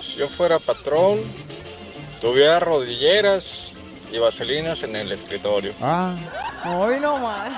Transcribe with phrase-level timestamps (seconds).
[0.00, 1.18] Si yo fuera patrón,
[2.20, 3.74] tuviera rodilleras
[4.12, 5.72] y vaselinas en el escritorio.
[5.82, 6.12] Ah,
[6.76, 7.50] Hoy no más.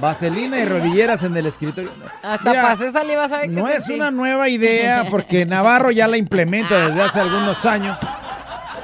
[0.00, 1.90] vaselina y rodilleras en el escritorio.
[2.22, 3.94] Hasta Mira, pasé saliva, ¿sabe qué No es sentí?
[3.94, 7.98] una nueva idea porque Navarro ya la implementa desde hace algunos años.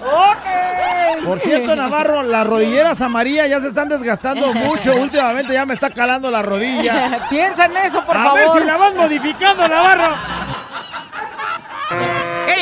[0.04, 1.24] Ok.
[1.24, 4.94] Por cierto, Navarro, las rodilleras amarillas ya se están desgastando mucho.
[5.00, 7.26] Últimamente ya me está calando la rodilla.
[7.30, 8.38] Piensa en eso, por A favor.
[8.38, 10.16] ver si la vas modificando, Navarro.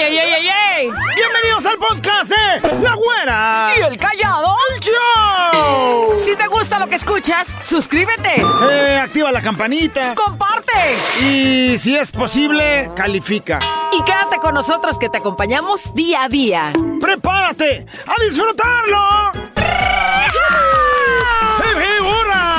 [0.02, 0.48] ¡Ey, ey, ey, ey,
[0.78, 0.90] ey!
[1.14, 3.70] Bienvenidos al podcast de La Güera.
[3.76, 4.56] ¿Y el callado?
[4.80, 6.14] Show.
[6.24, 8.36] Si te gusta lo que escuchas, suscríbete,
[8.70, 10.14] Eh, activa la campanita.
[10.14, 13.60] comparte Y si es posible, califica.
[13.92, 16.72] y quédate con nosotros que te acompañamos día a día.
[16.98, 19.32] ¡Prepárate a disfrutarlo!
[21.58, 22.56] ¡Hip, hip, hurra!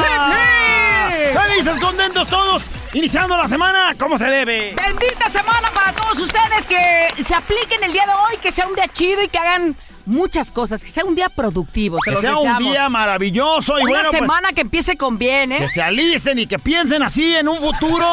[1.43, 2.61] ¡Felices, contentos todos!
[2.93, 4.75] Iniciando la semana como se debe.
[4.75, 8.75] Bendita semana para todos ustedes que se apliquen el día de hoy, que sea un
[8.75, 11.97] día chido y que hagan muchas cosas, que sea un día productivo.
[12.03, 15.51] Se Que sea un día maravilloso y Una bueno, pues, semana que empiece con bien,
[15.51, 15.59] ¿eh?
[15.59, 18.07] que se alisten y que piensen así en un futuro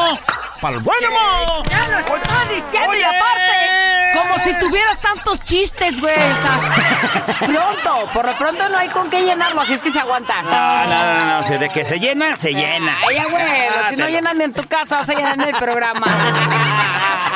[0.61, 1.63] para el buen amor.
[1.69, 6.15] Ya lo estoy diciendo y aparte, como si tuvieras tantos chistes, güey.
[6.15, 9.99] o sea, pronto, por lo pronto no hay con qué llenarlo, así es que se
[9.99, 10.41] aguanta.
[10.41, 12.97] No, no, no, no, si de que se llena, se llena.
[13.07, 16.05] Ay, abuelo, si no llenan en tu casa, vas a llenar en el programa.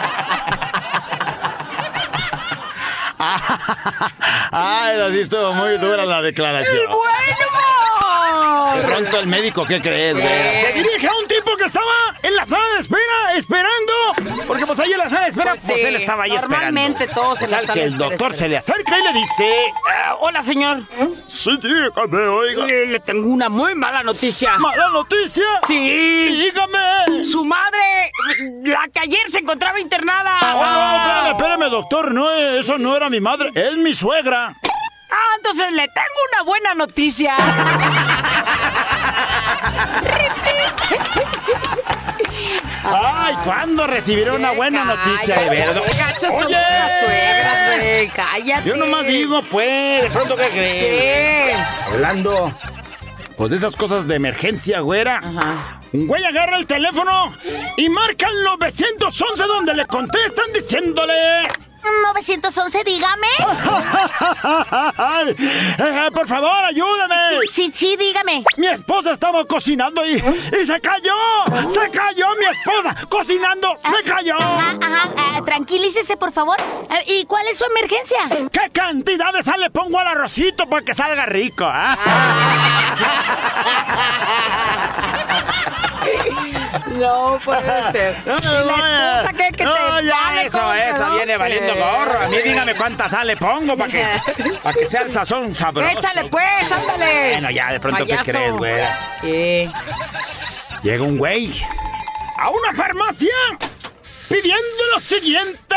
[4.52, 6.88] Ay, así estuvo muy dura la declaración.
[6.88, 7.93] ¡Bueno!
[8.76, 10.62] De pronto el médico, ¿qué crees, güey?
[10.62, 11.86] Se dirige a un tipo que estaba
[12.22, 13.94] en la sala de espera, esperando.
[14.48, 17.04] Porque pues ahí en la sala de espera, Pues pues, sí, él estaba ahí normalmente
[17.06, 17.22] esperando.
[17.22, 19.56] todos en la sala que el espera doctor se le acerca y le dice...
[19.90, 20.82] Ah, hola, señor.
[21.26, 22.66] Sí, dígame, oiga.
[22.68, 24.58] Le tengo una muy mala noticia.
[24.58, 25.44] ¿Mala noticia?
[25.68, 25.76] Sí.
[25.80, 27.26] Dígame.
[27.26, 28.12] Su madre,
[28.64, 30.40] la que ayer se encontraba internada.
[30.56, 32.12] Oh, no, espérame, espérame, doctor.
[32.14, 34.56] No, eso no era mi madre, es mi suegra.
[35.16, 37.36] Ah, entonces le tengo una buena noticia.
[42.84, 45.84] Ay, ¿cuándo recibiré una buena noticia de verdad?
[45.97, 48.09] Gachos son las suegras, güey.
[48.09, 48.69] Cállate.
[48.69, 50.84] Yo nomás digo, pues, de pronto, ¿qué crees?
[50.84, 51.56] ¿Qué?
[51.91, 52.52] Hablando,
[53.38, 55.18] pues de esas cosas de emergencia, güera.
[55.18, 55.79] Ajá.
[55.94, 57.31] Un güey agarra el teléfono
[57.78, 61.47] y marca el 911 donde le contestan diciéndole...
[61.92, 63.28] 911, dígame.
[65.78, 67.16] Eh, por favor, ayúdame.
[67.52, 68.44] Sí, sí, dígame.
[68.58, 71.14] Mi esposa estaba cocinando y, y se cayó.
[71.70, 72.96] Se cayó mi esposa.
[73.10, 74.36] Cocinando, se cayó.
[74.38, 76.58] Ajá, ajá, ah, tranquilícese, por favor.
[76.90, 78.18] Eh, ¿Y cuál es su emergencia?
[78.52, 81.66] ¿Qué cantidad de sal le pongo al arrocito para que salga rico?
[81.66, 81.98] ah?
[86.94, 88.16] No puede ser.
[88.26, 89.34] No, ¿Y la esposa?
[89.54, 92.20] Que no, te ya eso, eso viene valiendo gorro.
[92.20, 94.06] A mí dígame cuánta sal le pongo para que,
[94.64, 95.92] para que sea el sazón sabroso.
[95.92, 97.31] Échale pues, ándale.
[97.34, 98.31] Bueno, ya, de pronto, ¿qué Payaso.
[98.31, 98.82] crees, güey?
[99.22, 99.72] ¿Qué?
[100.84, 101.64] Llega un güey
[102.38, 103.34] a una farmacia
[104.28, 105.76] pidiendo lo siguiente.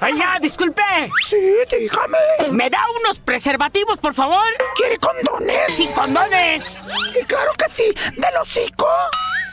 [0.00, 0.82] Oiga, disculpe.
[1.24, 1.36] Sí,
[1.70, 2.18] dígame.
[2.50, 4.44] ¿Me da unos preservativos, por favor?
[4.76, 5.76] ¿Quiere condones?
[5.76, 6.78] Sin condones.
[7.20, 7.84] Y claro que sí.
[8.16, 8.88] ¿Del hocico?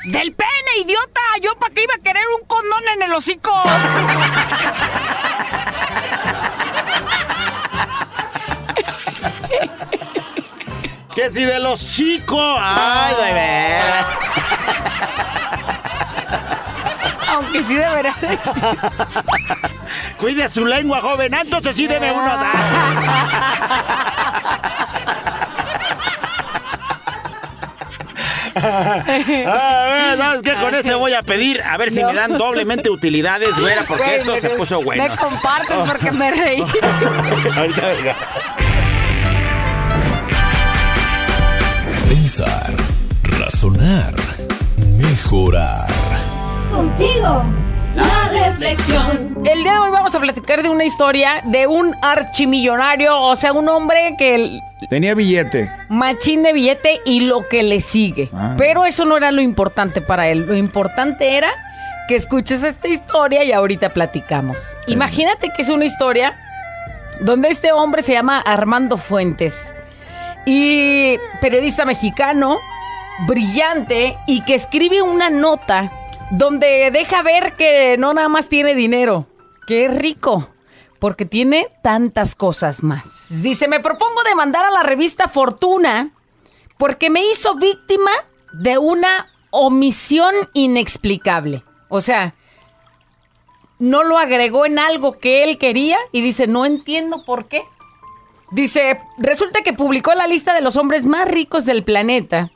[0.05, 1.21] Del pene, idiota.
[1.41, 3.51] Yo para qué iba a querer un condón en el hocico.
[11.15, 12.39] Que si del hocico.
[12.59, 14.05] Ay, de veras.
[17.27, 17.99] Aunque sí de
[18.33, 18.77] existir.
[20.17, 21.33] Cuide su lengua, joven.
[21.33, 22.37] Entonces sí debe uno
[28.61, 30.53] Ah, ¿Sabes qué?
[30.53, 34.15] Con ese voy a pedir a ver si me dan doblemente utilidades, güera, porque Güey,
[34.19, 35.03] esto me- se puso bueno.
[35.03, 36.61] Me compartes porque me reí.
[37.57, 38.15] Ahorita venga.
[42.07, 42.73] Pensar,
[43.23, 44.13] razonar,
[44.97, 45.87] mejorar.
[46.71, 47.43] Contigo,
[47.95, 49.37] la reflexión.
[49.45, 53.53] El día de hoy vamos a platicar de una historia de un archimillonario, o sea,
[53.53, 55.71] un hombre que el Tenía billete.
[55.89, 58.29] machín de billete y lo que le sigue.
[58.33, 58.55] Ah.
[58.57, 60.45] Pero eso no era lo importante para él.
[60.47, 61.49] Lo importante era
[62.07, 64.77] que escuches esta historia y ahorita platicamos.
[64.87, 66.33] Imagínate que es una historia
[67.21, 69.73] donde este hombre se llama Armando Fuentes
[70.45, 72.57] y periodista mexicano,
[73.27, 75.91] brillante y que escribe una nota
[76.31, 79.25] donde deja ver que no nada más tiene dinero,
[79.67, 80.49] que es rico,
[80.99, 83.41] porque tiene tantas cosas más.
[83.41, 86.11] Dice, me propongo demandar a la revista Fortuna
[86.77, 88.11] porque me hizo víctima
[88.53, 91.63] de una omisión inexplicable.
[91.89, 92.35] O sea,
[93.79, 97.63] no lo agregó en algo que él quería y dice, no entiendo por qué.
[98.51, 102.51] Dice, resulta que publicó la lista de los hombres más ricos del planeta.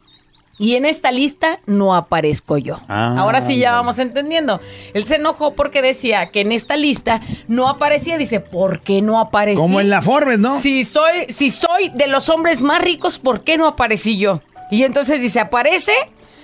[0.60, 2.80] Y en esta lista no aparezco yo.
[2.88, 4.62] Ah, Ahora sí ya vamos entendiendo.
[4.94, 8.18] Él se enojó porque decía que en esta lista no aparecía.
[8.18, 9.58] Dice, ¿por qué no aparecí?
[9.58, 10.60] Como en la Forbes, ¿no?
[10.60, 14.42] Si soy, si soy de los hombres más ricos, ¿por qué no aparecí yo?
[14.70, 15.94] Y entonces dice, aparece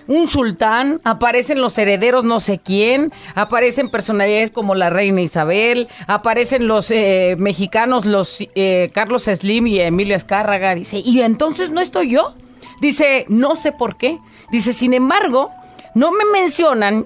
[0.08, 6.68] un sultán, aparecen los herederos no sé quién, aparecen personalidades como la reina Isabel, aparecen
[6.68, 10.74] los eh, mexicanos, los eh, Carlos Slim y Emilio Escárraga.
[10.74, 12.34] Dice, ¿y entonces no estoy yo?
[12.80, 14.18] Dice, no sé por qué.
[14.52, 15.52] Dice, sin embargo,
[15.96, 17.06] no me mencionan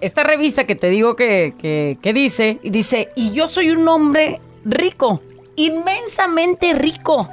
[0.00, 4.40] esta revista que te digo que, que- dice, y dice, y yo soy un hombre
[4.64, 5.20] rico,
[5.56, 7.28] inmensamente rico.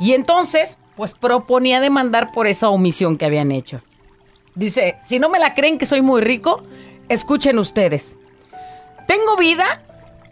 [0.00, 3.80] Y entonces, pues proponía demandar por esa omisión que habían hecho.
[4.54, 6.62] Dice, si no me la creen que soy muy rico,
[7.08, 8.16] escuchen ustedes.
[9.06, 9.82] Tengo vida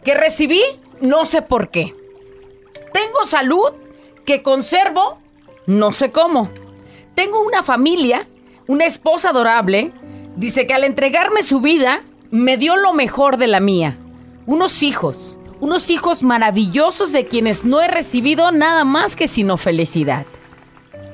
[0.05, 0.63] que recibí
[1.01, 1.95] no sé por qué.
[2.93, 3.73] Tengo salud
[4.25, 5.19] que conservo
[5.67, 6.51] no sé cómo.
[7.15, 8.27] Tengo una familia,
[8.67, 9.93] una esposa adorable.
[10.37, 13.99] Dice que al entregarme su vida, me dio lo mejor de la mía.
[14.47, 20.27] Unos hijos, unos hijos maravillosos de quienes no he recibido nada más que sino felicidad.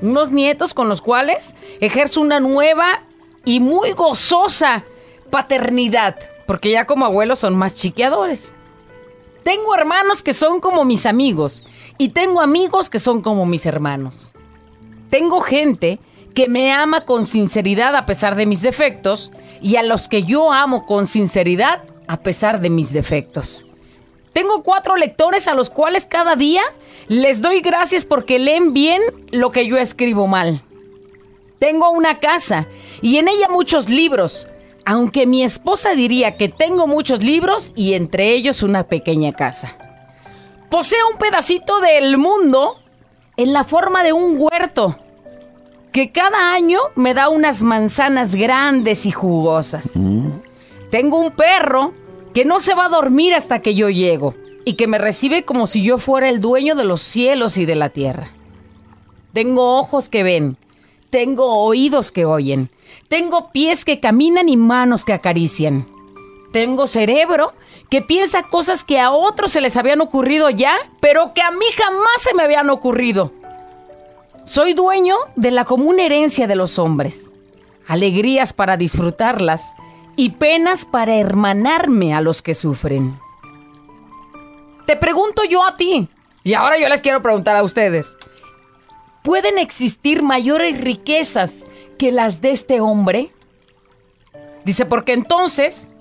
[0.01, 3.01] Unos nietos con los cuales ejerzo una nueva
[3.45, 4.83] y muy gozosa
[5.29, 6.17] paternidad,
[6.47, 8.53] porque ya como abuelos son más chiqueadores.
[9.43, 11.65] Tengo hermanos que son como mis amigos
[11.97, 14.33] y tengo amigos que son como mis hermanos.
[15.09, 15.99] Tengo gente
[16.35, 20.51] que me ama con sinceridad a pesar de mis defectos y a los que yo
[20.51, 23.65] amo con sinceridad a pesar de mis defectos.
[24.33, 26.61] Tengo cuatro lectores a los cuales cada día
[27.07, 29.01] les doy gracias porque leen bien
[29.31, 30.61] lo que yo escribo mal.
[31.57, 32.67] Tengo una casa
[33.01, 34.47] y en ella muchos libros,
[34.85, 39.75] aunque mi esposa diría que tengo muchos libros y entre ellos una pequeña casa.
[40.69, 42.78] Poseo un pedacito del mundo
[43.39, 44.97] en la forma de un huerto
[45.93, 49.93] que cada año me da unas manzanas grandes y jugosas.
[50.91, 51.93] Tengo un perro
[52.33, 55.67] que no se va a dormir hasta que yo llego y que me recibe como
[55.67, 58.31] si yo fuera el dueño de los cielos y de la tierra.
[59.31, 60.57] Tengo ojos que ven,
[61.09, 62.69] tengo oídos que oyen,
[63.07, 65.87] tengo pies que caminan y manos que acarician.
[66.51, 67.53] Tengo cerebro
[67.89, 71.65] que piensa cosas que a otros se les habían ocurrido ya, pero que a mí
[71.75, 73.31] jamás se me habían ocurrido.
[74.43, 77.33] Soy dueño de la común herencia de los hombres,
[77.87, 79.75] alegrías para disfrutarlas
[80.15, 83.19] y penas para hermanarme a los que sufren.
[84.85, 86.09] Te pregunto yo a ti,
[86.43, 88.17] y ahora yo les quiero preguntar a ustedes,
[89.23, 91.65] ¿pueden existir mayores riquezas
[91.99, 93.31] que las de este hombre?
[94.65, 95.91] Dice, porque entonces,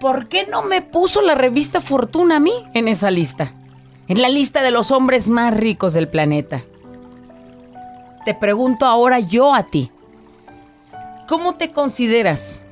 [0.00, 3.52] ¿por qué no me puso la revista Fortuna a mí en esa lista?
[4.08, 6.62] En la lista de los hombres más ricos del planeta.
[8.24, 9.90] Te pregunto ahora yo a ti.
[11.28, 12.64] ¿Cómo te consideras?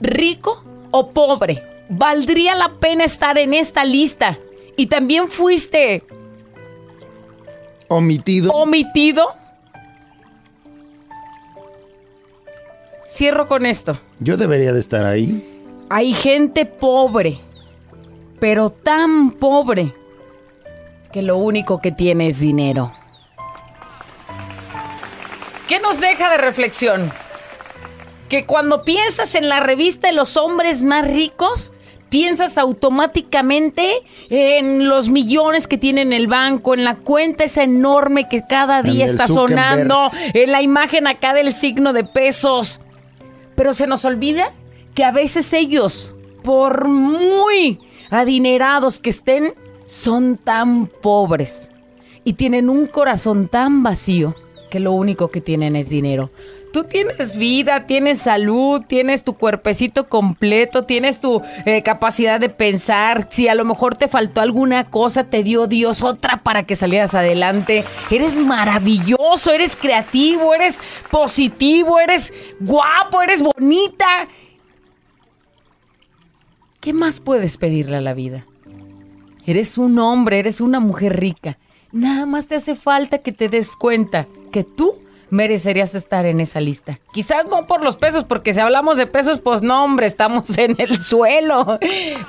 [0.00, 1.62] ¿Rico o pobre?
[1.90, 4.38] ¿Valdría la pena estar en esta lista?
[4.76, 6.02] ¿Y también fuiste
[7.88, 8.50] Omitido.
[8.52, 9.34] omitido?
[13.06, 13.98] Cierro con esto.
[14.18, 15.53] Yo debería de estar ahí.
[15.96, 17.38] Hay gente pobre,
[18.40, 19.94] pero tan pobre
[21.12, 22.92] que lo único que tiene es dinero.
[25.68, 27.12] ¿Qué nos deja de reflexión?
[28.28, 31.72] Que cuando piensas en la revista de los hombres más ricos,
[32.08, 38.28] piensas automáticamente en los millones que tiene en el banco, en la cuenta esa enorme
[38.28, 42.80] que cada día está sonando, en la imagen acá del signo de pesos.
[43.54, 44.50] Pero se nos olvida
[44.94, 49.54] que a veces ellos, por muy adinerados que estén,
[49.86, 51.72] son tan pobres
[52.24, 54.34] y tienen un corazón tan vacío
[54.70, 56.30] que lo único que tienen es dinero.
[56.72, 63.28] Tú tienes vida, tienes salud, tienes tu cuerpecito completo, tienes tu eh, capacidad de pensar.
[63.30, 67.14] Si a lo mejor te faltó alguna cosa, te dio Dios otra para que salieras
[67.14, 67.84] adelante.
[68.10, 70.80] Eres maravilloso, eres creativo, eres
[71.12, 74.26] positivo, eres guapo, eres bonita.
[76.84, 78.44] ¿Qué más puedes pedirle a la vida?
[79.46, 81.56] Eres un hombre, eres una mujer rica.
[81.92, 84.98] Nada más te hace falta que te des cuenta que tú
[85.30, 87.00] merecerías estar en esa lista.
[87.14, 90.76] Quizás no por los pesos, porque si hablamos de pesos, pues no, hombre, estamos en
[90.76, 91.78] el suelo.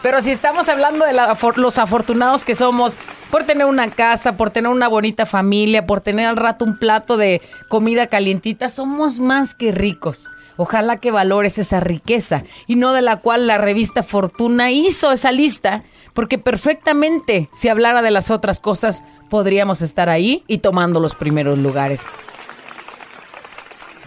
[0.01, 1.11] Pero si estamos hablando de
[1.57, 2.95] los afortunados que somos
[3.31, 7.17] por tener una casa, por tener una bonita familia, por tener al rato un plato
[7.17, 10.29] de comida calientita, somos más que ricos.
[10.57, 15.31] Ojalá que valores esa riqueza y no de la cual la revista Fortuna hizo esa
[15.31, 15.83] lista,
[16.13, 21.57] porque perfectamente, si hablara de las otras cosas, podríamos estar ahí y tomando los primeros
[21.57, 22.01] lugares.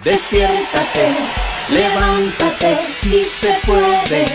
[0.04, 1.08] Despiértate,
[1.70, 4.26] levántate, si se puede.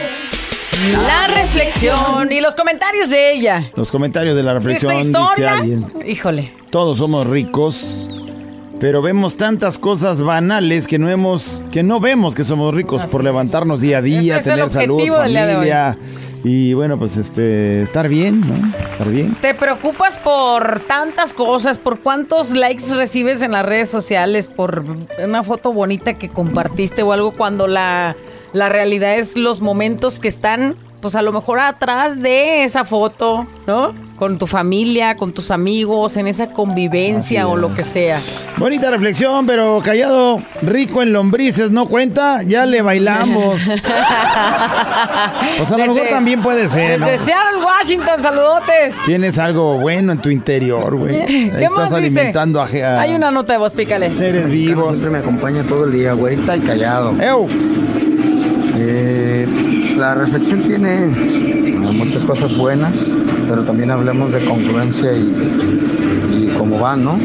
[0.91, 3.71] La reflexión y los comentarios de ella.
[3.75, 5.85] Los comentarios de la reflexión Esta dice historia, alguien.
[6.05, 8.09] híjole, Todos somos ricos,
[8.83, 13.13] pero vemos tantas cosas banales que no hemos, que no vemos que somos ricos Así
[13.13, 13.23] por es.
[13.23, 15.97] levantarnos día a día, Ese tener salud, familia
[16.43, 18.53] y bueno, pues este, estar bien, ¿no?
[18.91, 19.35] Estar bien.
[19.35, 24.83] te preocupas por tantas cosas, por cuántos likes recibes en las redes sociales, por
[25.23, 28.17] una foto bonita que compartiste o algo cuando la,
[28.51, 33.45] la realidad es los momentos que están, pues a lo mejor atrás de esa foto,
[33.67, 33.93] ¿no?
[34.15, 38.21] Con tu familia, con tus amigos, en esa convivencia o lo que sea.
[38.55, 42.41] Bonita reflexión, pero callado, rico en lombrices, ¿no cuenta?
[42.43, 43.61] Ya le bailamos.
[45.57, 47.05] Pues a lo mejor también puede ser, ¿no?
[47.05, 48.95] Desde Seattle, Washington, saludotes.
[49.05, 51.21] Tienes algo bueno en tu interior, güey.
[51.21, 52.19] Ahí ¿Qué más estás dice?
[52.19, 54.09] alimentando a, a Hay una nota de voz, pícale.
[54.17, 54.91] seres vivos.
[54.97, 57.11] Siempre me acompaña todo el día, güerita y callado.
[57.21, 58.12] ¡Ew!
[59.97, 61.07] La reflexión tiene
[61.93, 63.13] muchas cosas buenas,
[63.47, 65.25] pero también hablemos de congruencia y,
[66.31, 67.17] y cómo va, ¿no?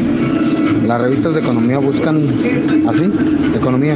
[0.85, 2.17] Las revistas de economía buscan,
[2.87, 3.11] así,
[3.55, 3.95] economía.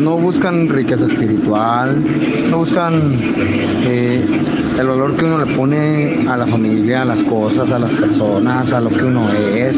[0.00, 2.02] No buscan riqueza espiritual,
[2.50, 3.18] no buscan
[3.86, 4.24] eh,
[4.78, 8.72] el valor que uno le pone a la familia, a las cosas, a las personas,
[8.72, 9.76] a lo que uno es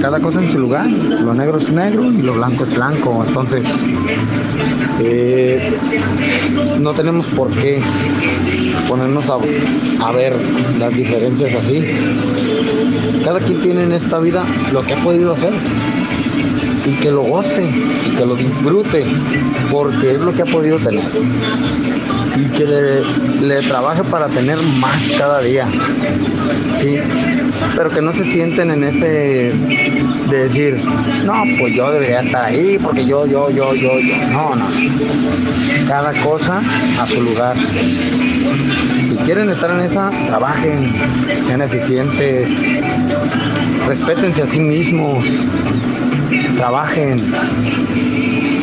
[0.00, 0.86] cada cosa en su lugar.
[0.88, 3.24] Lo negro es negro y lo blanco es blanco.
[3.26, 3.66] Entonces,
[5.00, 5.72] eh,
[6.80, 7.80] no tenemos por qué
[8.88, 9.38] ponernos a,
[10.04, 10.34] a ver
[10.78, 11.84] las diferencias así.
[13.24, 15.52] Cada quien tiene en esta vida lo que ha podido hacer
[16.90, 19.06] y que lo goce y que lo disfrute
[19.70, 21.04] porque es lo que ha podido tener
[22.36, 22.64] y que
[23.42, 25.66] le, trabaje para tener más cada día.
[26.80, 26.96] Sí,
[27.76, 29.52] pero que no se sienten en ese
[30.30, 30.78] de decir,
[31.24, 34.16] no, pues yo debería estar ahí porque yo, yo, yo, yo, yo.
[34.32, 34.66] No, no.
[35.88, 36.62] Cada cosa
[37.00, 37.56] a su lugar.
[39.08, 40.92] Si quieren estar en esa, trabajen,
[41.46, 42.50] sean eficientes,
[43.86, 45.46] respétense a sí mismos,
[46.60, 47.24] trabajen.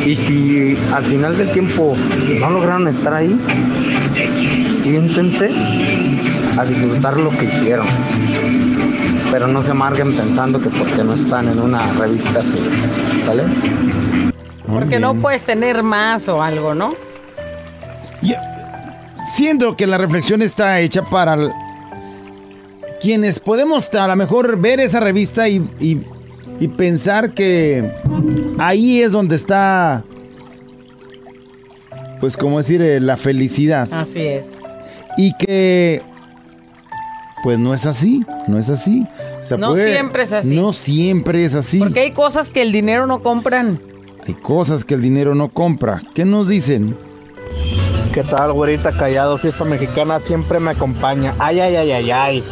[0.06, 1.98] Y si al final del tiempo
[2.39, 3.36] no lograron estar ahí,
[4.84, 5.50] siéntense
[6.60, 7.88] a disfrutar lo que hicieron.
[9.32, 12.60] Pero no se amarguen pensando que porque no están en una revista así.
[13.27, 13.44] ¿Vale?
[14.68, 16.94] Porque no puedes tener más o algo, ¿no?
[18.22, 18.36] Yo-
[19.34, 21.36] siento que la reflexión está hecha para
[23.01, 26.01] quienes podemos a lo mejor ver esa revista y, y-
[26.60, 27.88] y pensar que
[28.58, 30.04] ahí es donde está,
[32.20, 33.88] pues como decir, eh, la felicidad.
[33.92, 34.58] Así es.
[35.18, 36.02] Y que,
[37.44, 39.06] pues no es así, no es así.
[39.42, 40.56] O sea, No siempre es así.
[40.56, 41.80] No siempre es así.
[41.80, 43.80] Porque hay cosas que el dinero no compran.
[44.28, 46.02] Hay cosas que el dinero no compra.
[46.14, 46.98] ¿Qué nos dicen?
[48.14, 49.38] ¿Qué tal, güerita callado?
[49.38, 51.34] Fiesta mexicana siempre me acompaña.
[51.40, 52.44] Ay, ay, ay, ay, ay.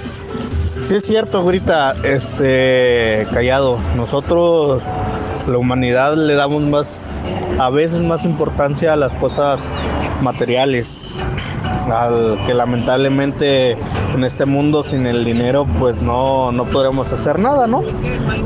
[0.86, 3.80] Sí es cierto, güerita, este, callado.
[3.98, 4.84] Nosotros,
[5.48, 7.02] la humanidad, le damos más,
[7.58, 9.60] a veces más importancia a las cosas
[10.22, 11.00] materiales.
[11.92, 13.72] Al que lamentablemente
[14.14, 17.82] en este mundo sin el dinero pues no, no podremos hacer nada, ¿no?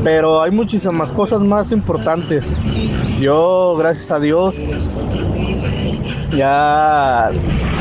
[0.05, 2.53] Pero hay muchísimas cosas más importantes.
[3.19, 4.55] Yo, gracias a Dios,
[6.35, 7.31] ya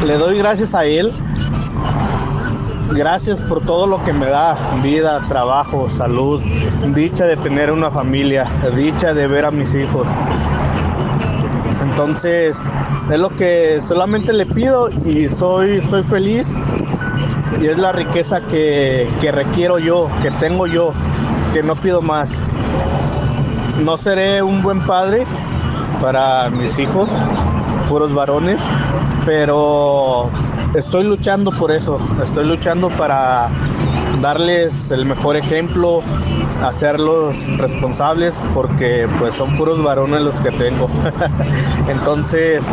[0.05, 1.13] le doy gracias a él.
[2.91, 6.41] Gracias por todo lo que me da, vida, trabajo, salud,
[6.95, 10.07] dicha de tener una familia, dicha de ver a mis hijos.
[11.83, 12.63] Entonces,
[13.11, 16.55] es lo que solamente le pido y soy, soy feliz
[17.61, 20.93] y es la riqueza que, que requiero yo, que tengo yo,
[21.53, 22.43] que no pido más.
[23.85, 25.27] No seré un buen padre
[26.01, 27.11] para mis hijos,
[27.89, 28.61] puros varones,
[29.27, 30.31] pero
[30.75, 33.49] estoy luchando por eso, estoy luchando para
[34.21, 36.03] darles el mejor ejemplo,
[36.63, 40.89] hacerlos responsables, porque pues son puros varones los que tengo.
[41.89, 42.67] Entonces,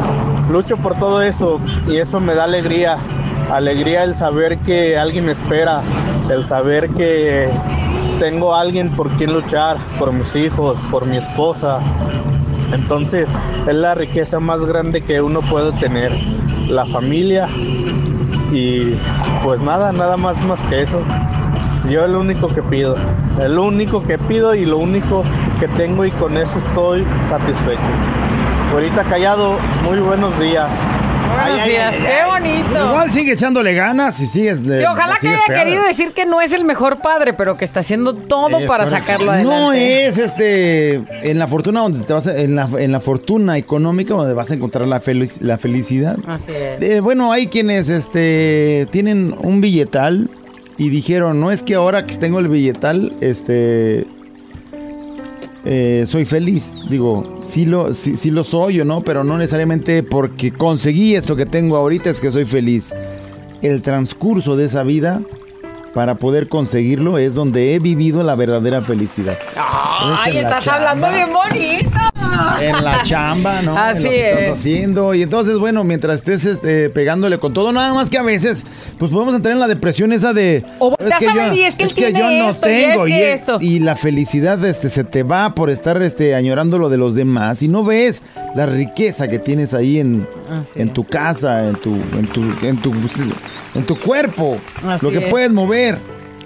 [0.51, 2.97] lucho por todo eso y eso me da alegría,
[3.51, 5.81] alegría el saber que alguien me espera,
[6.29, 7.49] el saber que
[8.19, 11.79] tengo alguien por quien luchar, por mis hijos, por mi esposa,
[12.73, 13.29] entonces,
[13.67, 16.11] es la riqueza más grande que uno puede tener,
[16.67, 17.47] la familia
[18.55, 18.97] y
[19.43, 21.01] pues nada, nada más más que eso.
[21.89, 22.95] Yo es lo único que pido.
[23.39, 25.23] El único que pido y lo único
[25.59, 27.91] que tengo y con eso estoy satisfecho.
[28.71, 30.71] Ahorita callado, muy buenos días.
[31.33, 32.29] Buenos Ay, días, ay, qué ay.
[32.31, 32.85] bonito.
[32.89, 34.55] Igual sigue echándole ganas y sigue.
[34.55, 37.79] Sí, ojalá que haya querido decir que no es el mejor padre, pero que está
[37.81, 39.59] haciendo todo Es para sacarlo adelante.
[39.59, 40.95] No es este
[41.29, 44.49] en la fortuna donde te vas a- en la, en la fortuna económica donde vas
[44.51, 46.17] a encontrar la, felic- la felicidad.
[46.27, 46.81] Así es.
[46.81, 50.29] Eh, bueno, hay quienes este tienen un billetal
[50.77, 54.05] y dijeron, no es que ahora que tengo el billetal, este
[55.65, 56.79] eh, soy feliz.
[56.89, 61.35] Digo, sí lo, sí, sí lo soy o no, pero no necesariamente porque conseguí esto
[61.35, 62.93] que tengo ahorita es que soy feliz.
[63.61, 65.21] El transcurso de esa vida
[65.95, 69.37] para poder conseguirlo es donde he vivido la verdadera felicidad.
[69.55, 71.97] Ay, estás hablando bien bonito.
[72.61, 73.77] En la chamba, ¿no?
[73.77, 74.37] Así en lo que es.
[74.39, 75.13] estás haciendo.
[75.13, 78.63] Y entonces, bueno, mientras estés este, pegándole con todo, nada más que a veces,
[78.99, 80.65] pues podemos entrar en la depresión esa de.
[80.79, 83.05] O volteas a ver y es que él tiene yo no esto, y es tengo.
[83.05, 86.97] que Y, y la felicidad este, se te va por estar este, añorando lo de
[86.97, 87.63] los demás.
[87.63, 88.21] Y no ves
[88.53, 90.27] la riqueza que tienes ahí en,
[90.75, 90.93] es.
[90.93, 92.93] tu casa, en tu, en tu, en tu,
[93.75, 94.57] en tu cuerpo.
[94.85, 95.29] Así lo que es.
[95.29, 95.84] puedes mover.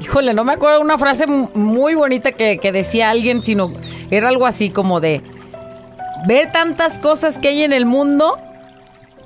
[0.01, 3.71] Híjole, no me acuerdo una frase muy bonita que, decía alguien, sino
[4.09, 5.21] era algo así como de
[6.25, 8.37] ver tantas cosas que hay en el mundo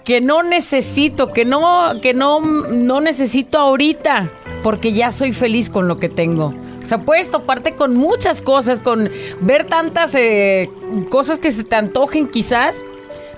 [0.04, 4.30] que no necesito, que no, que no, no necesito ahorita,
[4.62, 6.54] porque ya soy feliz con lo que tengo.
[6.82, 10.70] O sea, puedes toparte con muchas cosas, con ver tantas eh,
[11.10, 12.84] cosas que se te antojen quizás,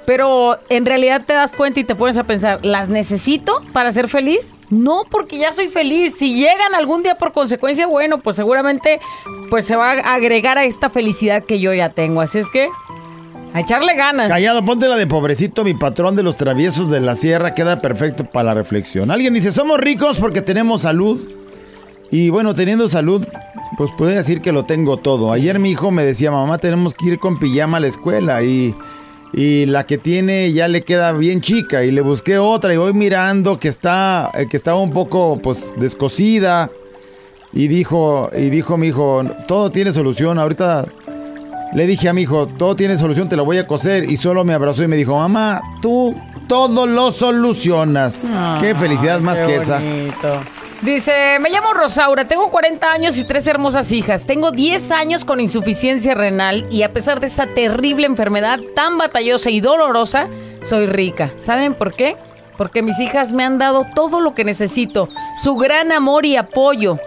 [0.05, 4.07] pero en realidad te das cuenta y te pones a pensar, ¿las necesito para ser
[4.07, 4.53] feliz?
[4.69, 6.15] No, porque ya soy feliz.
[6.15, 8.99] Si llegan algún día por consecuencia, bueno, pues seguramente
[9.49, 12.21] pues se va a agregar a esta felicidad que yo ya tengo.
[12.21, 12.69] Así es que
[13.53, 14.29] a echarle ganas.
[14.29, 18.25] Callado, ponte la de pobrecito, mi patrón de los traviesos de la sierra, queda perfecto
[18.25, 19.11] para la reflexión.
[19.11, 21.29] Alguien dice, somos ricos porque tenemos salud.
[22.11, 23.25] Y bueno, teniendo salud,
[23.77, 25.31] pues puedo decir que lo tengo todo.
[25.31, 28.75] Ayer mi hijo me decía, mamá, tenemos que ir con pijama a la escuela y,
[29.37, 32.93] y la que tiene ya le queda bien chica y le busqué otra y voy
[32.93, 36.71] mirando que está, eh, que estaba un poco pues descosida.
[37.51, 40.85] Y dijo, y dijo mi hijo, todo tiene solución, ahorita
[41.73, 44.09] le dije a mi hijo, todo tiene solución, te lo voy a coser.
[44.09, 46.15] Y solo me abrazó y me dijo, mamá, tú
[46.47, 48.25] todo lo solucionas.
[48.61, 49.81] qué felicidad más que esa.
[50.81, 54.25] Dice, me llamo Rosaura, tengo 40 años y tres hermosas hijas.
[54.27, 59.49] Tengo 10 años con insuficiencia renal y a pesar de esa terrible enfermedad tan batallosa
[59.49, 60.27] y dolorosa,
[60.61, 61.31] soy rica.
[61.37, 62.17] ¿Saben por qué?
[62.57, 65.07] Porque mis hijas me han dado todo lo que necesito,
[65.41, 66.97] su gran amor y apoyo.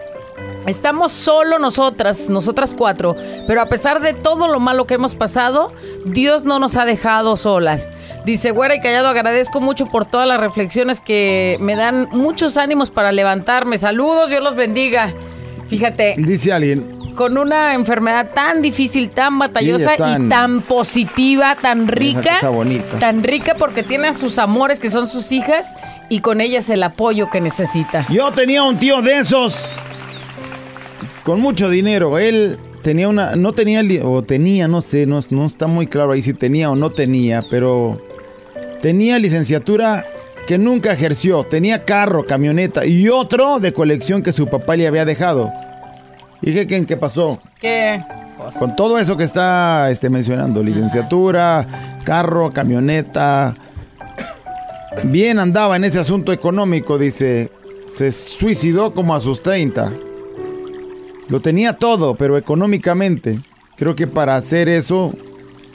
[0.69, 3.15] Estamos solo nosotras, nosotras cuatro,
[3.47, 5.73] pero a pesar de todo lo malo que hemos pasado,
[6.05, 7.91] Dios no nos ha dejado solas.
[8.25, 12.91] Dice Güera y Callado, agradezco mucho por todas las reflexiones que me dan muchos ánimos
[12.91, 13.77] para levantarme.
[13.79, 15.11] Saludos, Dios los bendiga.
[15.69, 21.55] Fíjate, Dice alguien, con una enfermedad tan difícil, tan batallosa Y tan- y tan positiva,
[21.59, 22.39] tan rica,
[22.99, 25.75] tan rica porque tiene a sus amores que son sus hijas
[26.09, 28.05] y con ellas el apoyo que necesita.
[28.09, 29.71] yo tenía un tío de esos
[31.23, 32.17] con mucho dinero.
[32.17, 36.21] Él tenía una, no tenía, o tenía, no sé, no, no está muy claro ahí
[36.21, 38.01] si tenía o no tenía, pero
[38.81, 40.05] tenía licenciatura
[40.47, 41.43] que nunca ejerció.
[41.43, 45.51] Tenía carro, camioneta y otro de colección que su papá le había dejado.
[46.41, 47.39] ¿Y qué, qué, qué pasó?
[47.59, 48.01] ¿Qué?
[48.57, 53.53] Con todo eso que está este, mencionando, licenciatura, carro, camioneta.
[55.03, 57.51] Bien andaba en ese asunto económico, dice.
[57.87, 59.91] Se suicidó como a sus 30.
[61.29, 63.39] Lo tenía todo, pero económicamente.
[63.77, 65.13] Creo que para hacer eso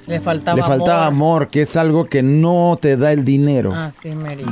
[0.06, 1.48] Le faltaba le faltaba amor.
[1.48, 3.72] que es algo que no te da el dinero.
[3.74, 4.50] Ah, sí, merito.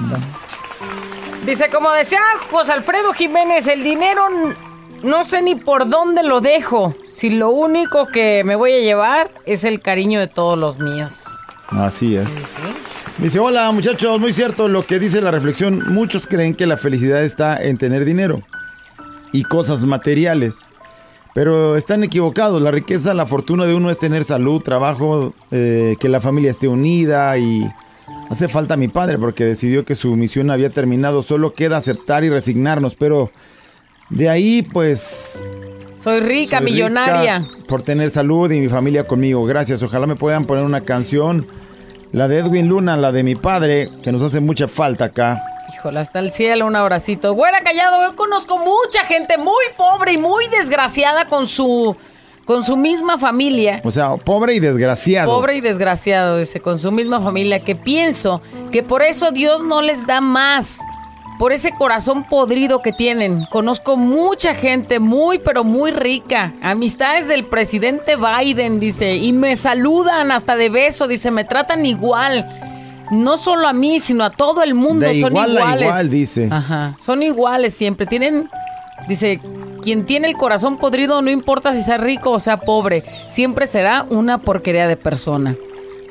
[1.44, 4.22] Dice, como decía José Alfredo Jiménez, el dinero
[5.02, 6.94] no sé ni por dónde lo dejo.
[7.12, 11.24] Si lo único que me voy a llevar es el cariño de todos los míos.
[11.68, 12.44] Así es.
[13.18, 15.92] Dice, hola muchachos, muy cierto lo que dice la reflexión.
[15.92, 18.40] Muchos creen que la felicidad está en tener dinero
[19.32, 20.60] y cosas materiales.
[21.34, 22.60] Pero están equivocados.
[22.60, 26.68] La riqueza, la fortuna de uno es tener salud, trabajo, eh, que la familia esté
[26.68, 27.66] unida y
[28.28, 31.22] hace falta mi padre porque decidió que su misión había terminado.
[31.22, 32.94] Solo queda aceptar y resignarnos.
[32.94, 33.30] Pero
[34.10, 35.42] de ahí pues
[35.96, 37.38] Soy rica, soy millonaria.
[37.38, 39.44] rica por tener salud y mi familia conmigo.
[39.46, 39.82] Gracias.
[39.82, 41.46] Ojalá me puedan poner una canción.
[42.12, 45.42] La de Edwin Luna, la de mi padre, que nos hace mucha falta acá.
[45.74, 47.32] Híjole, hasta el cielo, un abracito.
[47.34, 51.96] Güera callado, yo conozco mucha gente muy pobre y muy desgraciada con su,
[52.44, 53.80] con su misma familia.
[53.84, 55.32] O sea, pobre y desgraciado.
[55.32, 59.80] Pobre y desgraciado, dice, con su misma familia, que pienso que por eso Dios no
[59.80, 60.80] les da más,
[61.38, 63.46] por ese corazón podrido que tienen.
[63.46, 66.52] Conozco mucha gente muy, pero muy rica.
[66.62, 72.46] Amistades del presidente Biden, dice, y me saludan hasta de beso, dice, me tratan igual.
[73.10, 75.82] No solo a mí, sino a todo el mundo De son igual a iguales.
[75.88, 76.48] igual, dice.
[76.50, 78.06] Ajá, son iguales siempre.
[78.06, 78.48] Tienen,
[79.08, 79.40] dice,
[79.82, 84.06] quien tiene el corazón podrido, no importa si sea rico o sea pobre, siempre será
[84.08, 85.56] una porquería de persona.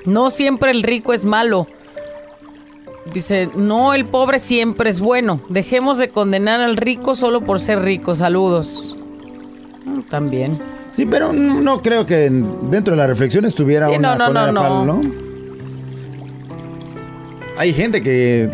[0.05, 1.67] No siempre el rico es malo.
[3.13, 5.41] Dice, no, el pobre siempre es bueno.
[5.49, 8.15] Dejemos de condenar al rico solo por ser rico.
[8.15, 8.95] Saludos.
[9.85, 10.59] Mm, También.
[10.91, 14.61] Sí, pero no creo que dentro de la reflexión estuviera Sí, una no, no, no,
[14.61, 15.01] pal, no.
[17.57, 18.49] Hay gente que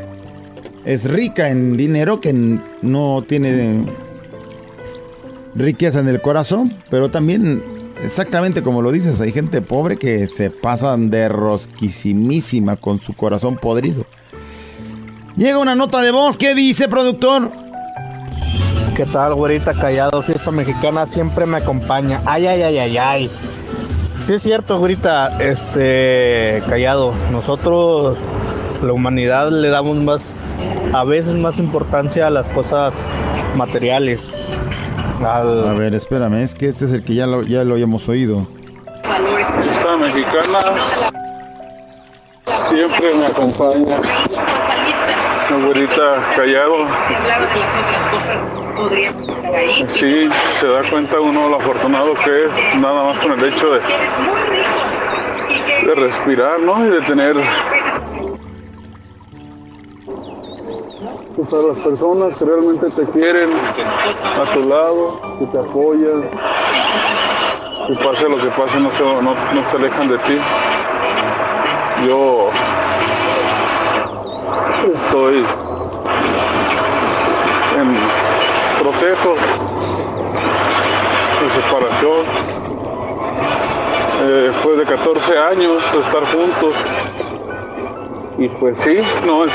[0.85, 3.83] es rica en dinero que no tiene
[5.55, 7.63] riqueza en el corazón, pero también
[8.03, 13.57] exactamente como lo dices, hay gente pobre que se pasan de rosquisimísima con su corazón
[13.57, 14.05] podrido.
[15.35, 17.51] Llega una nota de voz, ¿qué dice productor?
[18.95, 20.23] ¿Qué tal, güerita callado?
[20.23, 22.19] Fiesta mexicana siempre me acompaña.
[22.25, 23.31] Ay, ay, ay, ay, ay.
[24.23, 27.13] Sí es cierto, güerita, este, callado.
[27.31, 28.17] Nosotros,
[28.83, 30.35] la humanidad, le damos más,
[30.93, 32.93] a veces más importancia a las cosas
[33.55, 34.31] materiales.
[35.19, 38.07] Al- A ver, espérame, es que este es el que ya lo, ya lo habíamos
[38.07, 38.47] oído.
[39.71, 40.59] Esta mexicana
[42.67, 43.97] siempre me acompaña.
[45.49, 46.75] Mi abuelita callado.
[49.93, 53.79] Sí, se da cuenta uno lo afortunado que es, nada más con el hecho de,
[55.87, 56.85] de respirar, ¿no?
[56.85, 57.35] Y de tener
[61.37, 66.23] pues, a las personas que realmente te quieren a tu lado, que te apoyan,
[67.87, 70.37] que pase lo que pase, no se, no, no se alejan de ti.
[72.07, 72.49] Yo
[74.93, 75.45] estoy
[77.77, 77.93] en
[78.81, 79.35] proceso
[81.41, 82.57] de separación.
[84.19, 86.73] Eh, después de 14 años de estar juntos.
[88.39, 89.53] Y pues sí, no es,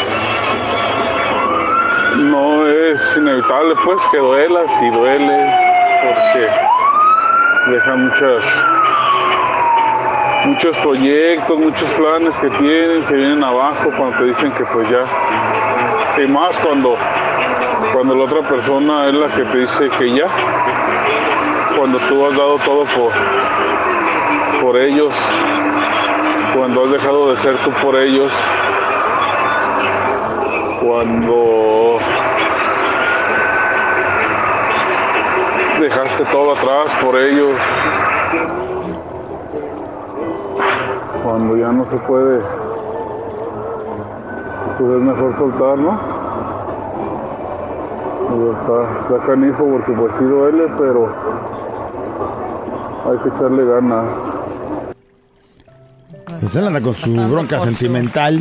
[2.17, 5.55] no es inevitable pues que duela, si duele,
[6.03, 8.45] porque deja muchas
[10.45, 15.05] muchos proyectos, muchos planes que tienen, se vienen abajo cuando te dicen que pues ya.
[16.21, 16.97] Y más cuando,
[17.93, 20.29] cuando la otra persona es la que te dice que ya.
[21.77, 23.13] Cuando tú has dado todo por,
[24.61, 25.15] por ellos,
[26.55, 28.33] cuando has dejado de ser tú por ellos,
[30.81, 31.62] cuando
[36.23, 37.57] dejaste todo atrás por ellos,
[41.25, 42.41] cuando ya no se puede,
[44.79, 46.23] pues es mejor soltar, ¿no?
[48.33, 51.15] Está, está canijo porque pues sí duele, pero
[53.11, 54.09] hay que echarle ganas.
[56.41, 58.41] Pues él anda con su Pasando bronca por su- sentimental.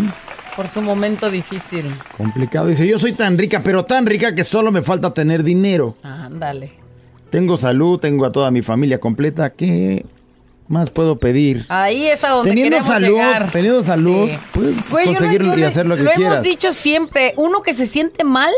[0.56, 1.94] Por su momento difícil.
[2.18, 2.68] Complicado.
[2.68, 5.96] Dice, yo soy tan rica, pero tan rica que solo me falta tener dinero.
[6.04, 6.81] Ándale.
[7.32, 9.50] Tengo salud, tengo a toda mi familia completa.
[9.52, 10.06] ¿Qué
[10.68, 11.66] más puedo pedir?
[11.70, 13.52] Ahí es a donde Teniendo queremos salud, llegar.
[13.52, 14.38] teniendo salud, Sí.
[14.54, 16.34] puedes Güey, conseguir y hacer lo que lo quieras.
[16.36, 18.52] hemos dicho siempre, uno que se siente mal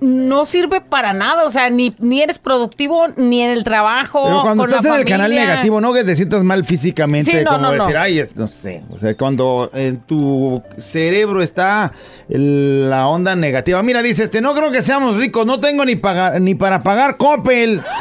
[0.00, 4.24] no sirve para nada, o sea, ni, ni eres productivo ni en el trabajo.
[4.24, 7.30] Pero cuando con la estás en el canal negativo, no que te sientas mal físicamente,
[7.30, 7.84] Sí, no, como no, no.
[7.84, 8.82] decir, ay, no sé.
[8.90, 11.92] O sea, cuando en tu cerebro está
[12.28, 13.82] la onda negativa.
[13.82, 17.16] Mira, dice este, no creo que seamos ricos, no tengo ni, pagar, ni para pagar
[17.16, 17.82] Coppel.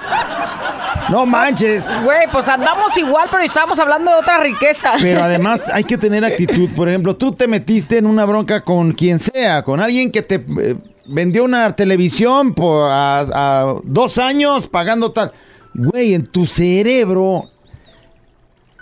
[1.09, 1.83] No manches.
[2.03, 4.93] Güey, pues andamos igual, pero estábamos hablando de otra riqueza.
[4.99, 6.67] Pero además hay que tener actitud.
[6.75, 10.35] Por ejemplo, tú te metiste en una bronca con quien sea, con alguien que te
[10.35, 10.75] eh,
[11.07, 15.31] vendió una televisión por a, a dos años pagando tal.
[15.73, 17.49] Güey, en tu cerebro,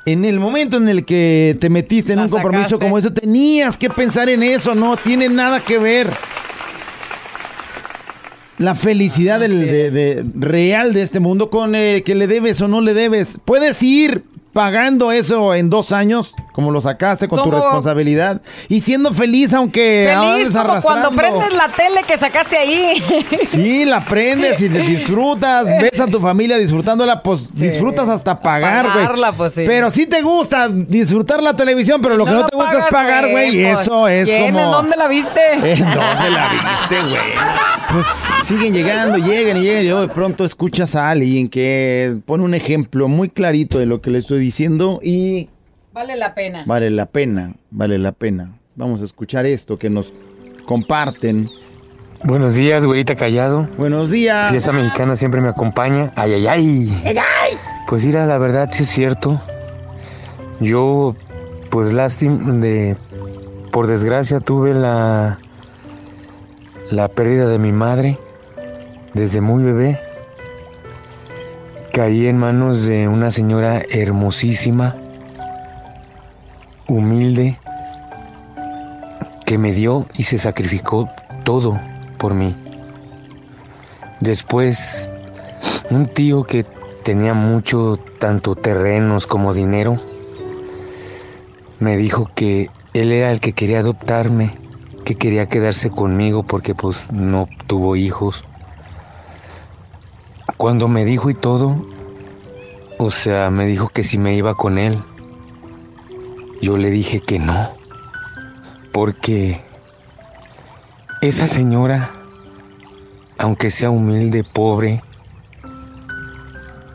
[0.05, 2.85] en el momento en el que te metiste en La un compromiso sacaste.
[2.85, 4.75] como eso, tenías que pensar en eso.
[4.75, 6.07] No tiene nada que ver.
[8.59, 12.67] La felicidad del, de- de- real de este mundo con eh, que le debes o
[12.67, 13.39] no le debes.
[13.43, 19.11] Puedes ir pagando eso en dos años, como lo sacaste con tu responsabilidad, y siendo
[19.11, 23.03] feliz aunque Feliz como cuando prendes la tele que sacaste ahí.
[23.47, 28.93] Sí, la prendes y le disfrutas, ves a tu familia disfrutándola, pues disfrutas hasta pagar,
[28.93, 29.33] güey.
[29.35, 29.63] Pues, sí.
[29.65, 33.29] Pero sí te gusta disfrutar la televisión, pero lo que no te gusta es pagar,
[33.29, 34.53] güey, y eso es ¿Quién?
[34.53, 34.65] como...
[34.65, 35.53] ¿En dónde la viste?
[35.53, 37.23] ¿En dónde la viste, güey?
[37.91, 38.07] Pues
[38.45, 42.53] siguen llegando, llegan y llegan y luego de pronto escuchas a alguien que pone un
[42.53, 45.49] ejemplo muy clarito de lo que le estoy diciendo y
[45.93, 46.63] Vale la pena.
[46.65, 48.57] vale la pena, vale la pena.
[48.75, 50.11] Vamos a escuchar esto que nos
[50.65, 51.49] comparten
[52.25, 53.67] Buenos días, güerita callado.
[53.77, 54.49] Buenos días.
[54.49, 56.13] Si esa mexicana siempre me acompaña.
[56.15, 57.57] Ay, ay, ay.
[57.85, 59.41] Pues mira, la verdad sí es cierto.
[60.61, 61.15] Yo,
[61.69, 62.95] pues lástima de,
[63.73, 65.37] por desgracia tuve la,
[66.91, 68.17] la pérdida de mi madre
[69.13, 69.99] desde muy bebé.
[71.93, 74.95] Caí en manos de una señora hermosísima,
[76.87, 77.59] humilde,
[79.45, 81.07] que me dio y se sacrificó
[81.43, 81.79] todo
[82.17, 82.55] por mí.
[84.21, 85.11] Después,
[85.91, 86.65] un tío que
[87.03, 89.97] tenía mucho, tanto terrenos como dinero,
[91.79, 94.57] me dijo que él era el que quería adoptarme,
[95.05, 98.45] que quería quedarse conmigo porque pues no tuvo hijos.
[100.57, 101.85] Cuando me dijo y todo,
[102.97, 105.03] o sea, me dijo que si me iba con él,
[106.61, 107.69] yo le dije que no,
[108.91, 109.61] porque
[111.21, 112.11] esa señora,
[113.37, 115.01] aunque sea humilde, pobre,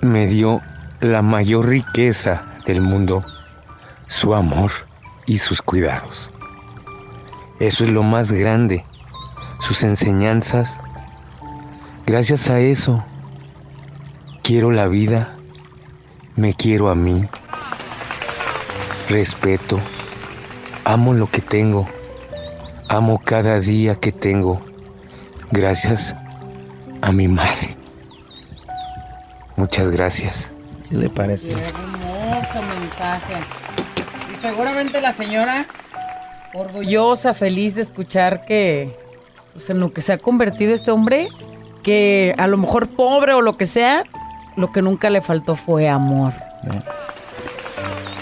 [0.01, 0.61] me dio
[1.01, 3.25] la mayor riqueza del mundo,
[4.07, 4.71] su amor
[5.27, 6.33] y sus cuidados.
[7.61, 8.85] Eso es lo más grande,
[9.61, 10.79] sus enseñanzas.
[12.07, 13.05] Gracias a eso,
[14.49, 15.37] quiero la vida,
[16.35, 17.23] me quiero a mí,
[19.11, 19.79] respeto,
[20.85, 21.87] amo lo que tengo,
[22.89, 24.63] amo cada día que tengo,
[25.51, 26.17] gracias
[27.03, 27.77] a mi madre.
[29.57, 30.55] Muchas gracias.
[30.89, 31.49] ¿Qué le parece?
[31.49, 33.35] Hermoso mensaje.
[34.33, 35.67] Y seguramente la señora
[36.55, 38.97] orgullosa, feliz de escuchar que
[39.53, 41.29] pues, en lo que se ha convertido este hombre,
[41.83, 44.05] que a lo mejor pobre o lo que sea,
[44.59, 46.33] lo que nunca le faltó fue amor.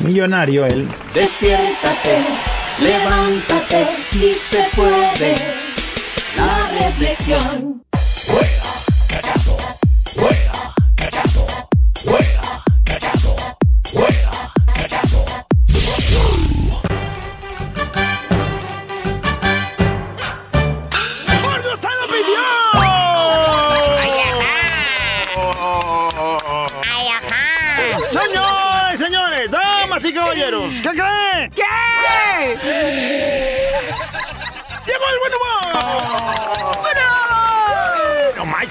[0.01, 0.87] Millonario él.
[1.15, 2.25] Despiértate,
[2.79, 5.35] levántate, si se puede.
[6.37, 7.83] La reflexión.
[7.91, 8.66] ¡Por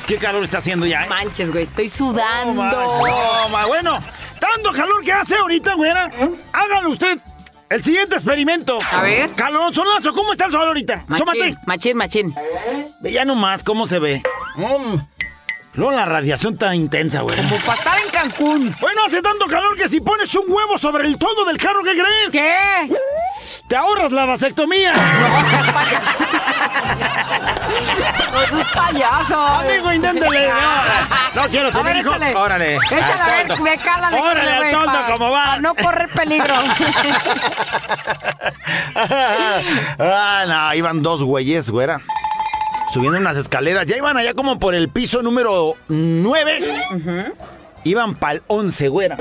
[0.05, 1.09] manches, qué calor está haciendo ya, ¿eh?
[1.09, 2.53] Manches, güey, estoy sudando.
[2.53, 4.03] No, manches, no, ma- bueno,
[4.39, 6.11] tanto calor que hace ahorita, güera.
[6.53, 7.19] Hágalo usted.
[7.69, 8.77] El siguiente experimento.
[8.91, 9.31] A ver.
[9.31, 11.03] Calor, solazo, ¿cómo está el sol ahorita?
[11.17, 11.55] Sómate.
[11.65, 12.35] Machín, machín.
[13.01, 14.21] Ve ya nomás cómo se ve.
[14.55, 14.97] Mm.
[15.73, 17.35] Luego la radiación tan intensa, güey.
[17.35, 18.75] Como para estar en Cancún.
[18.79, 21.91] Bueno, hace tanto calor que si pones un huevo sobre el todo del carro, ¿qué
[21.93, 22.31] crees?
[22.31, 22.95] ¿Qué?
[23.67, 24.93] Te ahorras la vasectomía.
[28.31, 29.37] No es payaso.
[29.39, 30.49] Amigo, inténtale.
[31.35, 32.15] No, no quiero A ver, tener hijos.
[32.17, 32.35] échale.
[32.35, 32.75] Órale.
[32.75, 34.19] Échale, a ver, me cálale.
[34.21, 35.45] Órale, al tonto, pa- ¿cómo va?
[35.45, 36.53] pa no correr peligro.
[39.99, 41.99] ah, no, iban dos güeyes, güera.
[42.93, 43.85] Subiendo unas escaleras.
[43.85, 47.33] Ya iban allá como por el piso número 9.
[47.85, 49.15] Iban pa'l 11, güera.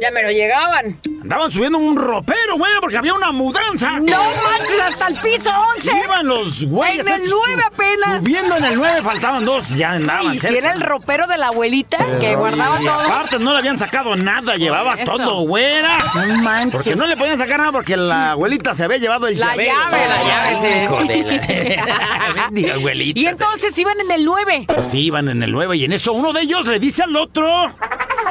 [0.00, 0.98] ya me lo llegaban.
[1.22, 3.90] Andaban subiendo un ropero, güera, porque había una mudanza.
[4.00, 5.90] No manches, hasta el piso 11.
[6.04, 7.06] Iban los güeyes.
[7.06, 8.22] En el estos 9 apenas.
[8.24, 9.68] Subiendo en el 9, faltaban dos.
[9.76, 10.34] Ya andaban.
[10.34, 12.94] Y si era el ropero de la abuelita que guardaba Y todo.
[13.00, 15.04] aparte no le habían sacado nada, llevaba Eso.
[15.16, 15.98] todo, güera.
[16.14, 16.72] No manches.
[16.72, 19.74] Porque no le podían sacar nada porque la abuelita se había llevado el La llavero.
[19.74, 20.84] llave, la llave, sí.
[20.84, 22.34] Hijo de la...
[22.46, 23.20] Bendiga abuelita.
[23.20, 24.64] Y entonces iban en el 9.
[24.68, 27.14] Pues sí, iban en el 9 y en eso uno de ellos le dice al
[27.16, 27.74] otro...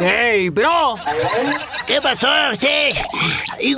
[0.01, 0.95] ¡Ey, bro!
[1.87, 2.27] ¿Qué pasó?
[2.59, 2.67] Sí.
[2.93, 3.75] La- ¿Qué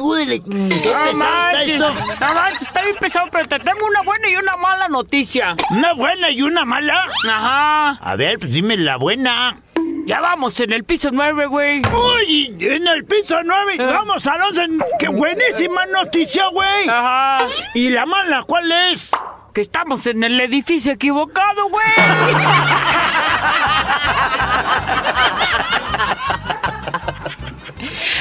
[0.47, 1.93] No pesado está manches, esto?
[2.19, 5.55] no manches, está bien pesado, pero te tengo una buena y una mala noticia.
[5.69, 7.05] ¿Una buena y una mala?
[7.29, 7.89] Ajá.
[8.01, 9.59] A ver, pues dime la buena.
[10.05, 11.81] Ya vamos en el piso 9, güey.
[11.81, 12.55] ¡Uy!
[12.61, 13.83] En el piso 9 Eh.
[13.85, 14.67] vamos al 11.
[14.99, 16.87] ¡Qué buenísima noticia, güey!
[16.89, 17.45] Ajá.
[17.73, 19.11] ¿Y la mala cuál es?
[19.57, 21.83] Que estamos en el edificio equivocado, güey.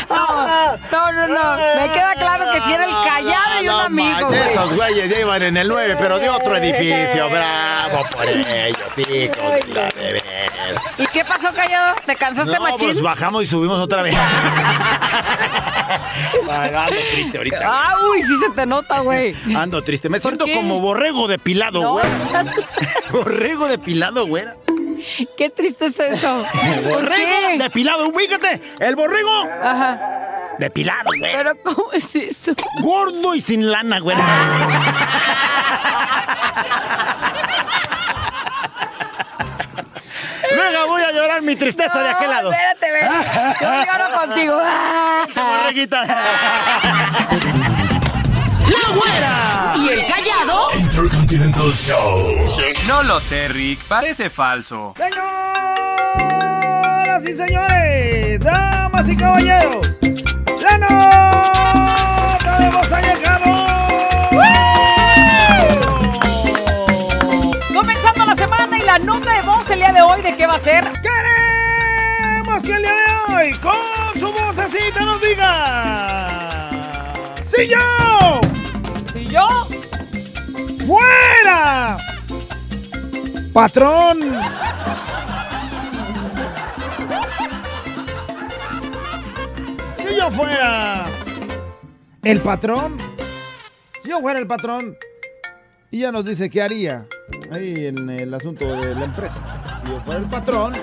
[0.08, 1.56] No, no, no, no.
[1.56, 4.40] Me queda claro que si era el callado y un amigo, man, güey.
[4.50, 7.28] Esos güeyes ya iban en el 9, pero de otro edificio.
[7.28, 10.22] Bravo por ellos, hijos de la de ver.
[10.98, 11.94] ¿Y qué pasó, callado?
[12.04, 12.88] ¿Te cansaste, No, machín?
[12.88, 14.16] pues bajamos y subimos otra vez.
[16.48, 17.58] Ay, Ando triste ahorita.
[17.62, 19.34] Ah, uy, sí se te nota, güey.
[19.54, 20.08] Ando triste.
[20.08, 20.54] Me siento qué?
[20.54, 22.04] como borrego depilado, No, güey.
[23.10, 24.44] Borrego depilado, güey.
[25.37, 26.44] Qué triste es eso.
[26.62, 27.59] El borrego.
[27.59, 28.61] Depilado, ubícate.
[28.78, 29.44] El borrego.
[29.62, 30.54] Ajá.
[30.59, 31.32] Depilado, güey.
[31.32, 32.52] Pero ¿cómo es eso?
[32.82, 34.16] Gordo y sin lana, güey.
[40.50, 42.52] Venga, voy a llorar mi tristeza de aquel lado.
[42.52, 43.11] Espérate, ven.
[43.61, 44.56] Yo lloro contigo.
[45.35, 46.04] Borreguita.
[48.66, 49.15] ¡La güey!
[51.26, 52.76] Intercontinental Show.
[52.86, 53.80] No lo sé, Rick.
[53.88, 54.94] Parece falso.
[54.96, 55.18] Señoras
[57.28, 59.90] y señores, damas y caballeros,
[60.60, 63.66] la nota de voz ha llegado.
[67.74, 70.54] Comenzando la semana y la nota de voz el día de hoy, ¿de qué va
[70.54, 70.84] a ser?
[71.02, 73.74] Queremos que el día de hoy, con
[74.20, 76.70] su vocecita, nos diga:
[77.42, 78.05] ¡Si yo!
[83.52, 84.18] ¡Patrón!
[89.96, 91.06] Si yo fuera
[92.22, 92.98] el patrón,
[94.00, 94.96] si yo fuera el patrón,
[95.90, 97.06] y ya nos dice qué haría
[97.52, 99.35] ahí en el asunto de la empresa.
[99.85, 100.74] Si yo fuera el patrón,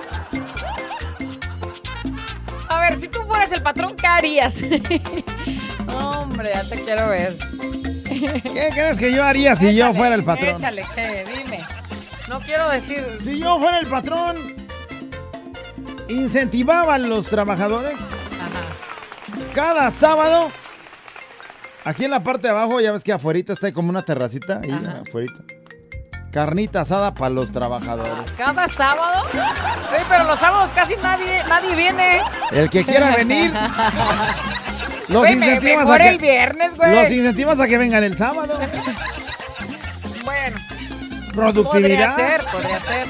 [2.70, 4.56] A ver, si tú fueras el patrón, ¿qué harías?
[5.88, 7.38] Hombre, ya te quiero ver.
[8.42, 10.58] ¿Qué crees que yo haría si yo fuera el patrón?
[10.58, 10.86] Échale.
[11.36, 11.66] Dime.
[12.30, 13.06] No quiero decir.
[13.22, 14.38] Si yo fuera el patrón,
[16.10, 17.94] incentivaba a los trabajadores
[19.54, 20.50] cada sábado.
[21.86, 24.62] Aquí en la parte de abajo, ya ves que afuera está como una terracita.
[24.64, 24.72] Ahí,
[25.08, 25.44] afuerita.
[26.32, 28.32] Carnita asada para los trabajadores.
[28.38, 29.26] ¿Cada sábado?
[29.32, 32.22] Sí, pero los sábados casi nadie, nadie viene.
[32.52, 33.54] El que quiera venir.
[35.14, 36.96] Los Güey, incentivas mejor a que, el viernes, güey.
[36.96, 38.60] Los incentivas a que vengan el sábado.
[40.26, 40.56] Bueno,
[41.34, 42.16] Productividad.
[42.16, 43.08] podría ser, podría ser.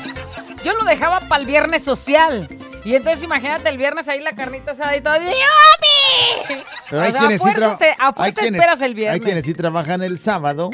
[0.64, 2.48] Yo lo dejaba para el viernes social.
[2.86, 5.16] Y entonces imagínate el viernes ahí la carnita asada y todo.
[5.16, 6.64] y, ¡Yummy!
[6.90, 7.44] Pero hay O sea, quienes a
[7.78, 7.86] sí
[8.18, 9.14] hay quienes- esperas el viernes.
[9.14, 10.70] Hay quienes sí trabajan el sábado.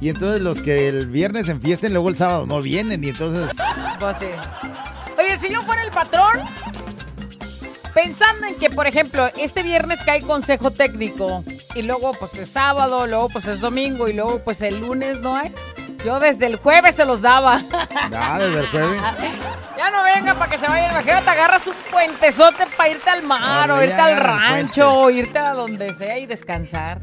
[0.00, 3.02] Y entonces los que el viernes enfiesten, luego el sábado no vienen.
[3.02, 3.50] Y entonces.
[3.98, 4.26] Pues sí.
[5.18, 6.40] Oye, si yo fuera el patrón,
[7.96, 11.42] pensando en que, por ejemplo, este viernes cae consejo técnico
[11.74, 15.34] y luego pues es sábado, luego pues es domingo y luego pues el lunes no
[15.34, 15.50] hay.
[16.04, 17.64] Yo desde el jueves se los daba.
[18.12, 19.02] Ah, desde el jueves.
[19.76, 20.90] Ya no venga para que se vayan.
[20.90, 25.52] Imagínate, agarras un puentezote para irte al mar o irte al rancho o irte a
[25.52, 26.98] donde sea y descansar.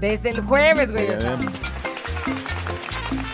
[0.00, 1.10] Desde el jueves, güey.
[1.10, 1.36] o sea.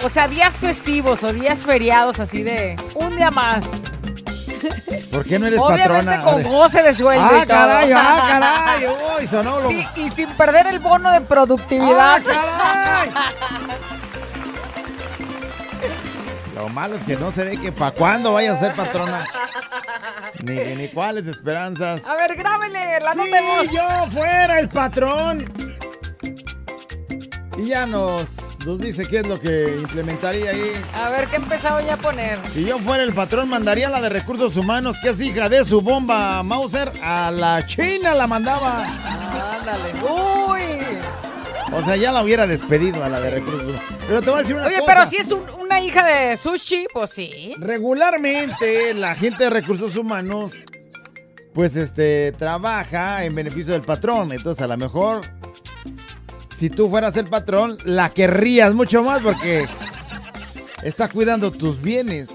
[0.03, 3.65] O sea, días festivos o días feriados así de un día más.
[5.11, 6.23] ¿Por qué no eres Obviamente patrona?
[6.23, 7.57] con goce de sueldo Ah, y todo.
[7.57, 8.25] caray, ah,
[8.79, 8.87] caray.
[9.21, 12.23] Uy, sonó lo- Sí, y sin perder el bono de productividad.
[12.35, 13.05] Ah,
[16.55, 19.27] Lo malo es que no se ve que para cuándo vayas a ser patrona.
[20.45, 22.07] Ni, ni cuáles esperanzas.
[22.07, 23.71] A ver, grábele la Si nota de voz.
[23.73, 25.45] yo fuera el patrón.
[27.59, 28.27] Y ya nos,
[28.65, 30.73] nos dice qué es lo que implementaría ahí.
[30.95, 32.39] A ver, ¿qué empezaba ya a poner?
[32.53, 35.81] Si yo fuera el patrón, mandaría la de recursos humanos, que es hija de su
[35.83, 38.85] bomba Mauser, a la China la mandaba.
[39.57, 39.93] Ándale.
[40.03, 40.63] Uy.
[41.73, 43.83] O sea, ya la hubiera despedido a la de recursos humanos.
[44.07, 44.87] Pero te voy a decir una Oye, cosa.
[44.95, 47.53] pero si es un- una hija de sushi, pues sí.
[47.59, 50.53] Regularmente la gente de recursos humanos,
[51.53, 54.33] pues este, trabaja en beneficio del patrón.
[54.33, 55.23] Entonces, a lo mejor,
[56.65, 59.69] si tú fueras el patrón, la querrías mucho más porque
[60.83, 62.31] está cuidando tus bienes.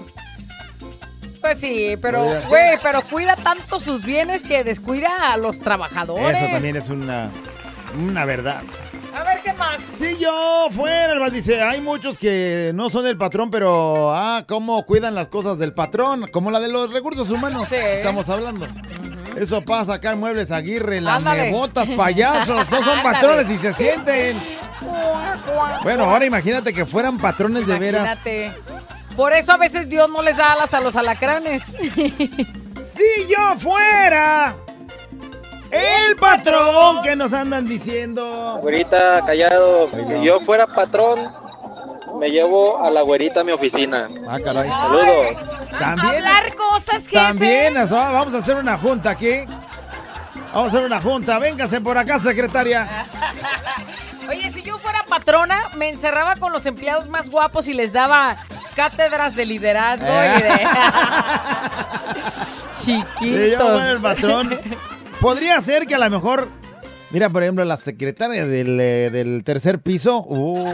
[1.40, 6.40] Pues sí, pero, güey, pero cuida tanto sus bienes que descuida a los trabajadores.
[6.40, 7.28] Eso también es una,
[7.98, 8.62] una verdad.
[9.16, 9.80] A ver, ¿qué más?
[9.98, 14.86] Si yo fuera el dice, hay muchos que no son el patrón, pero, ah, cómo
[14.86, 17.66] cuidan las cosas del patrón, como la de los recursos humanos.
[17.68, 17.74] Sí.
[17.74, 18.68] Estamos hablando.
[19.36, 21.22] Eso pasa acá en Muebles Aguirre, Ándale.
[21.24, 23.02] lamebotas, payasos, no son Ándale.
[23.02, 24.42] patrones y se sienten.
[25.82, 28.02] Bueno, ahora imagínate que fueran patrones de veras.
[28.02, 28.52] Imagínate.
[29.16, 31.62] Por eso a veces Dios no les da alas a los alacranes.
[32.94, 34.54] Si yo fuera
[35.70, 38.58] el patrón que nos andan diciendo.
[38.60, 39.88] Güerita, callado.
[40.02, 41.32] Si yo fuera patrón,
[42.20, 44.08] me llevo a la güerita a mi oficina.
[44.28, 44.68] Ah, caray.
[44.68, 45.50] Saludos.
[45.78, 46.16] También.
[46.16, 47.16] Hablar cosas, jefe.
[47.16, 49.46] También, vamos a hacer una junta aquí.
[50.52, 51.38] Vamos a hacer una junta.
[51.38, 53.06] Véngase por acá, secretaria.
[54.28, 58.36] Oye, si yo fuera patrona, me encerraba con los empleados más guapos y les daba
[58.76, 60.66] cátedras de liderazgo y de...
[62.84, 63.50] Chiquitos.
[63.50, 64.60] Yo fuera el patrón,
[65.20, 66.59] podría ser que a lo mejor.
[67.12, 70.24] Mira, por ejemplo, la secretaria del, eh, del tercer piso.
[70.26, 70.72] Uh,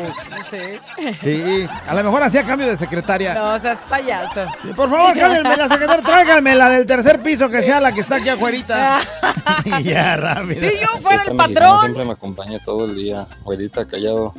[0.50, 1.14] Sí.
[1.18, 3.34] sí, a lo mejor hacía cambio de secretaria.
[3.34, 4.44] No, seas payaso.
[4.62, 8.02] Sí, por favor, cámbienme la secretaria, tráiganme la del tercer piso, que sea la que
[8.02, 8.56] está aquí afuera.
[9.64, 10.60] y ya, rápido.
[10.60, 11.80] Si yo fuera el patrón.
[11.80, 13.26] siempre me acompaña todo el día.
[13.42, 14.34] Güerita, callado.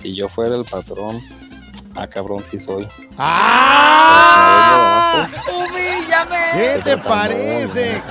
[0.00, 1.20] Si yo fuera el patrón,
[1.96, 2.86] ah, cabrón, sí soy.
[3.16, 5.28] ¡Ah!
[5.48, 6.14] Humilde.
[6.54, 8.02] ¿Qué te Pero tan parece?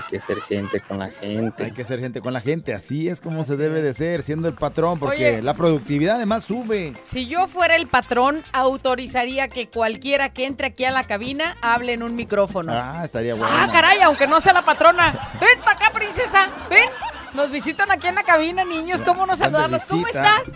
[0.00, 1.64] Hay que ser gente con la gente.
[1.64, 4.48] Hay que ser gente con la gente, así es como se debe de ser, siendo
[4.48, 5.42] el patrón, porque Oye.
[5.42, 6.94] la productividad además sube.
[7.04, 11.92] Si yo fuera el patrón, autorizaría que cualquiera que entre aquí a la cabina hable
[11.92, 12.72] en un micrófono.
[12.74, 13.52] Ah, estaría bueno.
[13.54, 15.12] Ah, caray, aunque no sea la patrona.
[15.40, 16.48] Ven para acá, princesa.
[16.68, 16.88] Ven.
[17.34, 19.02] Nos visitan aquí en la cabina, niños.
[19.02, 19.84] ¿Cómo nos saludarlos?
[19.84, 20.50] ¿Cómo estás?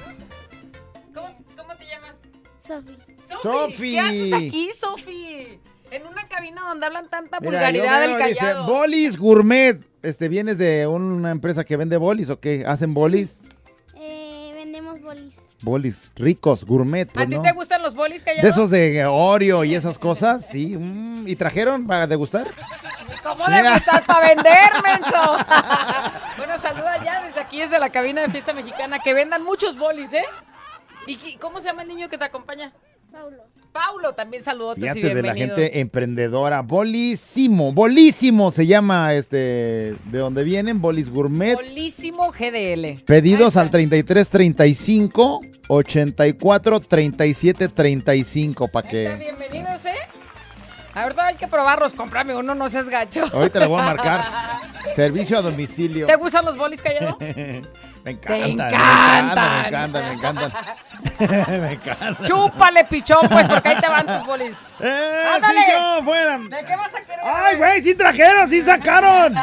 [1.15, 2.21] ¿Cómo, cómo te llamas?
[2.59, 2.99] Sofi.
[3.43, 3.93] Sofi.
[3.93, 5.61] ¿Qué haces aquí, Sofi?
[5.91, 8.67] En una cabina donde hablan tanta Mira, vulgaridad del dice, callado.
[8.67, 9.79] bolis gourmet.
[10.03, 12.65] Este, ¿vienes de una empresa que vende bolis o qué?
[12.67, 13.49] ¿Hacen bolis?
[13.95, 15.35] Eh, vendemos bolis.
[15.63, 17.43] Bolis ricos, gourmet, ¿A pues, ti ¿no?
[17.43, 18.43] te gustan los bolis callados?
[18.43, 20.77] De esos de Oreo y esas cosas, sí.
[20.77, 22.49] mm, ¿Y trajeron para degustar?
[23.23, 25.37] ¿Cómo le gustar para vender, menso?
[26.37, 30.13] bueno, saluda ya desde aquí, desde la cabina de fiesta mexicana, que vendan muchos bolis,
[30.13, 30.25] ¿eh?
[31.07, 32.73] ¿Y qué- cómo se llama el niño que te acompaña?
[33.15, 33.45] Paulo.
[33.73, 36.63] Paulo, también saludotes y Fíjate de la gente emprendedora.
[36.63, 39.37] Bolísimo, bolísimo se llama este,
[40.05, 41.55] de donde vienen, Bolis Gourmet.
[41.55, 43.03] Bolísimo GDL.
[43.05, 49.91] Pedidos al 33 35 84 37 35 para que Bienvenidos, ¿eh?
[50.95, 53.25] Ahorita hay que probarlos, cómprame uno, no seas gacho.
[53.33, 54.25] ahorita le voy a marcar
[54.97, 56.07] servicio a domicilio.
[56.07, 57.17] ¿Te gustan los bolis callado?
[57.21, 57.63] me
[58.05, 59.67] encanta, Te me encantan.
[59.67, 60.53] encanta, me encantan,
[61.61, 62.17] me encantan.
[62.27, 64.55] Chúpale, pichón, pues, porque ahí te van tus bolis.
[64.81, 65.55] ¡Eh, ¡Ándale!
[65.61, 66.39] sí, yo, fuera!
[66.39, 67.21] ¿De qué vas a querer?
[67.25, 69.35] ¡Ay, güey, sí trajeron, sí sacaron!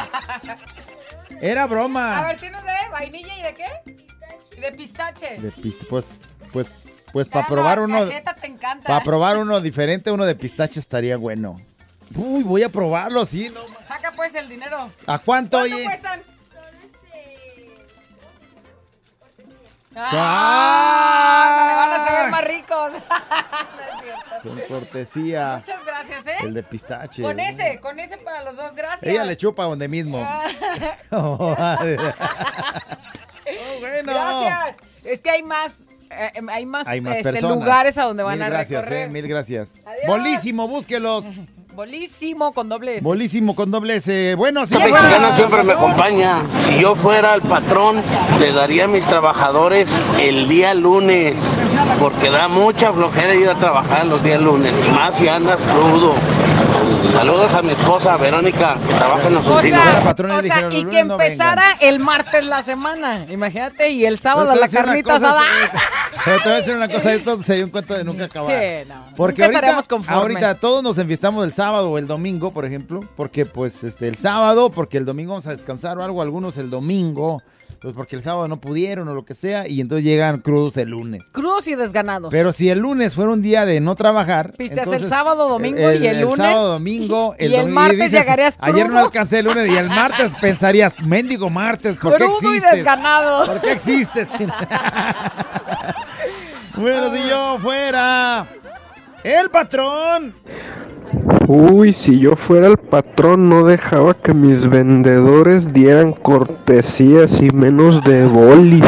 [1.42, 2.24] Era A broma.
[2.24, 4.62] ver, ¿tienes de vainilla y de qué?
[4.62, 5.38] De pistache.
[5.40, 6.06] De pist- pues,
[6.54, 6.68] pues,
[7.14, 8.88] pues Ah, para probar la uno, cajeta te encanta.
[8.88, 11.60] para probar uno diferente, uno de pistache estaría bueno.
[12.16, 13.62] Uy, voy a probarlo, sí, no.
[13.88, 14.90] Saca pues el dinero.
[15.08, 15.84] ¿A cuánto, ¿Cuánto oye?
[15.86, 16.22] cuestan?
[19.96, 21.68] ¡Ah!
[21.68, 22.92] le van a saber más ricos.
[22.94, 24.42] No es cierto.
[24.44, 25.58] Son cortesía.
[25.58, 26.36] Muchas gracias, ¿eh?
[26.44, 27.22] El de pistache.
[27.22, 29.04] Con ese, con ese para los dos, gracias.
[29.04, 30.20] Ella le chupa donde mismo.
[33.54, 34.14] Oh, bueno.
[34.14, 34.76] Gracias.
[35.04, 37.58] Es que hay más, eh, hay más, Hay más este, personas.
[37.58, 39.08] lugares a donde van mil a gracias, recorrer.
[39.08, 39.82] eh, mil gracias.
[39.86, 40.08] Adiós.
[40.08, 41.26] Bolísimo, búsquelos.
[41.74, 43.04] Bolísimo con doble S.
[43.04, 44.36] Bolísimo con doble S.
[44.36, 46.44] Bueno, si La mexicana siempre me acompaña.
[46.66, 48.02] Si yo fuera el patrón,
[48.42, 49.90] le daría a mis trabajadores
[50.20, 51.34] el día lunes,
[51.98, 56.14] porque da mucha flojera ir a trabajar los días lunes, y más si andas crudo.
[57.12, 61.00] Saludos a mi esposa Verónica, que trabaja en los O sea, o sea, y que
[61.00, 63.26] empezara el martes la semana.
[63.30, 65.44] Imagínate, y el sábado la carnita asada.
[66.26, 68.52] Pero te voy a decir una cosa, esto sería un cuento de nunca acabar.
[68.52, 69.16] Sí, no.
[69.16, 73.46] Porque Nunca ahorita, ahorita todos nos enfiestamos el sábado o el domingo, por ejemplo, porque
[73.46, 77.42] pues este el sábado, porque el domingo vamos a descansar o algo, algunos el domingo,
[77.82, 80.90] pues porque el sábado no pudieron o lo que sea, y entonces llegan crudos el
[80.90, 81.24] lunes.
[81.32, 82.30] Crudos y desganados.
[82.30, 85.80] Pero si el lunes fuera un día de no trabajar, Pisteas el entonces, sábado, domingo
[85.92, 89.06] y el lunes, sábado, domingo, y el, el domi- martes llegarías Ayer no crudo".
[89.06, 93.46] alcancé el lunes y el martes pensarías, mendigo martes, ¿por qué Crudo y desganado.
[93.48, 94.30] ¿Por qué existes?
[96.76, 98.46] bueno, si yo fuera
[99.24, 100.34] el patrón.
[101.48, 108.04] Uy, si yo fuera el patrón no dejaba que mis vendedores dieran cortesías y menos
[108.04, 108.86] de bolis.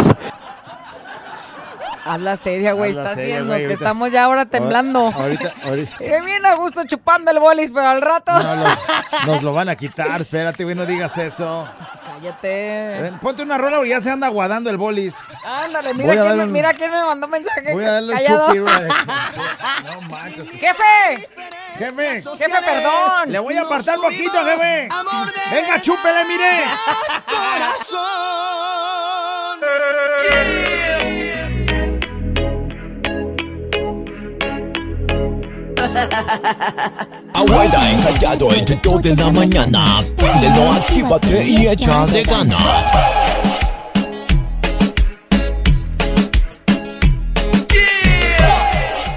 [2.05, 2.91] Habla seria, güey.
[2.91, 4.99] Está seria, haciendo güey, que ahorita- estamos ya ahora temblando.
[5.13, 5.95] Ahorita, ahorita.
[6.03, 8.31] Y bien a gusto chupando el bolis, pero al rato.
[8.33, 8.79] No, los-
[9.27, 10.19] nos lo van a quitar.
[10.21, 11.67] Espérate, güey, no digas eso.
[12.05, 12.97] Cállate.
[13.01, 15.13] Ven, Ponte una rola porque ya se anda aguadando el bolis.
[15.45, 17.71] Ándale, mira quién, me, un- mira quién me mandó mensaje.
[17.73, 18.47] Voy a darle un Callado.
[18.47, 18.75] chupi, güey.
[19.85, 20.49] No manches.
[20.51, 21.27] ¡Jefe!
[21.77, 23.31] Jefe, Jefe, perdón.
[23.31, 24.89] Le voy a apartar poquito, jefe.
[25.51, 26.63] Venga, chúpele, mire.
[37.33, 40.01] Abuela encallado entre 2 de la mañana.
[40.17, 42.85] Préndelo, actívate y échale ganas.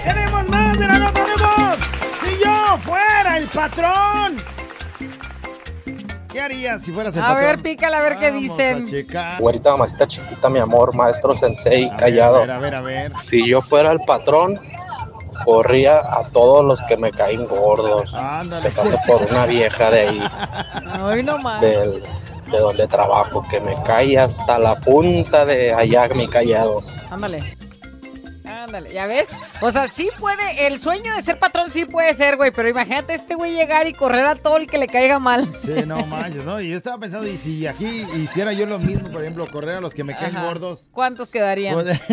[0.05, 1.77] ¡Tenemos más de la no tenemos!
[2.23, 4.37] ¡Si yo fuera el patrón!
[6.33, 7.45] ¿Qué harías si fueras el A patrón?
[7.47, 9.17] ver, pícala a ver qué Vamos dicen.
[9.17, 9.39] a.
[9.41, 12.41] Güerita, mamacita chiquita, mi amor, maestro sensei, A callado.
[12.41, 13.13] ver, a ver, a ver.
[13.19, 14.61] Si yo fuera el patrón,
[15.47, 18.13] corría a todos los que me caen gordos.
[18.15, 18.59] Ándale.
[18.59, 20.21] Empezando por una vieja de ahí,
[21.03, 21.63] Ay, no más.
[21.63, 22.03] del-
[22.51, 26.81] de donde trabajo, que me cae hasta la punta de allá mi callado.
[27.11, 27.57] Ándale.
[28.45, 29.27] Ándale, ¿ya ves?
[29.61, 33.15] O sea, sí puede, el sueño de ser patrón sí puede ser, güey, pero imagínate
[33.15, 35.53] este güey llegar y correr a todo el que le caiga mal.
[35.55, 36.61] Sí, no manches, ¿no?
[36.61, 39.81] Y yo estaba pensando, y si aquí hiciera yo lo mismo, por ejemplo, correr a
[39.81, 40.47] los que me caen Ajá.
[40.47, 40.89] gordos.
[40.93, 41.75] ¿Cuántos quedarían?
[41.75, 42.01] pues,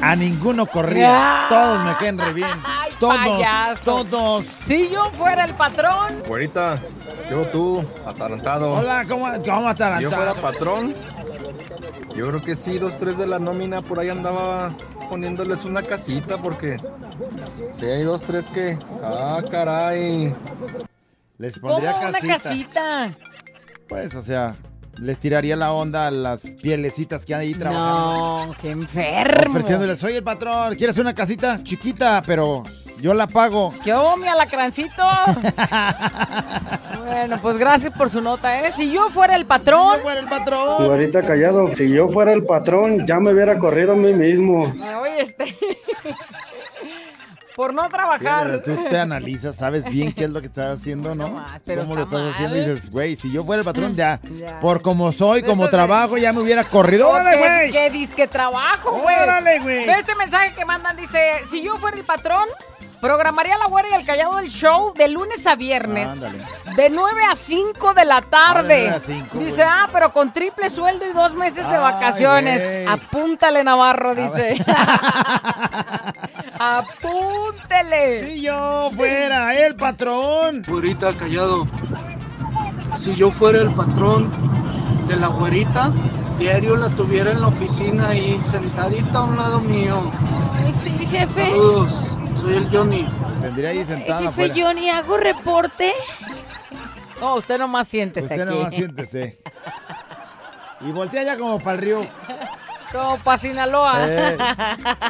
[0.00, 1.46] a ninguno corría.
[1.48, 2.48] Todos me caen re bien.
[2.64, 4.04] Ay, Todos, payaso.
[4.04, 4.44] todos.
[4.46, 6.16] Si yo fuera el patrón.
[6.26, 6.78] Güerita,
[7.30, 8.72] yo tú, atarantado.
[8.74, 10.34] Hola, ¿cómo, cómo Si yo fuera atarantado?
[10.42, 10.94] patrón,
[12.14, 14.70] yo creo que sí, dos, tres de la nómina por ahí andaba
[15.08, 16.78] poniéndoles una casita porque
[17.72, 18.78] si hay dos, tres que...
[19.02, 20.34] Ah, caray.
[21.38, 22.38] Les ¿Cómo pondría una casita.
[22.38, 23.16] casita?
[23.88, 24.56] Pues, o sea,
[25.00, 28.46] les tiraría la onda a las pielecitas que hay ahí trabajando.
[28.46, 29.50] No, qué enfermo.
[29.50, 32.22] Ofreciéndoles, soy el patrón, ¿quieres una casita chiquita?
[32.26, 32.64] Pero
[33.00, 33.72] yo la pago.
[33.84, 34.96] ¿Qué hubo, mi alacrancito?
[37.06, 38.72] bueno, pues gracias por su nota, ¿eh?
[38.74, 40.00] Si yo fuera el patrón.
[40.00, 40.84] fuera el patrón.
[40.84, 44.72] Ahorita callado, si yo fuera el patrón, ya me hubiera corrido a mí mismo.
[45.00, 45.56] Oye, este.
[47.56, 48.60] Por no trabajar.
[48.62, 51.42] Tú te analizas, sabes bien qué es lo que estás haciendo, ¿no?
[51.64, 52.56] pero ¿Cómo lo está estás haciendo?
[52.56, 54.60] Y dices, güey, si yo fuera el patrón, ya, Ya.
[54.60, 55.76] por como soy, como Eso sí.
[55.76, 57.08] trabajo, ya me hubiera corrido.
[57.08, 57.70] ¡Órale, ¿Qué, güey!
[57.72, 59.16] qué disque trabajo, güey?
[59.18, 59.88] Órale, güey.
[59.88, 61.18] Este mensaje que mandan dice,
[61.50, 62.46] si yo fuera el patrón,
[63.00, 66.08] programaría la güera y el callado del show de lunes a viernes.
[66.08, 66.38] Ándale.
[66.76, 68.90] De 9 a 5 de la tarde.
[68.90, 69.68] Ah, de 9 a 5, dice, güey.
[69.70, 72.62] ah, pero con triple sueldo y dos meses de Ay, vacaciones.
[72.62, 72.86] güey.
[72.86, 74.64] Apúntale, Navarro, dice.
[76.58, 78.26] Apúntele.
[78.34, 80.62] Si yo fuera el patrón.
[80.66, 81.66] Güerita callado.
[82.96, 84.30] Si yo fuera el patrón
[85.08, 85.92] de la güerita,
[86.38, 90.00] diario la tuviera en la oficina ahí sentadita a un lado mío.
[90.64, 91.50] Ay, sí, jefe.
[91.50, 91.88] Saludos,
[92.40, 93.06] soy el Johnny.
[93.40, 94.54] Tendría ahí sentada Jefe afuera.
[94.56, 95.92] Johnny, ¿hago reporte?
[97.20, 98.54] No, usted nomás siéntese Usted aquí.
[98.56, 99.38] nomás siéntese.
[100.80, 102.00] Y voltea ya como para el río.
[102.92, 103.94] Como para Sinaloa.
[104.08, 104.36] Eh,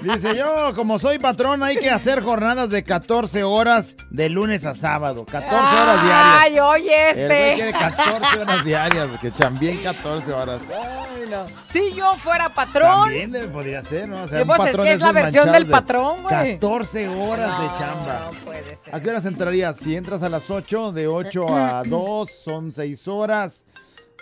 [0.02, 4.74] dice yo, como soy patrón, hay que hacer jornadas de 14 horas de lunes a
[4.74, 5.24] sábado.
[5.24, 6.36] 14 horas diarias.
[6.40, 7.54] Ay, oye, El este.
[7.54, 10.62] quiere 14 horas diarias, que chambien 14 horas.
[10.70, 11.46] Ay, no.
[11.70, 13.10] Si yo fuera patrón.
[13.10, 14.22] También podría ser, ¿no?
[14.22, 16.54] O sea, pues, es que de es la versión del de patrón, güey.
[16.54, 18.20] 14 horas de No, chamba.
[18.32, 18.94] no puede ser.
[18.94, 19.76] ¿A qué horas entrarías?
[19.76, 23.64] Si entras a las 8, de 8 a 2 son 6 horas.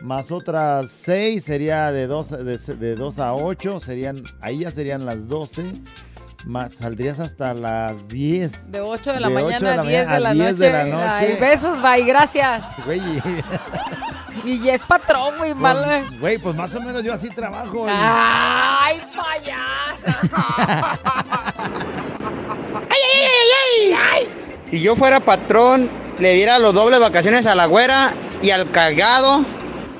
[0.00, 3.80] Más otras 6 sería de 2, de, de 2 a 8.
[3.80, 5.62] Serían, ahí ya serían las 12.
[6.44, 8.70] Más saldrías hasta las 10.
[8.72, 10.52] De 8 de la De mañana 8 de la a 10 de la, a 10
[10.52, 10.64] noche.
[10.64, 11.06] de la noche.
[11.14, 12.62] Ay, besos, bye, gracias.
[12.84, 13.00] Güey,
[14.44, 16.04] y- ya es patrón, güey, mal.
[16.10, 17.86] pues, güey, pues más o menos yo así trabajo.
[17.86, 20.18] y- Ay, payaso.
[24.64, 25.88] Si yo fuera patrón,
[26.18, 29.44] le diera los dobles vacaciones a la güera y al cagado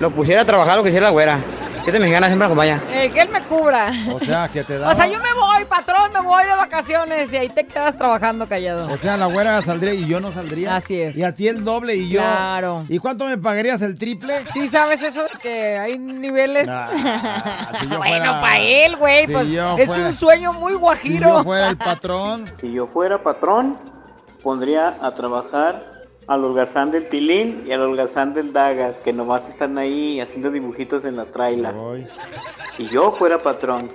[0.05, 1.39] lo pusiera a trabajar lo que hiciera la güera.
[1.83, 2.81] ¿Qué te mexicana siempre acompaña?
[2.93, 3.91] Eh, que él me cubra.
[4.13, 4.89] O sea, que te da.
[4.93, 8.47] O sea, yo me voy, patrón, me voy de vacaciones y ahí te quedas trabajando
[8.47, 8.91] callado.
[8.93, 10.77] O sea, la güera saldría y yo no saldría.
[10.77, 11.17] Así es.
[11.17, 12.21] Y a ti el doble y yo.
[12.21, 12.85] Claro.
[12.89, 14.45] ¿Y cuánto me pagarías el triple?
[14.53, 16.67] Sí, ¿sabes eso de que hay niveles?
[17.81, 20.79] si yo bueno, para él, güey, si pues yo es fuera- un sueño muy Si
[20.79, 21.29] guajiro.
[21.39, 22.45] yo fuera el patrón.
[22.61, 23.79] Si yo fuera patrón,
[24.43, 25.94] pondría a trabajar
[26.27, 31.05] al holgazán del Tilín y al holgazán del Dagas, que nomás están ahí haciendo dibujitos
[31.05, 31.75] en la traila.
[32.77, 33.91] Si yo fuera patrón.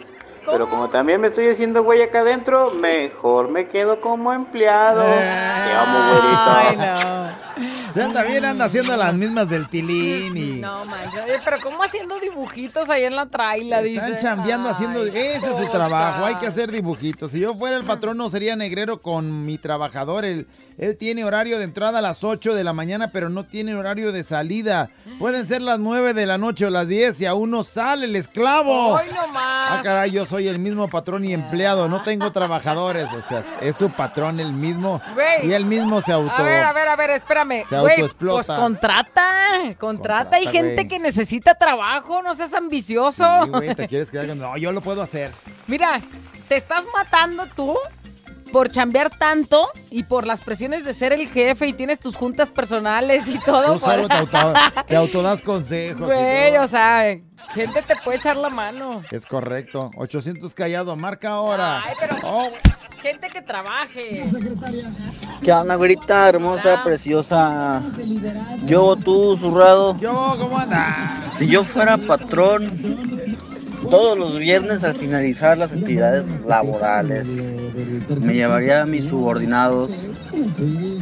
[0.46, 5.04] Pero como también me estoy haciendo güey acá adentro, mejor me quedo como empleado.
[5.04, 7.79] Te amo, güerito.
[7.98, 10.60] Anda bien, anda haciendo las mismas del tilín y.
[10.60, 13.82] No manches, oye, pero ¿cómo haciendo dibujitos ahí en la traila?
[13.82, 14.22] Están Dice.
[14.24, 15.02] chambeando haciendo.
[15.02, 16.26] Ay, Ese es su trabajo.
[16.26, 17.32] Hay que hacer dibujitos.
[17.32, 20.26] Si yo fuera el patrón, no sería negrero con mi trabajador.
[20.26, 23.76] Él, él tiene horario de entrada a las 8 de la mañana, pero no tiene
[23.76, 24.90] horario de salida.
[25.20, 28.16] Pueden ser las 9 de la noche o las 10 y aún no sale el
[28.16, 28.96] esclavo.
[28.96, 29.70] Hoy nomás.
[29.72, 33.76] Ah, caray, yo soy el mismo patrón y empleado, no tengo trabajadores, o sea, es
[33.76, 35.02] su patrón el mismo
[35.44, 36.32] y él mismo se auto...
[36.36, 37.66] A ver, a ver, a ver, espérame.
[37.70, 38.46] Se autoexplota.
[38.46, 39.32] Pues contrata,
[39.78, 40.36] contrata.
[40.36, 43.26] Hay gente que necesita trabajo, no seas ambicioso.
[43.44, 44.40] Sí, güey, te quieres quedar con...
[44.40, 45.32] No, yo lo puedo hacer.
[45.68, 46.02] Mira,
[46.48, 47.78] te estás matando tú
[48.52, 52.50] por chambear tanto y por las presiones de ser el jefe y tienes tus juntas
[52.50, 53.74] personales y todo.
[53.74, 54.54] Tú solo te, auto,
[54.88, 56.08] te autodas consejos.
[56.08, 57.18] Güey, o sea,
[57.54, 59.04] gente te puede echar la mano.
[59.12, 59.91] Es correcto.
[59.95, 61.82] 800 callado, marca ahora.
[61.84, 62.47] Ay, pero Oh,
[63.02, 64.30] gente que trabaje.
[65.41, 67.82] ¿Qué onda, güerita hermosa, preciosa?
[68.66, 69.97] Yo, tú, zurrado.
[70.00, 71.38] Yo, ¿cómo andas?
[71.38, 73.39] Si yo fuera patrón,
[73.90, 77.48] todos los viernes al finalizar las actividades laborales,
[78.22, 80.10] me llevaría a mis subordinados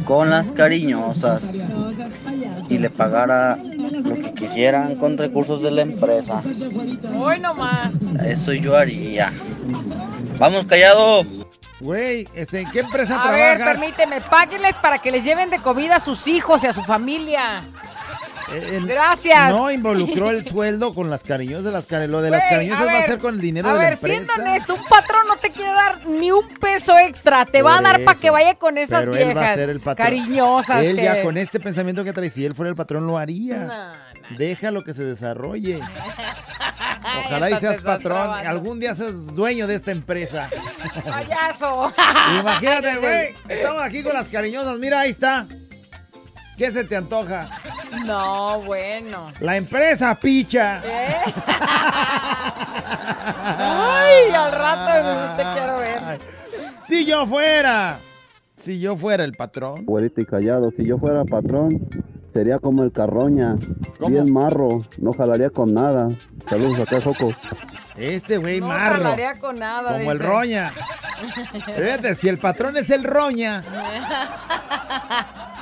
[0.04, 1.56] con las cariñosas
[2.68, 6.42] y le pagara lo que quisieran con recursos de la empresa.
[7.16, 7.92] Hoy nomás.
[8.24, 9.32] Eso yo haría.
[10.38, 11.24] Vamos, callado.
[11.80, 13.78] Güey, este, ¿en qué empresa A ver, trabajas?
[13.78, 17.62] permíteme, páguenles para que les lleven de comida a sus hijos y a su familia.
[18.54, 19.50] Eh, Gracias.
[19.50, 21.72] No involucró el sueldo con las cariñosas.
[21.72, 23.68] Las cari- lo de las Güey, cariñosas a va a ver, ser con el dinero
[23.68, 24.24] a de ver, la empresa.
[24.24, 27.44] siendo honesto, un patrón no te quiere dar ni un peso extra.
[27.44, 28.20] Te va a Por dar para eso.
[28.22, 29.30] que vaya con esas Pero viejas.
[29.30, 30.06] él va a ser el patrón.
[30.06, 30.82] Cariñosas.
[30.82, 33.92] Él que- ya con este pensamiento que trae, si él fuera el patrón, lo haría.
[34.36, 35.80] Déjalo que se desarrolle.
[37.26, 38.12] Ojalá y Esta seas te está patrón.
[38.22, 38.48] trabando.
[38.50, 40.48] Algún día seas dueño de esta empresa.
[41.04, 41.92] Payaso.
[42.40, 43.28] Imagínate, güey.
[43.48, 44.78] Estamos aquí con las cariñosas.
[44.78, 45.46] Mira, ahí está.
[46.58, 47.48] ¿Qué se te antoja?
[48.04, 49.32] No, bueno.
[49.40, 50.80] La empresa, picha.
[50.84, 51.16] ¿Eh?
[53.58, 56.20] Ay, al rato te quiero ver.
[56.86, 57.98] Si yo fuera.
[58.56, 59.84] Si yo fuera el patrón.
[59.84, 61.88] Güerito y callado, si yo fuera patrón,
[62.32, 63.56] sería como el carroña.
[64.08, 66.08] Bien marro, no jalaría con nada.
[66.48, 67.32] Saludos acá, Joco.
[67.96, 69.02] Este güey No marro.
[69.02, 69.98] jalaría con nada.
[69.98, 70.72] Como el roña.
[71.66, 73.62] Fíjate, si el patrón es el roña.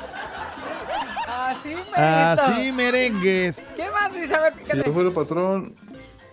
[1.47, 1.75] Así.
[1.95, 3.57] Así merengues.
[3.77, 5.75] ¿Qué más ver, Si yo fuera patrón,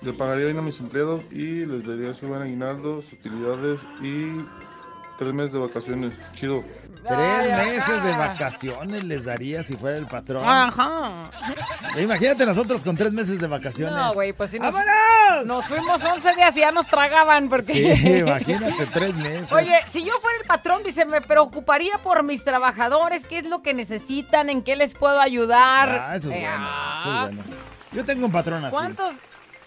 [0.02, 4.44] le pagaría bien a mis empleados y les daría su buen aguinaldo, sus utilidades y
[5.18, 6.14] tres meses de vacaciones.
[6.34, 6.64] Chido.
[7.08, 10.48] Tres meses de vacaciones les daría si fuera el patrón.
[10.48, 11.30] Ajá.
[12.00, 13.94] Imagínate nosotros con tres meses de vacaciones.
[13.94, 15.46] No, güey, pues si nos, ¡Vámonos!
[15.46, 17.98] nos fuimos 11 días y ya nos tragaban porque...
[17.98, 19.52] Sí, imagínate, tres meses.
[19.52, 23.62] Oye, si yo fuera el patrón, dice, me preocuparía por mis trabajadores, qué es lo
[23.62, 25.90] que necesitan, en qué les puedo ayudar.
[25.90, 27.44] Ah, eso es Eh, bueno, ah, eso es bueno.
[27.92, 28.72] Yo tengo un patrón así.
[28.72, 29.14] ¿Cuántos,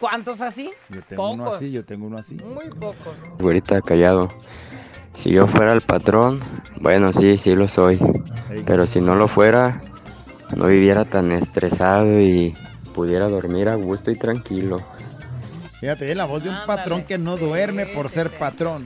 [0.01, 0.70] cuántos así?
[0.88, 1.57] Yo tengo uno Pocos.
[1.57, 2.34] así, yo tengo uno así.
[2.36, 3.14] Muy pocos.
[3.38, 4.28] Güerita callado.
[5.17, 6.41] Si yo fuera el patrón,
[6.77, 7.99] bueno, sí, sí lo soy.
[8.64, 9.83] Pero si no lo fuera,
[10.55, 12.55] no viviera tan estresado y
[12.95, 14.81] pudiera dormir a gusto y tranquilo.
[15.81, 18.85] Fíjate, es la voz de un patrón que no duerme por ser patrón.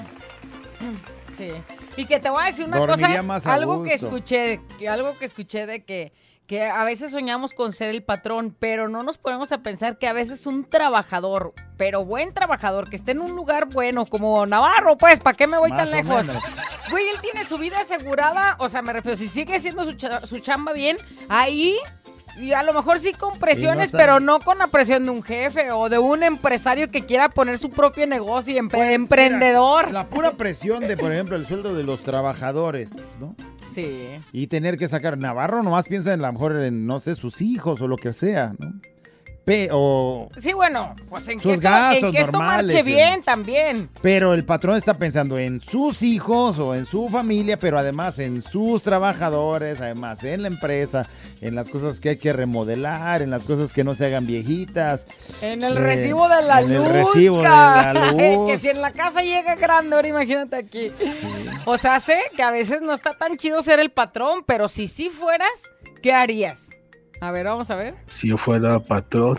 [1.36, 1.48] Sí.
[1.96, 4.06] Y que te voy a decir una Dormiría cosa, más a algo que gusto.
[4.06, 6.12] escuché, que algo que escuché de que
[6.50, 10.08] que a veces soñamos con ser el patrón, pero no nos ponemos a pensar que
[10.08, 14.96] a veces un trabajador, pero buen trabajador, que esté en un lugar bueno, como Navarro,
[14.98, 16.26] pues, ¿para qué me voy Más tan lejos?
[16.26, 16.42] menos.
[16.90, 19.92] Güey, él tiene su vida asegurada, o sea, me refiero, si sigue haciendo su,
[20.26, 20.96] su chamba bien,
[21.28, 21.76] ahí,
[22.36, 25.70] y a lo mejor sí con presiones, pero no con la presión de un jefe
[25.70, 29.86] o de un empresario que quiera poner su propio negocio y empre- Pues, emprendedor.
[29.86, 32.88] mira, la pura presión de, por ejemplo, el sueldo de los trabajadores,
[33.20, 33.36] ¿no?
[33.74, 34.08] Sí.
[34.32, 35.16] Y tener que sacar.
[35.18, 38.12] Navarro nomás piensa en a lo mejor en, no sé, sus hijos o lo que
[38.12, 38.72] sea, ¿no?
[39.42, 42.82] Pe- o, Sí, bueno, pues en Sus que, esto, gastos en que esto normales, marche
[42.82, 43.88] bien también.
[44.02, 48.42] pero el patrón está pensando en sus hijos o en su familia, pero además en
[48.42, 51.08] sus trabajadores, además en la empresa,
[51.40, 55.06] en las cosas que hay que remodelar, en las cosas que no se hagan viejitas.
[55.40, 56.86] En el Eh, recibo de la en luz.
[56.86, 58.60] el recibo de la que luz.
[58.60, 60.88] si en la casa llega grande, ahora imagínate aquí.
[61.64, 64.88] O sea, sé que a veces no está tan chido ser el patrón, pero si
[64.88, 65.70] sí fueras,
[66.02, 66.70] ¿qué harías?
[67.20, 67.94] A ver, vamos a ver.
[68.12, 69.36] Si yo fuera patrón,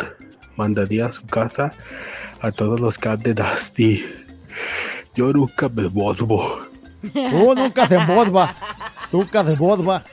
[0.55, 1.73] mandaría a su casa
[2.41, 4.03] a todos los candidatos y
[5.15, 6.61] yo nunca me vuelvo.
[7.13, 8.55] Tú nunca se embodba.
[9.11, 10.03] Nunca se embodba.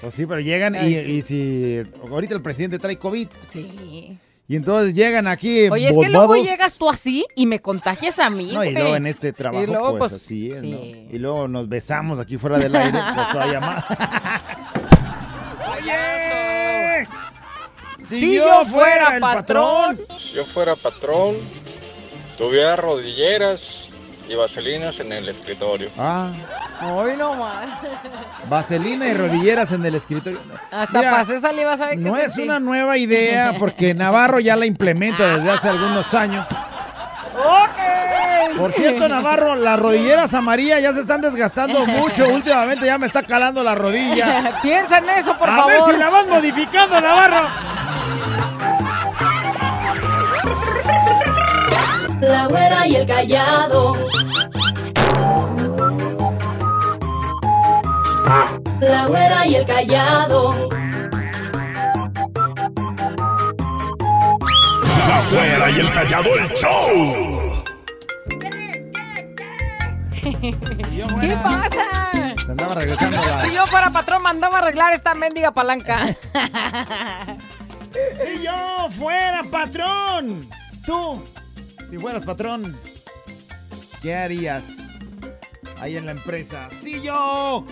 [0.00, 1.10] Pues sí, pero llegan y, Ay, sí.
[1.12, 4.18] y si ahorita el presidente trae COVID Sí.
[4.50, 8.30] Y entonces llegan aquí Oye, es que luego llegas tú así y me contagias a
[8.30, 8.50] mí.
[8.52, 10.72] No, y luego en este trabajo, Y luego, pues, pues, así es, sí.
[10.72, 11.14] ¿no?
[11.14, 13.84] Y luego nos besamos aquí fuera del aire, pues todavía más.
[15.72, 17.06] ¡Oye!
[18.06, 20.00] Si yo fuera patrón.
[20.18, 21.36] Si yo fuera patrón,
[22.36, 23.92] tuviera rodilleras
[24.30, 25.90] y vaselinas en el escritorio.
[25.98, 26.28] Ah,
[26.94, 27.66] Hoy no más.
[28.48, 30.38] vaselina y rodilleras en el escritorio.
[30.70, 32.42] Hasta Mira, pasé saliva, ¿sabe qué No es sentí?
[32.42, 36.46] una nueva idea porque Navarro ya la implementa desde hace algunos años.
[37.36, 38.56] Ok.
[38.56, 42.28] Por cierto, Navarro, las rodilleras amarillas ya se están desgastando mucho.
[42.28, 44.58] Últimamente ya me está calando la rodilla.
[44.62, 45.70] Piensa en eso, por A favor.
[45.72, 47.48] ver si la vas modificando, Navarro.
[52.20, 53.94] La güera y el callado.
[58.80, 60.68] La güera y el callado.
[65.08, 67.60] La güera y el callado el show.
[71.20, 71.82] ¿Qué pasa?
[72.36, 73.44] Se andaba regresando la...
[73.44, 76.14] Si yo fuera patrón, mandaba arreglar esta mendiga palanca.
[78.14, 80.48] Si yo fuera patrón,
[80.86, 81.24] tú,
[81.90, 82.78] si fueras patrón,
[84.00, 84.64] ¿qué harías
[85.80, 86.68] ahí en la empresa?
[86.70, 87.66] Si yo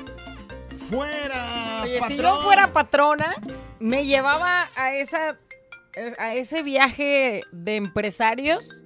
[0.91, 2.17] fuera Oye, patrón.
[2.17, 3.37] si yo fuera patrona,
[3.79, 5.39] me llevaba a esa
[6.19, 8.85] a ese viaje de empresarios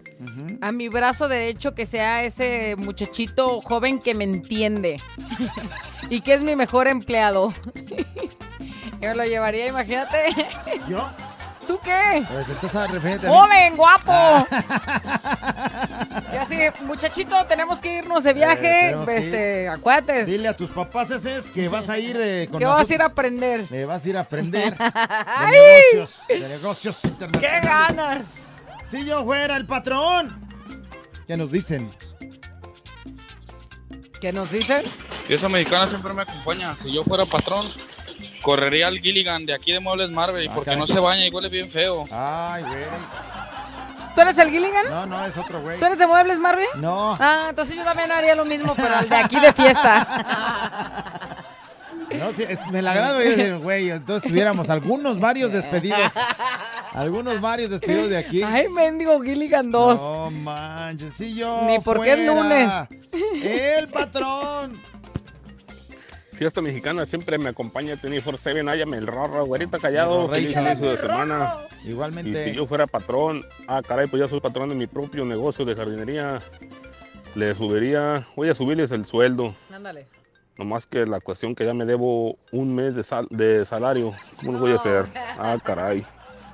[0.61, 5.01] a mi brazo derecho que sea ese muchachito joven que me entiende
[6.11, 7.53] y que es mi mejor empleado.
[9.01, 10.28] Yo lo llevaría, imagínate.
[10.89, 11.11] ¿Yo?
[11.67, 12.25] ¿Tú qué?
[12.29, 12.91] Pues estás.
[13.27, 14.13] ¡Joven, guapo!
[14.13, 14.47] Ah.
[16.33, 16.57] Y así,
[16.87, 18.63] muchachito, tenemos que irnos de viaje.
[18.63, 20.25] tenemos que este, acuérdate.
[20.25, 22.95] Dile a tus papás ese es que vas a ir eh, con Que vas a
[22.95, 23.67] ir a aprender.
[23.71, 27.61] Le vas a ir a aprender de negocios, de negocios internacionales.
[27.61, 28.25] ¡Qué ganas!
[28.87, 30.49] Si yo fuera el patrón.
[31.27, 31.91] ¿Qué nos dicen?
[34.21, 34.85] ¿Qué nos dicen?
[35.29, 36.77] Esa mexicana siempre me acompaña.
[36.83, 37.67] Si yo fuera patrón,
[38.43, 40.80] correría al Gilligan de aquí de Muebles Marvel porque caray.
[40.80, 42.05] no se baña y huele bien feo.
[42.11, 42.84] Ay, güey.
[44.14, 44.90] ¿Tú eres el Gilligan?
[44.90, 45.78] No, no, es otro güey.
[45.78, 46.66] ¿Tú eres de Muebles Marvel?
[46.76, 47.16] No.
[47.18, 51.05] Ah, entonces yo también haría lo mismo, pero al de aquí de fiesta.
[52.18, 56.12] No, sí, es- me la agrado decir, güey, entonces tuviéramos algunos varios despedidos.
[56.93, 58.43] Algunos varios despedidos de aquí.
[58.43, 59.99] Ay, mendigo Gilligan 2.
[59.99, 62.70] No manches, si yo Ni porque es fuera lunes.
[63.43, 64.78] El patrón.
[66.43, 70.97] Fiesta mexicana siempre me acompaña 24-7, hállame el rorro, güerita callado, El feliz inicio de
[70.99, 71.55] semana.
[71.84, 72.30] Igualmente.
[72.30, 75.64] Y si yo fuera patrón, ah caray, pues ya soy patrón de mi propio negocio
[75.64, 76.40] de jardinería.
[77.36, 79.55] Le subiría, voy a subirles el sueldo.
[79.72, 80.09] Ándale.
[80.59, 84.12] Nomás que la cuestión que ya me debo un mes de, sal- de salario.
[84.38, 85.07] ¿Cómo lo voy a hacer?
[85.38, 86.03] Ah, caray.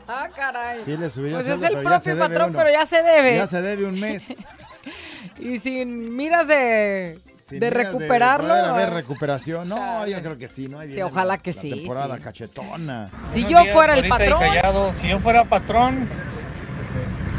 [0.07, 0.85] Ah, caray.
[0.85, 2.59] Sí, le subiría Pues el es sueldo, el ya se propio patrón, uno.
[2.59, 3.37] pero ya se debe.
[3.37, 4.23] Ya se debe un mes.
[5.39, 7.19] Y sin miras de,
[7.49, 8.53] Sin de recuperarlo.
[8.53, 9.69] haber ah, recuperación.
[9.69, 10.11] No, chale.
[10.13, 10.81] yo creo que sí, ¿no?
[10.81, 12.23] Ahí Sí, ojalá la- que la sí, temporada sí.
[12.23, 13.09] cachetona.
[13.33, 14.41] Si Buenos yo días, fuera el patrón.
[14.41, 14.93] Callado.
[14.93, 16.09] Si yo fuera patrón,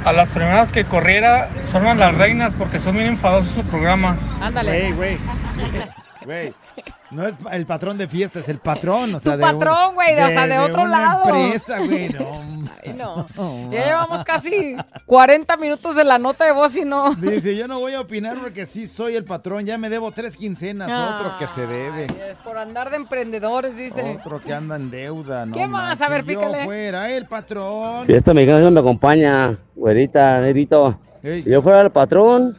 [0.06, 4.18] a las primeras que corriera son a las reinas porque son bien enfadosos su programa.
[4.42, 4.92] Ándale.
[4.94, 5.18] Güey, güey.
[6.30, 6.54] Güey.
[7.10, 9.96] No es el patrón de fiesta, es el patrón, o sea, Tu de un- patrón,
[9.96, 11.24] güey, de- o sea, de otro una lado.
[11.36, 12.40] empresa, güey, no.
[12.86, 13.26] Ay, no.
[13.72, 14.76] Ya llevamos casi
[15.08, 17.16] 40 minutos de la nota de voz y no.
[17.16, 20.38] Dice, yo no voy a opinar porque sí soy el patrón, ya me debo tres
[20.38, 22.06] quincenas, otro que se debe.
[22.12, 24.20] Ay, por andar de emprendedores, dice.
[24.24, 25.54] Otro que anda en deuda, ¿no?
[25.56, 26.00] ¿Qué más?
[26.00, 26.64] A ver, si yo pícale.
[26.64, 28.06] fuera el patrón.
[28.06, 31.00] Fiesta mexicana siempre me acompaña, güerita, negrito.
[31.24, 32.56] Si yo fuera el patrón,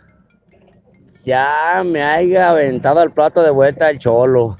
[1.25, 4.57] ya me haya aventado el plato de vuelta el cholo.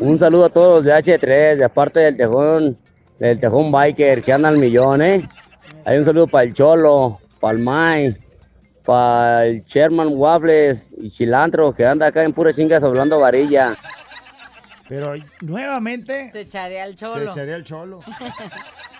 [0.00, 2.76] Un saludo a todos los de H3, de aparte del tejón,
[3.18, 5.28] del tejón biker que anda al millón, ¿eh?
[5.84, 8.16] Hay un saludo para el cholo, para el Mai,
[8.84, 13.76] para el Sherman Waffles y Cilantro que anda acá en pura chingas hablando varilla.
[14.88, 17.30] Pero nuevamente Se echaría el se cholo.
[17.32, 18.00] echaría el cholo.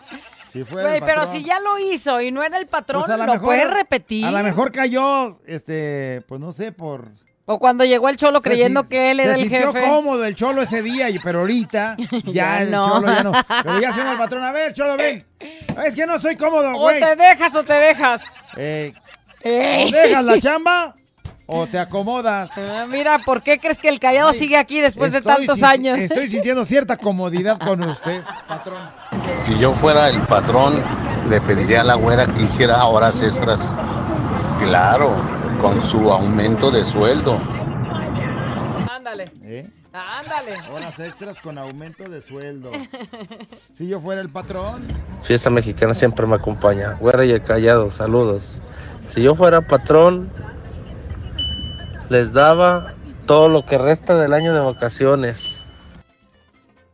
[0.64, 1.28] Güey, el pero patrón.
[1.34, 4.24] si ya lo hizo y no era el patrón, Pues a lo mejor- puedes repetir.
[4.24, 7.08] A lo mejor cayó, este, pues no sé, por...
[7.48, 9.88] O cuando llegó el cholo creyendo Se si- que él era se el sintió jefe.
[9.88, 11.94] cómodo el cholo ese día, pero ahorita
[12.24, 12.84] ya, Ya el no.
[12.84, 13.32] cholo ya no.
[13.62, 15.24] Pero ya siendo el patrón, a ver, cholo, ven.
[15.84, 16.98] Es que no soy cómodo, O güey.
[16.98, 18.22] te dejas o te dejas.
[18.56, 18.92] Eh,
[19.44, 19.48] o
[19.92, 20.95] dejas la chamba
[21.46, 22.50] o te acomodas.
[22.56, 25.98] Ah, mira, ¿por qué crees que el callado sigue aquí después de tantos años?
[25.98, 28.82] Estoy sintiendo cierta comodidad con usted, patrón.
[29.36, 30.82] Si yo fuera el patrón,
[31.30, 33.76] le pediría a la güera que hiciera horas extras.
[34.58, 35.14] Claro,
[35.60, 37.38] con su aumento de sueldo.
[38.90, 39.30] Ándale.
[39.42, 39.68] ¿Eh?
[39.92, 40.56] Ándale.
[40.72, 42.70] Horas extras con aumento de sueldo.
[43.72, 44.86] Si yo fuera el patrón,
[45.22, 46.92] Fiesta mexicana siempre me acompaña.
[47.00, 48.60] Güera y el callado, saludos.
[49.00, 50.30] Si yo fuera patrón,
[52.08, 52.94] les daba
[53.26, 55.62] todo lo que resta del año de vacaciones.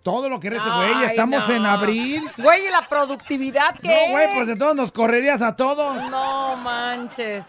[0.03, 1.55] todo lo que resta, güey, estamos no.
[1.55, 2.23] en abril.
[2.39, 4.07] Güey, ¿y la productividad qué?
[4.07, 6.11] No, güey, pues de todos nos correrías a todos.
[6.11, 7.45] No manches.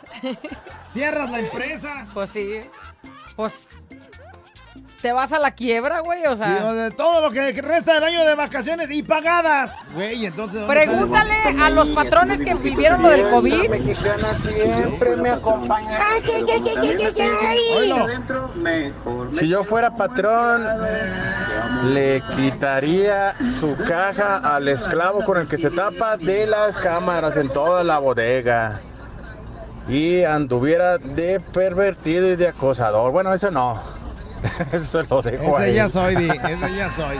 [0.94, 2.08] Cierras la empresa.
[2.14, 2.62] Pues sí.
[3.36, 3.70] Pues
[5.04, 6.66] te vas a la quiebra, güey, o Sí, sea.
[6.66, 9.76] o de todo lo que resta del año de vacaciones y pagadas.
[9.94, 10.62] Güey, entonces.
[10.62, 13.70] ¿dónde Pregúntale a los patrones que vivieron lo del COVID.
[13.70, 16.00] mexicana siempre me acompaña.
[19.34, 20.66] Si yo fuera patrón,
[21.94, 27.50] le quitaría su caja al esclavo con el que se tapa de las cámaras en
[27.50, 28.80] toda la bodega.
[29.90, 33.12] Y anduviera de pervertido y de acosador.
[33.12, 34.03] Bueno, eso no.
[34.72, 35.90] Eso se lo dejo Ese ya él.
[35.92, 37.18] soy, Di, ese ya soy.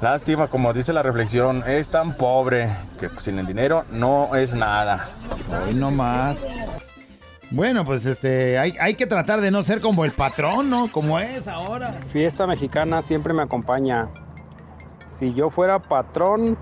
[0.00, 2.68] Lástima, como dice la reflexión, es tan pobre
[2.98, 5.08] que sin el dinero no es nada.
[5.66, 6.44] Hoy no más.
[7.50, 10.90] Bueno, pues este, hay, hay que tratar de no ser como el patrón, ¿no?
[10.90, 11.92] Como es ahora.
[12.10, 14.06] Fiesta mexicana siempre me acompaña.
[15.06, 16.58] Si yo fuera patrón,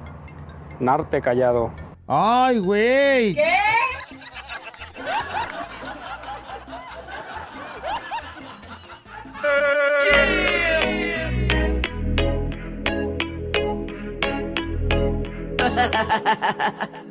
[0.79, 1.71] Narte callado.
[2.07, 3.35] Ay, güey.
[3.35, 3.55] ¿Qué?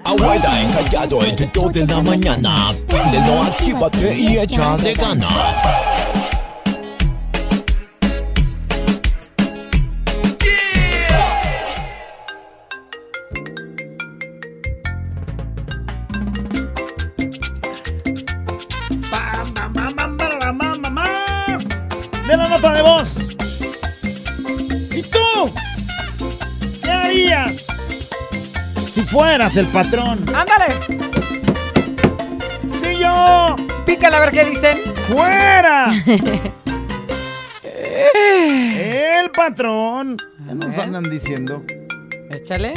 [0.03, 2.73] Abuela encallado entre dos de la mañana.
[2.87, 5.55] Préndelo, actívate y échale ganas.
[29.01, 30.23] Si fueras el patrón?
[30.33, 30.67] Ándale.
[32.67, 34.77] Si yo Pícale a ver qué dicen.
[35.07, 35.91] fuera
[37.63, 40.17] el patrón.
[40.45, 41.63] Ya nos andan diciendo.
[42.29, 42.73] Échale.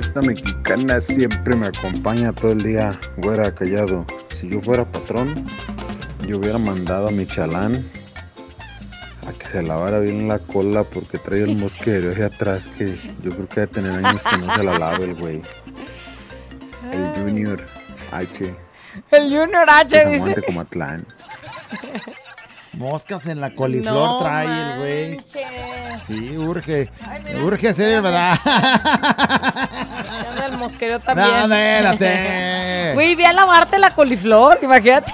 [0.00, 4.06] Esta mexicana siempre me acompaña todo el día, güera callado.
[4.40, 5.46] Si yo fuera patrón,
[6.26, 7.84] yo hubiera mandado a mi chalán
[9.26, 13.30] a que se lavara bien la cola porque trae el mosquero hacia atrás que yo
[13.30, 15.42] creo que debe tener años que no se la lave el güey.
[16.92, 17.64] El Junior
[18.12, 18.54] H.
[19.10, 20.16] El Junior H se dice.
[20.16, 21.06] aguante como Atlán.
[22.74, 25.20] Moscas en la coliflor No trae el güey.
[26.06, 26.90] Sí, urge.
[27.42, 28.36] urge ser, ¿verdad?
[30.46, 31.28] El mosquero también.
[31.48, 32.90] No, espérate.
[32.94, 35.12] Güey, ve a lavarte la coliflor, imagínate.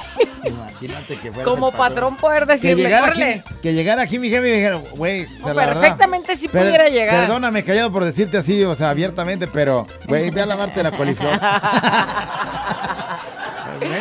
[0.81, 3.43] Imagínate que fuera Como el patrón poder Que decirle, llegara, córrele.
[3.47, 6.89] aquí, que llegara aquí mi jefe y me dijera, güey, verdad, Perfectamente sí per- pudiera
[6.89, 7.27] llegar.
[7.27, 11.31] Perdóname, callado por decirte así, o sea, abiertamente, pero, güey, ve a lavarte la coliflor.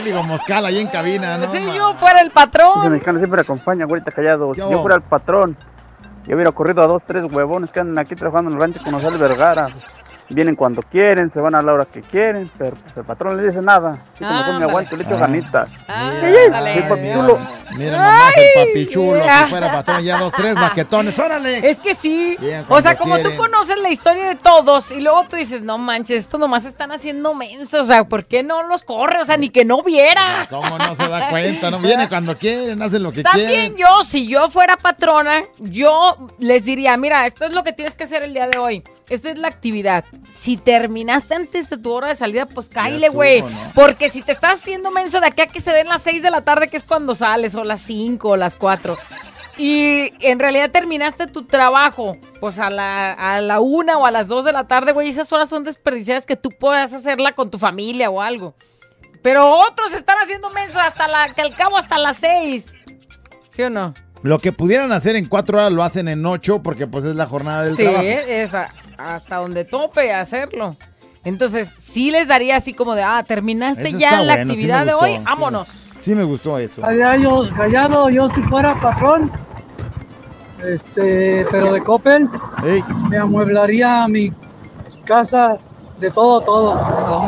[0.03, 1.51] digo moscal ahí en cabina, ¿no?
[1.51, 2.91] Si yo fuera el patrón.
[2.91, 4.53] mexicano siempre acompaña, güerita callado.
[4.53, 4.71] Si Yo.
[4.71, 5.57] yo fuera el patrón,
[6.25, 8.93] yo hubiera corrido a dos, tres huevones que andan aquí trabajando en el rancho con
[8.93, 9.67] Gonzalo Vergara.
[10.31, 13.47] Vienen cuando quieren, se van a la hora que quieren, pero pues, el patrón le
[13.47, 13.93] dice nada.
[14.13, 14.65] Así como mi Ándale.
[14.65, 15.19] aguanto, le echo Ah.
[15.21, 15.69] ganitas.
[15.87, 16.73] Ándale.
[16.75, 17.39] Sí, papi chulo.
[17.75, 18.67] Mira nomás el Ay.
[18.67, 21.69] papi chulo, si fuera patrón ya dos, tres baquetones, órale.
[21.69, 22.35] Es que sí.
[22.39, 23.37] Bien, O sea, como tú quieren.
[23.37, 27.33] conoces la historia de todos y luego tú dices, no manches, estos nomás están haciendo
[27.33, 27.81] mensos.
[27.81, 29.21] O sea, ¿por qué no los corre?
[29.21, 30.45] O sea, ni que no viera.
[30.49, 31.71] ¿Cómo no se da cuenta?
[31.71, 33.77] No viene cuando quieren, hacen lo que También quieren.
[33.77, 38.03] yo, si yo fuera patrona, yo les diría, mira, esto es lo que tienes que
[38.03, 38.83] hacer el día de hoy.
[39.09, 40.05] Esta es la actividad.
[40.31, 43.41] Si terminaste antes de tu hora de salida, pues cáile, güey.
[43.41, 43.49] ¿no?
[43.75, 46.31] Porque si te estás haciendo menso de aquí a que se den las 6 de
[46.31, 48.97] la tarde, que es cuando sales, o las 5 o las 4.
[49.57, 54.27] Y en realidad terminaste tu trabajo, pues a la, a la una o a las
[54.29, 55.09] 2 de la tarde, güey.
[55.09, 58.55] Esas horas son desperdiciadas que tú puedas hacerla con tu familia o algo.
[59.21, 62.73] Pero otros están haciendo menso hasta la, que al cabo hasta las 6.
[63.49, 63.93] ¿Sí o no?
[64.23, 67.25] Lo que pudieran hacer en cuatro horas lo hacen en ocho porque pues es la
[67.25, 68.03] jornada del Sí, trabajo.
[68.03, 70.75] es a- hasta donde tope hacerlo.
[71.23, 74.51] Entonces, sí les daría así como de, ah, terminaste Eso ya está la bueno, sí
[74.51, 75.23] actividad me de gustó, hoy, sí.
[75.23, 75.67] vámonos.
[75.97, 76.81] Sí me gustó eso.
[76.81, 79.31] Callado, callado, yo si fuera patrón,
[80.63, 82.29] este, pero de Coppel,
[83.09, 84.31] me amueblaría mi
[85.05, 85.59] casa
[85.99, 87.27] de todo, todo.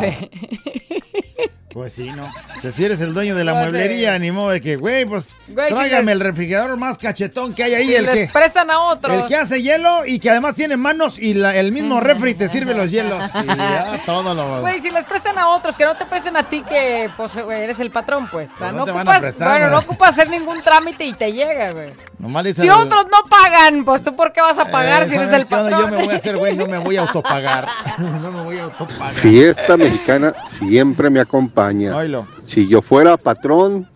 [1.72, 2.28] Pues sí, ¿no?
[2.60, 5.68] Si eres el dueño de la Pues, mueblería, ni modo de que, güey, pues Güey,
[5.68, 8.32] si tráigame les- el refrigerador más cachetón que hay ahí, Si el les que...
[8.32, 9.16] prestan a otros.
[9.22, 12.48] El que hace hielo y que además tiene manos y la- el mismo refri te
[12.48, 13.22] sirve los hielos.
[13.42, 14.60] Y ya todo lo...
[14.60, 17.62] Güey, si les prestan a otros, que no te presten a ti, que pues güey,
[17.62, 18.50] eres el patrón, pues.
[18.54, 21.90] O sea, no ocupas, prestar, bueno, no ocupas hacer ningún trámite y te llega, güey.
[22.18, 25.26] Nomás Si otros no pagan, pues tú por qué vas a pagar Eh, si eres
[25.26, 25.80] ¿saben el patrón.
[25.80, 27.66] Yo me voy a hacer, güey, no me voy a autopagar.
[27.98, 29.14] no me voy a autopagar.
[29.14, 31.61] Fiesta mexicana siempre me acompaña.
[31.68, 32.26] Oilo.
[32.38, 33.88] Si yo fuera patrón,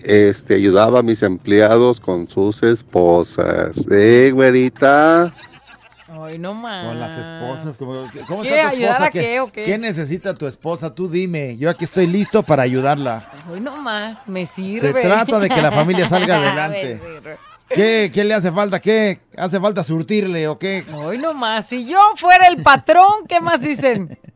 [0.00, 3.84] este, ayudaba a mis empleados con sus esposas.
[3.90, 5.32] Eh, güerita.
[6.24, 6.86] Ay, no más.
[6.86, 8.50] Con las esposas, como- ¿cómo ¿Qué?
[8.50, 9.04] está tu ¿Ayudar esposa?
[9.06, 9.78] a qué o qué?
[9.78, 10.94] necesita tu esposa?
[10.94, 13.28] Tú dime, yo aquí estoy listo para ayudarla.
[13.50, 14.92] Hoy no más, me sirve.
[14.92, 17.00] Se trata de que la familia salga adelante.
[17.68, 18.78] ¿Qué, ¿Qué le hace falta?
[18.80, 19.20] ¿Qué?
[19.36, 20.84] ¿Hace falta surtirle o qué?
[20.92, 21.66] Hoy no más.
[21.68, 24.18] Si yo fuera el patrón, ¿qué más dicen?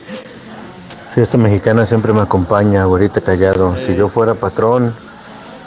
[1.16, 3.74] Fiesta mexicana siempre me acompaña, güerita callado.
[3.74, 4.92] Si yo fuera patrón,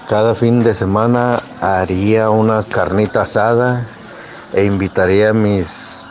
[0.07, 3.87] cada fin de semana haría unas carnitas asada
[4.53, 6.05] e invitaría a mis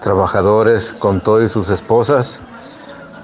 [0.00, 2.42] trabajadores con todo y sus esposas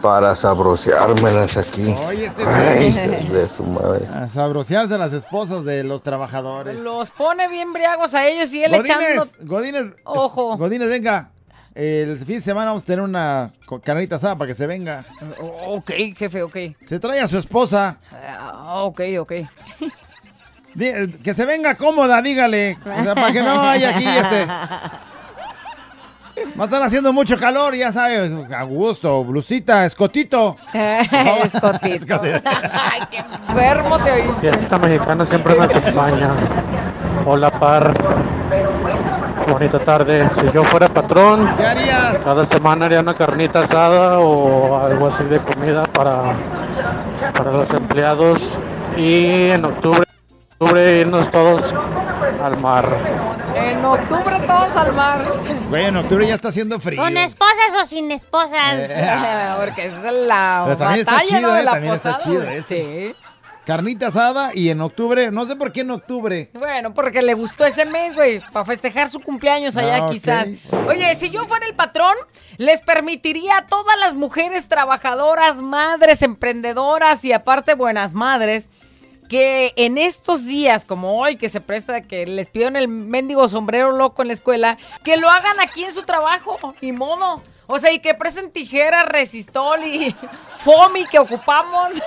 [0.01, 1.93] para sabroseármelas aquí.
[2.07, 2.93] Oye, este Ay,
[3.33, 4.07] de su madre.
[4.15, 6.79] A sabrosearse a las esposas de los trabajadores.
[6.79, 9.27] Los pone bien briagos a ellos y él echando.
[9.41, 10.57] Godínez, Godínez, Ojo.
[10.57, 11.33] Godínez, venga.
[11.75, 13.51] El fin de semana vamos a tener una
[13.83, 15.05] carnita asada para que se venga.
[15.67, 16.57] Ok, jefe, ok.
[16.87, 17.97] Se trae a su esposa.
[18.13, 19.33] Ah, ok, ok.
[20.81, 22.79] Eh, Que se venga cómoda, dígale.
[22.99, 24.47] O sea, para que no haya aquí este.
[26.59, 28.47] Va a estar haciendo mucho calor, ya sabe.
[28.57, 30.57] A gusto, blusita, escotito.
[30.73, 32.21] Escotito.
[32.43, 34.41] Ay, qué enfermo te oíste.
[34.41, 36.31] Fiesta mexicana siempre me acompaña.
[37.27, 37.93] Hola, par.
[39.53, 40.29] Bonita tarde.
[40.31, 42.19] Si yo fuera patrón, ¿qué harías?
[42.25, 46.33] Cada semana haría una carnita asada o algo así de comida para,
[47.37, 48.59] para los empleados.
[48.97, 50.05] Y en octubre,
[50.59, 51.75] octubre irnos todos
[52.43, 52.89] al mar.
[53.55, 55.21] En octubre todos al mar.
[55.69, 57.03] Güey, en octubre ya está haciendo frío.
[57.03, 58.79] ¿Con esposas o sin esposas?
[58.79, 61.53] Eh, Porque esa es la Pero también está chido, ¿no?
[61.53, 62.63] de eh, la también está chido ese.
[62.63, 63.17] Sí.
[63.65, 66.51] Carnita asada y en octubre, no sé por qué en octubre.
[66.55, 70.49] Bueno, porque le gustó ese mes, güey, para festejar su cumpleaños allá Ah, quizás.
[70.89, 72.15] Oye, si yo fuera el patrón,
[72.57, 78.69] les permitiría a todas las mujeres trabajadoras, madres, emprendedoras y aparte buenas madres,
[79.29, 83.93] que en estos días como hoy que se presta que les pidieron el mendigo sombrero
[83.93, 87.43] loco en la escuela, que lo hagan aquí en su trabajo, y modo.
[87.67, 90.15] O sea, y que presten tijeras, resistol y
[90.59, 91.93] foamy que ocupamos.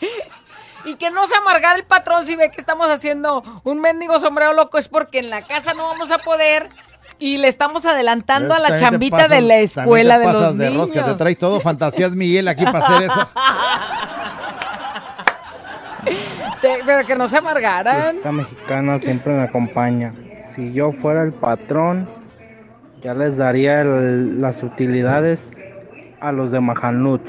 [0.86, 4.54] Y que no se amargar el patrón si ve que estamos haciendo un mendigo sombrero
[4.54, 6.70] loco es porque en la casa no vamos a poder
[7.18, 10.56] y le estamos adelantando a la chambita pasas- de la te escuela de pasas los
[10.58, 10.88] de niños.
[10.88, 13.28] rosca, te traes todo fantasías Miguel aquí para hacer eso.
[16.62, 18.16] Te- Pero que no se amargaran.
[18.16, 20.12] Esta mexicana siempre me acompaña.
[20.54, 22.08] Si yo fuera el patrón,
[23.02, 25.50] ya les daría el- las utilidades
[26.20, 27.22] a los de Majanut.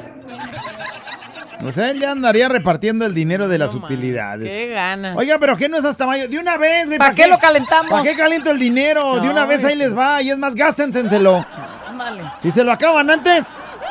[1.64, 4.48] O sea, él ya andaría repartiendo el dinero de las utilidades.
[4.50, 5.16] Qué ganas.
[5.18, 6.28] Oiga, pero ¿qué no es hasta mayo?
[6.28, 6.98] De una vez, güey.
[6.98, 7.92] ¿Para qué lo calentamos?
[7.92, 9.20] ¿Para qué caliento el dinero?
[9.20, 10.22] de una vez ahí les va.
[10.22, 11.46] Y es más, gástenselo.
[11.88, 12.22] Ándale.
[12.42, 13.46] Si se lo acaban antes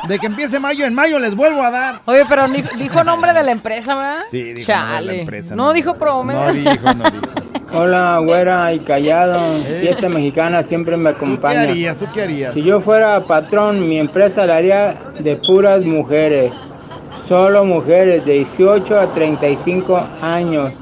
[0.07, 2.01] de que empiece mayo, en mayo les vuelvo a dar.
[2.05, 4.19] Oye, pero ni- dijo nombre de la empresa, ¿verdad?
[4.29, 4.85] Sí, dijo Chale.
[4.87, 6.41] nombre de la empresa, No, dijo promedio.
[6.41, 7.23] No dijo, no dijo.
[7.73, 9.63] Hola, güera y callado.
[9.63, 11.61] Fiesta mexicana siempre me ¿Qué acompaña.
[11.61, 11.95] harías?
[11.97, 12.53] ¿Tú qué harías?
[12.53, 16.51] Si yo fuera patrón, mi empresa la haría de puras mujeres.
[17.27, 20.73] Solo mujeres de 18 a 35 años.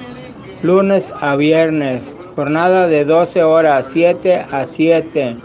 [0.61, 2.15] Lunes a viernes.
[2.35, 5.35] Jornada de 12 horas, 7 a 7.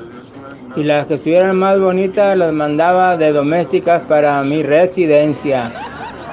[0.76, 5.72] Y las que estuvieran más bonitas las mandaba de domésticas para mi residencia.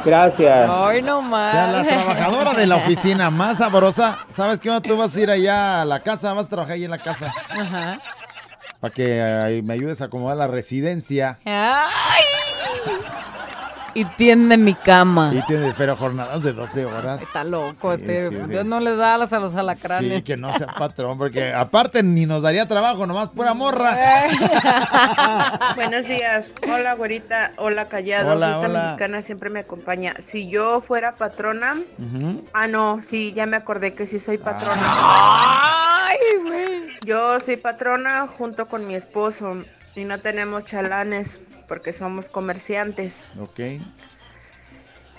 [0.04, 0.70] Gracias.
[0.74, 1.52] Ay, no O más.
[1.52, 4.18] sea, la trabajadora de la oficina más sabrosa.
[4.36, 4.72] ¿Sabes qué?
[4.82, 7.32] Tú vas a ir allá a la casa, vas a trabajar ahí en la casa.
[7.50, 8.00] Ajá.
[8.80, 11.38] Para que eh, me ayudes a acomodar la residencia.
[11.46, 12.24] Ay.
[13.94, 15.32] Y tiende mi cama.
[15.34, 17.22] Y tiene, pero jornadas de 12 horas.
[17.22, 18.30] Está loco, Sí, este.
[18.30, 18.50] sí, sí.
[18.50, 20.18] Dios no les da alas a los alacranes.
[20.18, 23.98] Sí, que no sea patrón, porque aparte ni nos daría trabajo, nomás pura morra.
[25.76, 26.54] Buenos días.
[26.72, 27.52] Hola, güerita.
[27.58, 28.34] Hola, callado.
[28.34, 28.84] Hola, Esta hola.
[28.86, 30.14] mexicana siempre me acompaña.
[30.20, 31.78] Si yo fuera patrona.
[32.54, 34.82] Ah, no, sí, ya me acordé que sí soy patrona.
[34.84, 36.68] Ay, güey.
[37.06, 39.64] Yo soy patrona junto con mi esposo
[39.96, 41.40] y no tenemos chalanes
[41.72, 43.26] porque somos comerciantes.
[43.40, 43.62] Ok.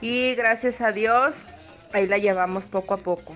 [0.02, 1.46] Y gracias a Dios,
[1.94, 3.34] ahí la llevamos poco a poco.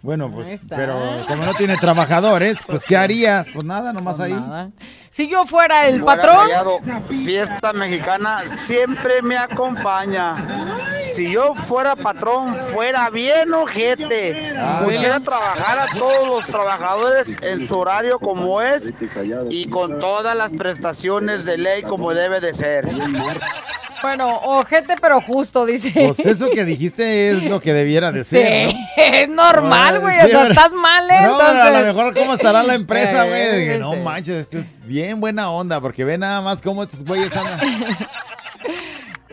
[0.00, 3.46] Bueno, pues, pero como no tiene trabajadores, pues, ¿qué harías?
[3.52, 4.34] Pues nada, nomás ahí.
[5.10, 6.48] Si yo fuera el patrón.
[6.48, 10.57] callado, fiesta mexicana siempre me acompaña.
[11.14, 14.52] Si yo fuera patrón, fuera bien ojete.
[14.56, 18.92] Ah, Pusiera trabajar a todos los trabajadores en su horario como es
[19.50, 22.86] y con todas las prestaciones de ley como debe de ser.
[24.00, 25.90] Bueno, ojete pero justo, dice.
[25.92, 28.80] Pues eso que dijiste es lo que debiera de ser, Sí, ¿no?
[29.04, 30.20] es normal, güey.
[30.20, 31.22] Sí, o sea, pero- estás mal, ¿eh?
[31.26, 33.76] No, pero a lo mejor cómo estará la empresa, güey.
[33.80, 33.98] no sí.
[34.00, 37.58] manches, esto es bien buena onda, porque ve nada más cómo estos güeyes andan.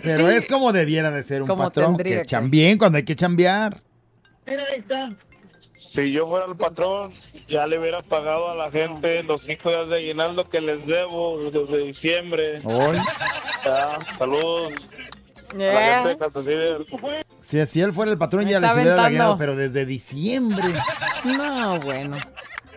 [0.06, 0.36] Pero Sí.
[0.38, 2.22] es como debiera de ser un Como patrón, que que.
[2.26, 3.82] chambien cuando hay que chambear.
[5.74, 7.12] Si yo fuera el patrón,
[7.50, 11.50] ya le hubiera pagado a la gente los cinco días de aguinaldo que les debo
[11.52, 12.62] desde diciembre.
[12.64, 12.98] Hoy.
[13.66, 14.74] Ya, saludos.
[15.52, 16.04] A la Yeah.
[16.04, 16.86] gente de Casasider.
[17.40, 20.64] Si, si él fuera el patrón, ya Está les hubiera lagueado, pero desde diciembre.
[21.24, 22.18] No, bueno.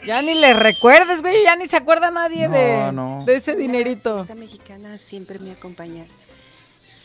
[0.06, 1.42] Ya ni le recuerdes, güey.
[1.44, 3.22] Ya ni se acuerda nadie No, de, no.
[3.26, 4.22] de ese dinerito.
[4.22, 6.04] Esta mexicana siempre me acompaña.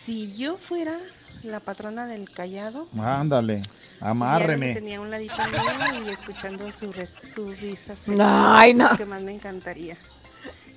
[0.05, 0.97] Si yo fuera
[1.43, 3.61] la patrona del callado, Ándale,
[4.01, 4.73] amárreme.
[4.73, 7.95] tenía un ladito mío y escuchando su, res- su risa.
[8.19, 8.89] Ay, no.
[8.91, 9.97] Lo que más me encantaría.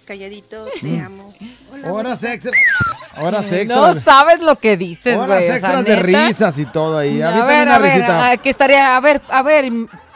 [0.05, 1.05] Calladito, te Mm.
[1.05, 1.35] amo.
[1.73, 2.55] Hola, Horas extras.
[3.19, 4.03] Horas No extras.
[4.05, 6.27] sabes lo que dices, Horas sea, extras de ¿neta?
[6.29, 7.21] risas y todo ahí.
[7.23, 8.31] A Aviéntame ver, una a ver, risita.
[8.31, 9.73] aquí estaría, a ver, a ver,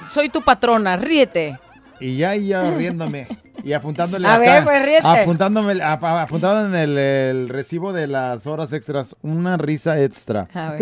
[0.08, 1.58] soy tu patrona, ríete.
[2.01, 3.26] Y ya, y ya riéndome.
[3.62, 4.40] Y apuntándole A acá.
[4.40, 5.07] ver, pues, ríete.
[5.07, 9.14] Apuntándome, ap- apuntado en el, el recibo de las horas extras.
[9.22, 10.46] Una risa extra.
[10.55, 10.74] A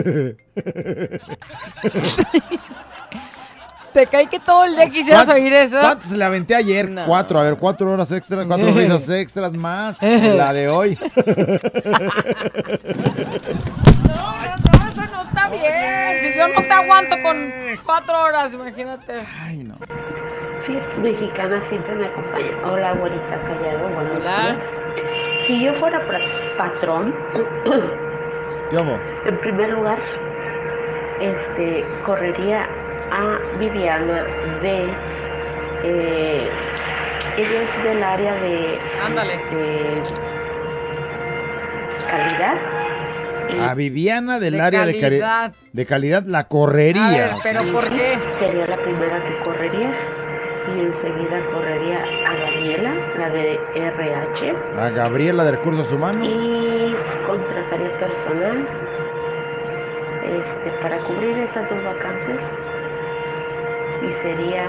[3.92, 5.80] Te cae que todo el día quisieras ¿Cuán- oír eso.
[5.80, 6.88] ¿Cuántos le aventé ayer?
[6.88, 7.04] No.
[7.06, 10.96] Cuatro, a ver, cuatro horas extras, cuatro risas extras más la de hoy.
[14.06, 16.20] No, eso no está bien.
[16.22, 17.50] Si yo no te aguanto con
[17.84, 19.14] cuatro horas, imagínate.
[19.42, 19.74] Ay, no.
[20.68, 22.50] Fiesta mexicana siempre me acompaña.
[22.62, 24.52] Hola, abuelita callado, buenos Hola.
[24.52, 25.46] días.
[25.46, 25.98] Si yo fuera
[26.58, 27.14] patrón,
[28.70, 28.98] ¿Cómo?
[29.24, 29.98] en primer lugar,
[31.20, 32.68] este, correría
[33.10, 34.24] a Viviana
[34.60, 34.84] de,
[35.84, 36.50] eh,
[37.38, 39.32] ella es del área de Ándale.
[39.34, 40.02] este,
[42.10, 42.56] calidad
[43.70, 45.52] A Viviana del De área de calidad.
[45.72, 47.30] De calidad la A ver, correría.
[47.42, 48.18] pero ¿por qué?
[48.38, 49.94] Sería la primera que correría
[50.76, 56.26] y enseguida correría a Daniela, la de RH, A Gabriela de Recursos Humanos.
[56.26, 56.94] y
[57.26, 58.68] contrataría personal
[60.24, 62.40] este, para cubrir esas dos vacantes
[64.06, 64.66] y sería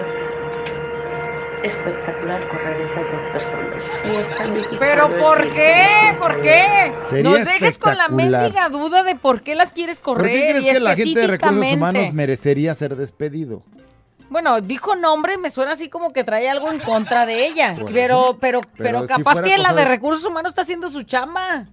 [1.64, 3.84] espectacular correr esas dos personas.
[4.06, 6.16] Y esta mexicana ¿Pero por qué?
[6.22, 6.94] ¿Por qué?
[7.10, 10.32] Sería Nos dejes con la mendiga duda de por qué las quieres ¿Por correr.
[10.32, 11.74] qué crees y que la gente de Recursos.
[11.74, 13.62] Humanos merecería ser despedido?
[14.30, 17.76] Bueno, dijo nombre y me suena así como que trae algo en contra de ella.
[17.80, 18.38] Por Pero, eso.
[18.40, 21.66] pero, Pero capaz que la de de- recursos humanos está haciendo su chamba.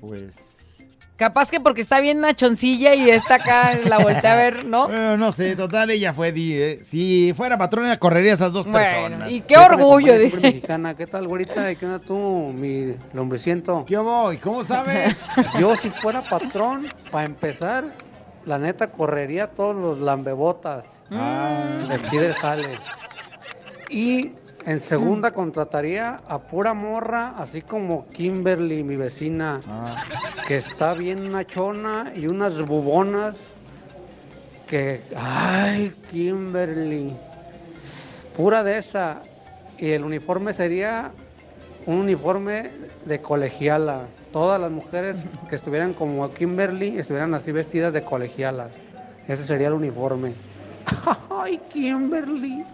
[0.00, 0.34] Pues.
[1.16, 4.86] Capaz que porque está bien nachoncilla y está acá, la voltea a ver, ¿no?
[4.88, 6.32] Bueno, no sé, total, ella fue.
[6.32, 9.30] di- eh, Si fuera patrona, correría a esas dos Bueno, personas.
[9.30, 10.40] y qué orgullo, dice.
[10.40, 11.70] mexicana, ¿qué tal, güerita?
[11.70, 13.84] ¿Y ¿Qué onda tú, mi lombriciento?
[13.86, 14.38] ¿Qué voy?
[14.38, 15.14] ¿Cómo sabes?
[15.60, 17.84] Yo, si fuera patrón, para empezar,
[18.46, 21.84] la neta correría a todos los lambebotas Ah.
[21.88, 22.78] de aquí jale.
[23.90, 24.32] Y
[24.64, 30.02] en segunda contrataría a pura morra, así como Kimberly, mi vecina, Ah.
[30.46, 33.36] que está bien nachona y unas bubonas
[34.66, 37.12] que, ay, Kimberly,
[38.36, 39.22] pura de esa.
[39.78, 41.10] Y el uniforme sería
[41.86, 42.70] un uniforme
[43.04, 44.02] de colegiala.
[44.32, 48.68] Todas las mujeres que estuvieran como Kimberly estuvieran así vestidas de colegialas.
[49.28, 50.32] Ese sería el uniforme.
[51.30, 52.64] Ay, Kimberly.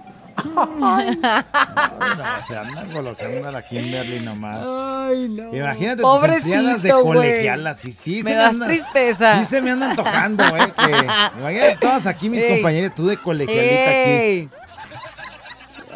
[0.80, 1.18] Ay.
[1.20, 4.58] Ay, no, se andan goloseando a la Kimberly nomás.
[4.60, 5.52] Ay, no.
[5.54, 7.78] Imagínate Pobrecito, tus de colegialas.
[7.80, 9.38] Sí, sí, Me se das andan- tristeza.
[9.40, 10.72] Sí se me andan tocando, eh.
[11.40, 12.50] Imagínate todas aquí mis Ey.
[12.54, 14.48] compañeros, tú de colegialita aquí.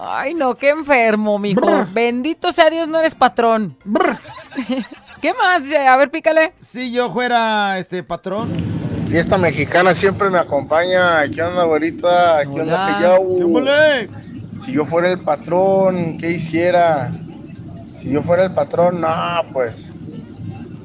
[0.04, 1.64] Ay, no, qué enfermo, mijo.
[1.92, 3.76] Bendito sea Dios, no eres patrón.
[5.20, 5.62] ¿Qué más?
[5.88, 6.54] A ver, pícale.
[6.58, 8.50] Si yo fuera este patrón.
[9.08, 11.28] Fiesta mexicana siempre me acompaña.
[11.28, 12.40] ¿Qué onda, güerita?
[12.42, 14.08] ¿Qué onda, mole?
[14.64, 17.12] Si yo fuera el patrón, ¿qué hiciera?
[17.94, 19.08] Si yo fuera el patrón, no,
[19.52, 19.92] pues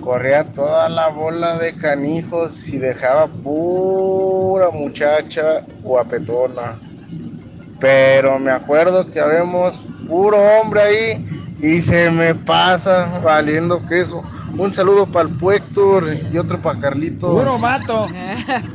[0.02, 6.87] corría toda la bola de canijos y dejaba pura muchacha guapetona.
[7.80, 14.24] Pero me acuerdo que habemos puro hombre ahí y se me pasa valiendo queso.
[14.58, 17.30] Un saludo para el Puector y otro para Carlitos.
[17.38, 18.08] Puro vato.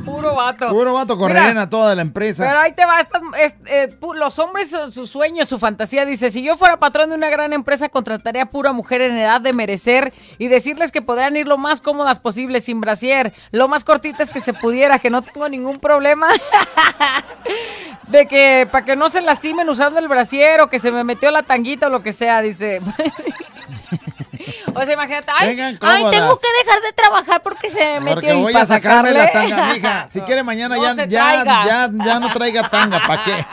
[0.05, 0.69] Puro vato.
[0.69, 2.45] Puro vato Mira, correrían a toda la empresa.
[2.47, 6.29] Pero ahí te va, estas- es- eh, los hombres, su, su sueño, su fantasía, dice,
[6.29, 9.51] si yo fuera patrón de una gran empresa, contrataría a pura mujer en edad de
[9.51, 14.29] merecer y decirles que podrán ir lo más cómodas posible, sin brasier, lo más cortitas
[14.29, 16.27] que se pudiera, que no tengo ningún problema
[18.07, 21.31] de que, para que no se lastimen usando el brasier o que se me metió
[21.31, 22.81] la tanguita o lo que sea, dice.
[24.73, 25.55] o sea, imagínate, ay,
[26.11, 29.73] tengo que dejar de trabajar porque se me metió Porque voy a sacarme la tanga,
[29.73, 30.07] mija.
[30.13, 33.45] Si quiere mañana No ya, ya, ya, ya no traiga tanga, ¿para qué?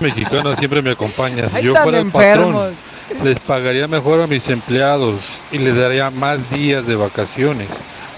[0.00, 1.48] Mexicana siempre me acompaña.
[1.48, 2.74] Si Ay, yo fuera el enfermos.
[3.08, 5.20] patrón, les pagaría mejor a mis empleados
[5.52, 7.68] y les daría más días de vacaciones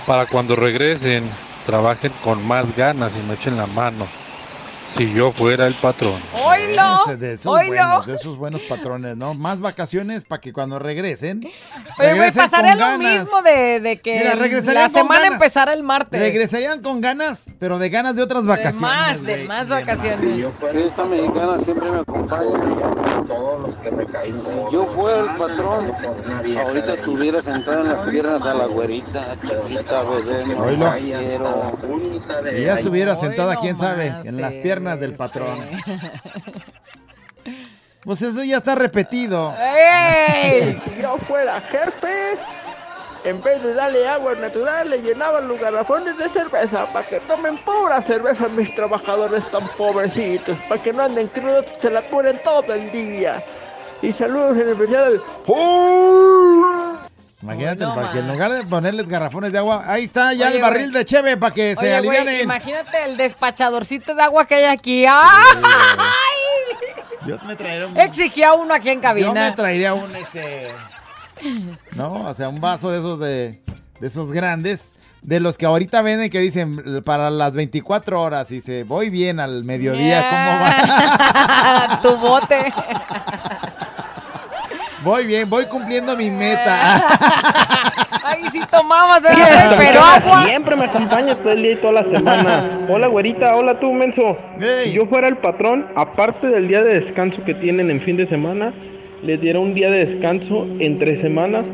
[0.07, 1.31] para cuando regresen
[1.69, 4.07] trabajen con más ganas y me echen la mano.
[4.99, 6.21] Si yo fuera el patrón.
[6.45, 6.83] ¡Oílo!
[7.07, 9.33] Ese de esos buenos, de esos buenos patrones, ¿no?
[9.35, 11.41] Más vacaciones para que cuando regresen.
[11.97, 13.21] Pero me regresen pasaría con lo ganas.
[13.21, 14.35] mismo de, de que Mira,
[14.75, 15.33] la semana ganas.
[15.35, 16.21] empezara el martes.
[16.21, 18.81] Regresarían con ganas, pero de ganas de otras de vacaciones.
[18.81, 19.47] más, de güey.
[19.47, 20.49] más vacaciones.
[20.73, 22.49] Fiesta mexicana siempre me acompaña.
[24.25, 24.33] Si
[24.73, 25.93] yo fuera el patrón,
[26.67, 31.79] ahorita estuviera sentado en las piernas a la güerita, chiquita, bebé, no la quiero.
[32.57, 35.69] Y ya estuviera sentada, quién sabe, en las piernas del patrón.
[38.05, 39.55] Pues eso ya está repetido.
[39.59, 40.81] ¡Ey!
[40.85, 42.39] Si yo fuera jefe,
[43.25, 47.59] en vez de darle agua natural, le llenaba los garrafones de cerveza para que tomen
[47.59, 52.41] pura cerveza mis trabajadores tan pobrecitos, para que no anden crudos y se la ponen
[52.45, 53.43] todo el día.
[54.01, 55.21] Y saludos en especial.
[57.41, 60.63] Imagínate, para que en lugar de ponerles garrafones de agua, ahí está ya Oye, el
[60.63, 60.95] barril güey.
[60.99, 62.41] de cheve para que se Oye, alivianen.
[62.43, 65.05] imagínate el despachadorcito de agua que hay aquí.
[65.07, 65.23] ¡Ay!
[67.27, 69.55] Yo me traería un, Exigía uno aquí en yo me cabina.
[69.55, 70.73] traería un este,
[71.95, 73.61] no, o sea, un vaso de esos de,
[74.01, 78.83] de esos grandes, de los que ahorita venden que dicen para las 24 horas, dice,
[78.85, 81.99] voy bien al mediodía, ¿cómo va?
[82.03, 82.73] tu bote.
[85.09, 87.03] Voy bien, voy cumpliendo mi meta.
[88.23, 89.75] Ay, si tomabas, ¿verdad?
[89.79, 90.45] pero agua.
[90.45, 92.81] Siempre me acompaña todo el día y toda la semana.
[92.91, 94.37] Hola, güerita, hola tú, menso.
[94.85, 98.27] Si yo fuera el patrón, aparte del día de descanso que tienen en fin de
[98.27, 98.75] semana,
[99.23, 101.65] les diera un día de descanso entre semana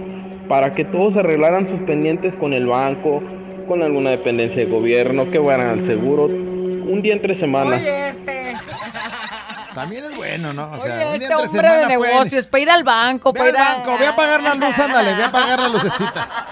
[0.48, 3.20] para que todos arreglaran sus pendientes con el banco,
[3.66, 7.78] con alguna dependencia de gobierno, que fueran al seguro un día entre semana.
[7.78, 8.54] Oye, este.
[9.74, 10.70] También es bueno, ¿no?
[10.72, 12.84] O sea, Oye, un día este entre hombre de semana pueden- negocios, para ir al
[12.84, 13.76] banco, Ve para al ir a...
[13.76, 16.46] banco, ve a pagar la luz, ándale, ve a pagar la lucecita.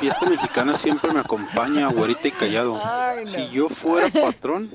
[0.00, 2.80] Fiesta mexicana siempre me acompaña, güerita y callado.
[2.84, 3.26] Ay, no.
[3.26, 4.68] Si yo fuera patrón,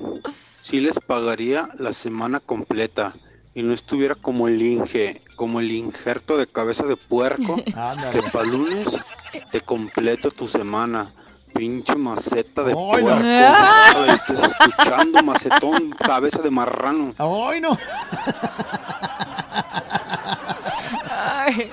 [0.58, 3.12] sí les pagaría la semana completa
[3.54, 7.56] y no estuviera como el Inge, como el injerto de cabeza de puerco,
[8.12, 8.98] que para lunes
[9.50, 11.12] te completo tu semana.
[11.58, 12.90] Pinche maceta de Ay, no.
[12.90, 13.20] puerco.
[13.24, 13.84] Ah.
[13.96, 17.14] Ay, estás escuchando, macetón, cabeza de marrano.
[17.18, 17.76] ¡Ay, no!
[21.10, 21.70] Ay,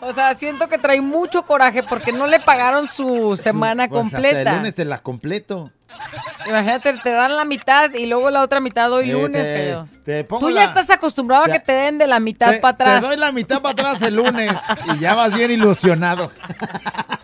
[0.00, 4.16] o sea, siento que trae mucho coraje porque no le pagaron su semana Pues hasta
[4.18, 4.50] completa.
[4.52, 5.70] el lunes te la completo.
[6.46, 9.42] Imagínate, te dan la mitad y luego la otra mitad hoy Eh, lunes.
[9.42, 12.20] te- te pongo Tú la- ya estás acostumbrado te- a que te den de la
[12.20, 13.00] mitad para atrás.
[13.00, 14.52] te doy la mitad para atrás el lunes
[14.94, 16.30] y ya vas bien ilusionado.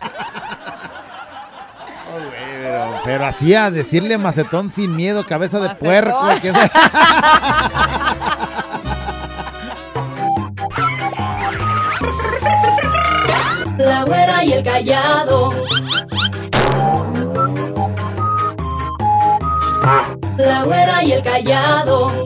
[2.75, 5.87] Pero, pero así a decirle macetón sin miedo, cabeza de Macetón.
[5.87, 6.41] puerco.
[6.41, 6.55] que es-
[13.77, 15.51] La güera y el callado.
[20.37, 22.25] La güera y el callado.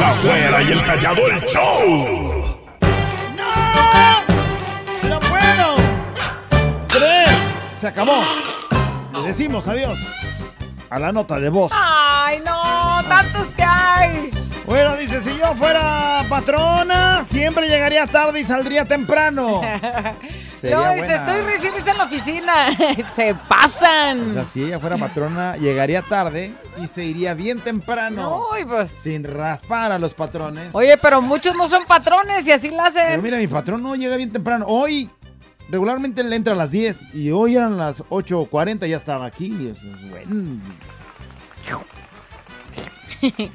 [0.00, 2.56] La güera y el callado el show.
[3.36, 4.19] ¡No
[7.80, 8.22] Se acabó.
[9.14, 9.98] Le decimos adiós
[10.90, 11.72] a la nota de voz.
[11.74, 14.30] Ay, no, tantos que hay.
[14.66, 19.62] Bueno, dice, si yo fuera patrona, siempre llegaría tarde y saldría temprano.
[20.62, 22.76] No, dice, estoy recién en la oficina.
[23.16, 24.30] Se pasan.
[24.30, 28.48] O sea, si ella fuera patrona, llegaría tarde y se iría bien temprano.
[28.52, 28.90] Uy, pues.
[28.98, 30.68] Sin raspar a los patrones.
[30.72, 33.06] Oye, pero muchos no son patrones y así la hacen.
[33.06, 34.66] Pero mira, mi patrón no llega bien temprano.
[34.68, 35.08] Hoy,
[35.70, 39.68] regularmente le entra a las 10 y hoy eran las 8.40 ya estaba aquí.
[39.68, 40.60] Eso es bueno.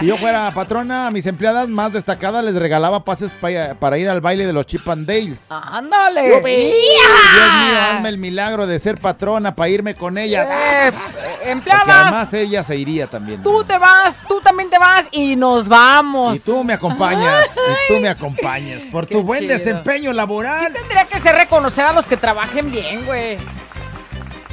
[0.00, 4.08] Si yo fuera patrona, a mis empleadas más destacadas les regalaba pases pa- para ir
[4.08, 5.46] al baile de los Chip and Dales.
[5.50, 6.22] ¡Ándale!
[6.26, 10.88] Dios mío, hazme el milagro de ser patrona para irme con ella.
[10.88, 13.42] Eh, Porque empleadas, además ella se iría también.
[13.42, 16.36] tú te vas, tú también te vas y nos vamos.
[16.36, 17.46] Y tú me acompañas,
[17.88, 19.52] y tú me acompañas por tu buen chido.
[19.56, 20.72] desempeño laboral.
[20.72, 23.38] Tendría que ser reconocer a los que trabajen bien, güey.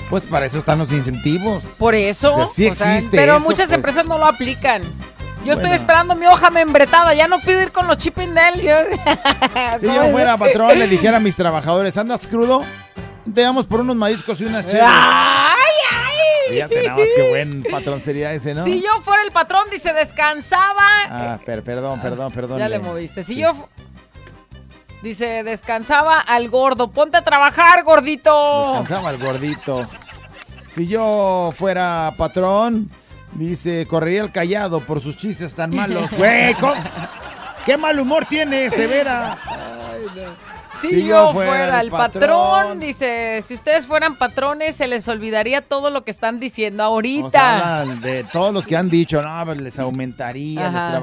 [0.09, 1.63] Pues para eso están los incentivos.
[1.77, 2.33] Por eso.
[2.33, 3.73] O sea, sí o sea, existe pero eso, muchas pues.
[3.73, 4.81] empresas no lo aplican.
[5.45, 7.13] Yo estoy esperando mi hoja membretada.
[7.13, 8.61] Ya no pido ir con los chipindel.
[8.61, 8.75] Yo...
[9.79, 12.63] Si yo fuera patrón, le dijera a mis trabajadores, ¿andas crudo?
[13.33, 14.83] Te damos por unos mariscos y unas cheves.
[14.85, 15.57] ¡Ay,
[15.91, 16.53] ay!
[16.55, 18.63] Fíjate nada más qué buen patrón sería ese, ¿no?
[18.63, 20.87] Si yo fuera el patrón, dice, descansaba.
[21.07, 22.59] Ah, per- perdón, perdón, perdón.
[22.59, 23.23] ya le moviste.
[23.23, 23.69] Si yo.
[25.01, 26.89] Dice, descansaba al gordo.
[26.91, 28.73] Ponte a trabajar, gordito.
[28.79, 29.87] Descansaba el gordito.
[30.73, 32.89] Si yo fuera patrón,
[33.33, 36.11] dice, correría el callado por sus chistes tan malos.
[36.17, 36.55] Güey.
[37.65, 39.37] ¿qué mal humor tienes, de veras?
[40.81, 46.03] Si, yo, fuera, el patrón, dice, si ustedes fueran patrones, se les olvidaría todo lo
[46.03, 47.29] que están diciendo O ahorita.
[47.31, 50.99] sea, hablan de todos los que han dicho, no, pues, les aumentaría,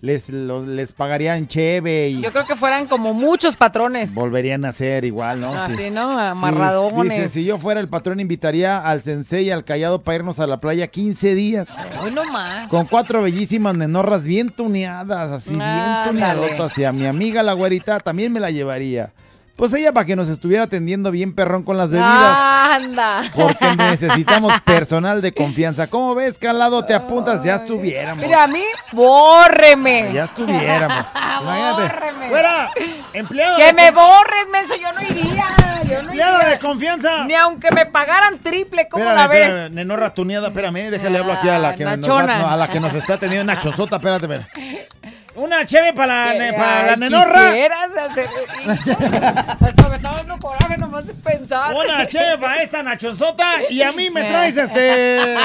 [0.00, 4.12] les, les, lo- les pagarían cheve y Yo creo que fueran como muchos patrones.
[4.14, 5.52] volverían a ser igual, ¿no?
[5.54, 5.90] Así, Sí.
[5.90, 6.14] ¿no?
[6.16, 7.12] Sí, Amarradones.
[7.12, 10.46] dice, si yo fuera el patrón, invitaría al sensei y al callado para irnos a
[10.46, 11.68] la playa 15 días.
[12.02, 12.68] Hoy no más.
[12.68, 16.76] Con cuatro bellísimas nenorras bien tuneadas, así bien tuneadotas.
[16.78, 19.10] Y a mi amiga la güerita también me la llevaría.
[19.56, 22.36] Pues ella para que nos estuviera atendiendo bien perrón con las bebidas.
[22.76, 23.22] Anda.
[23.34, 25.86] Porque necesitamos personal de confianza.
[25.86, 26.84] ¿Cómo ves, Calado?
[26.84, 28.22] Te apuntas, ya estuviéramos.
[28.22, 28.62] Mira, a mí,
[28.92, 30.12] bórreme.
[30.12, 31.06] Ya estuviéramos.
[31.42, 31.82] Imagínate.
[31.82, 32.28] Bórreme.
[32.28, 32.70] Fuera,
[33.14, 33.56] empleado.
[33.56, 35.46] Que me borres, menso, yo no iría.
[35.84, 36.48] Yo no Empleado iría.
[36.50, 37.24] de confianza.
[37.24, 39.40] Ni aunque me pagaran triple, ¿cómo Espérame, la ves?
[39.40, 42.80] espérame, nenorra tuneada, espérame, déjale hablo aquí a la que nos no, a la que
[42.80, 44.88] nos está teniendo una chozota, espérate, espérate.
[45.36, 47.50] Una cheve para la, Que- ne- para la nenorra.
[47.52, 48.28] quisieras hacer-
[48.68, 51.74] Hasta me está dando coraje nomás de pensar.
[51.74, 55.36] Una cheve para esta nachonzota y a mí me traes este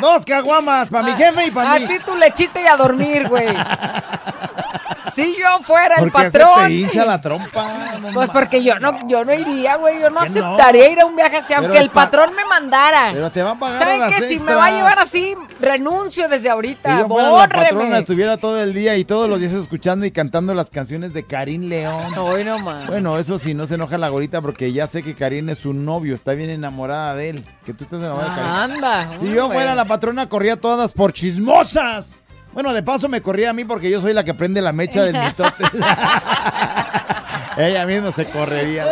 [0.00, 1.86] dos caguamas para mi jefe y para A mí.
[1.86, 3.48] ti tu lechita y a dormir, güey.
[5.14, 6.66] si yo fuera el patrón.
[6.66, 7.96] te hincha la trompa.
[8.00, 10.00] no Pues porque yo no, yo no iría, güey.
[10.00, 12.44] Yo no aceptaría ir a un viaje así, Pero aunque el el pa- patrón me
[12.44, 13.10] mandara.
[13.12, 14.22] Pero te va a pagar ¿Saben qué?
[14.22, 16.98] Si me va a llevar así, renuncio desde Si ahorita.
[17.00, 20.54] yo fuera la patrona, estuviera todo el día y todos los días escuchando y cantando
[20.54, 22.14] las canciones de Karim León.
[22.18, 22.86] Hoy no más.
[22.86, 25.72] Bueno, eso sí, no se enoja la gorita porque ya sé que Karim es su
[25.74, 27.44] novio, está bien enamorada de él.
[27.64, 28.74] Que tú estás enamorada de Karim.
[28.74, 29.18] Anda.
[29.20, 32.20] Si yo fuera la patrona, corría todas por chismosas.
[32.52, 35.02] Bueno, de paso me corría a mí porque yo soy la que prende la mecha
[35.02, 35.64] del mitote.
[37.56, 38.86] Ella misma se correría.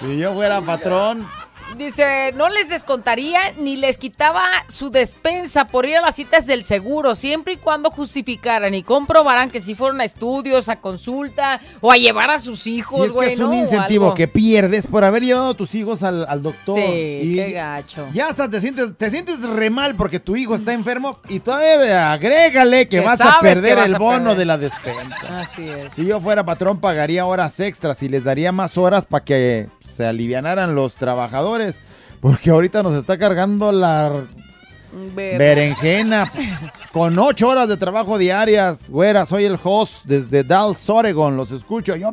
[0.00, 1.26] Si yo fuera patrón,
[1.76, 6.64] Dice, no les descontaría ni les quitaba su despensa por ir a las citas del
[6.64, 11.92] seguro, siempre y cuando justificaran y comprobaran que si fueron a estudios, a consulta o
[11.92, 15.22] a llevar a sus hijos, si es que es un incentivo que pierdes por haber
[15.24, 16.78] llevado a tus hijos al, al doctor.
[16.78, 18.06] Sí, qué gacho.
[18.14, 22.12] Ya hasta te sientes, te sientes re mal porque tu hijo está enfermo y todavía
[22.12, 24.38] agrégale que Que vas a perder vas el a bono perder.
[24.38, 25.40] de la despensa.
[25.40, 25.92] Así es.
[25.92, 30.06] Si yo fuera patrón, pagaría horas extras y les daría más horas para que se
[30.06, 31.74] alivianaran los trabajadores.
[32.20, 34.24] Porque ahorita nos está cargando la
[35.14, 36.32] Ver- berenjena
[36.92, 38.88] con ocho horas de trabajo diarias.
[38.88, 41.36] Güera, soy el host desde Dallas, Oregon.
[41.36, 41.94] Los escucho.
[41.96, 42.12] Yo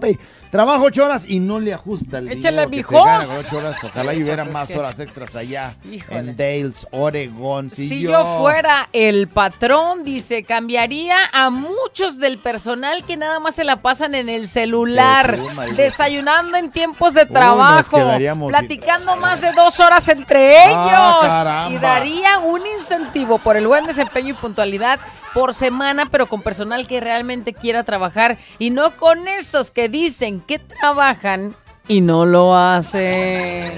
[0.53, 3.57] trabajo ocho horas y no le ajusta el Échale, dinero que se gana con ocho
[3.57, 3.77] horas.
[3.83, 6.19] Ojalá y hubiera Pues es más horas extras allá Híjole.
[6.19, 7.69] en Dales, Oregon.
[7.71, 13.55] Si, Si yo fuera el patrón, dice, cambiaría a muchos del personal que nada más
[13.55, 15.39] se la pasan en el celular,
[15.75, 21.71] desayunando en tiempos de trabajo, sin- platicando más de dos horas entre Ah, ellos caramba.
[21.73, 24.99] y daría un incentivo por el buen desempeño y puntualidad
[25.33, 30.42] por semana, pero con personal que realmente quiera trabajar y no con esos que dicen
[30.45, 31.55] que trabajan
[31.87, 33.73] y no lo hacen.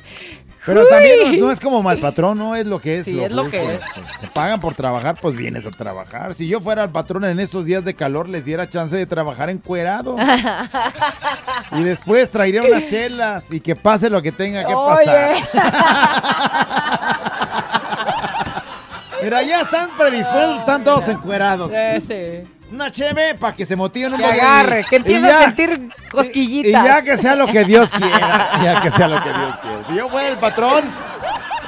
[0.66, 3.05] Pero también no, no es como mal patrón, no es lo que es.
[3.05, 3.82] Sí, es lo que es.
[4.20, 6.35] Te pagan por trabajar, pues vienes a trabajar.
[6.35, 9.48] Si yo fuera el patrón en estos días de calor, les diera chance de trabajar
[9.48, 10.16] encuerado.
[11.70, 15.36] y después traería unas chelas y que pase lo que tenga que pasar.
[19.23, 21.73] Mira, ya están predispuestos, están todos encuerados.
[21.73, 22.55] Ese.
[22.70, 26.84] Una cheve para que se motiven un Que agarre, que empiece a sentir cosquillitas.
[26.84, 28.51] Y ya que sea lo que Dios quiera.
[28.62, 29.84] Ya que sea lo que Dios quiera.
[29.88, 30.84] Si yo fuera el patrón,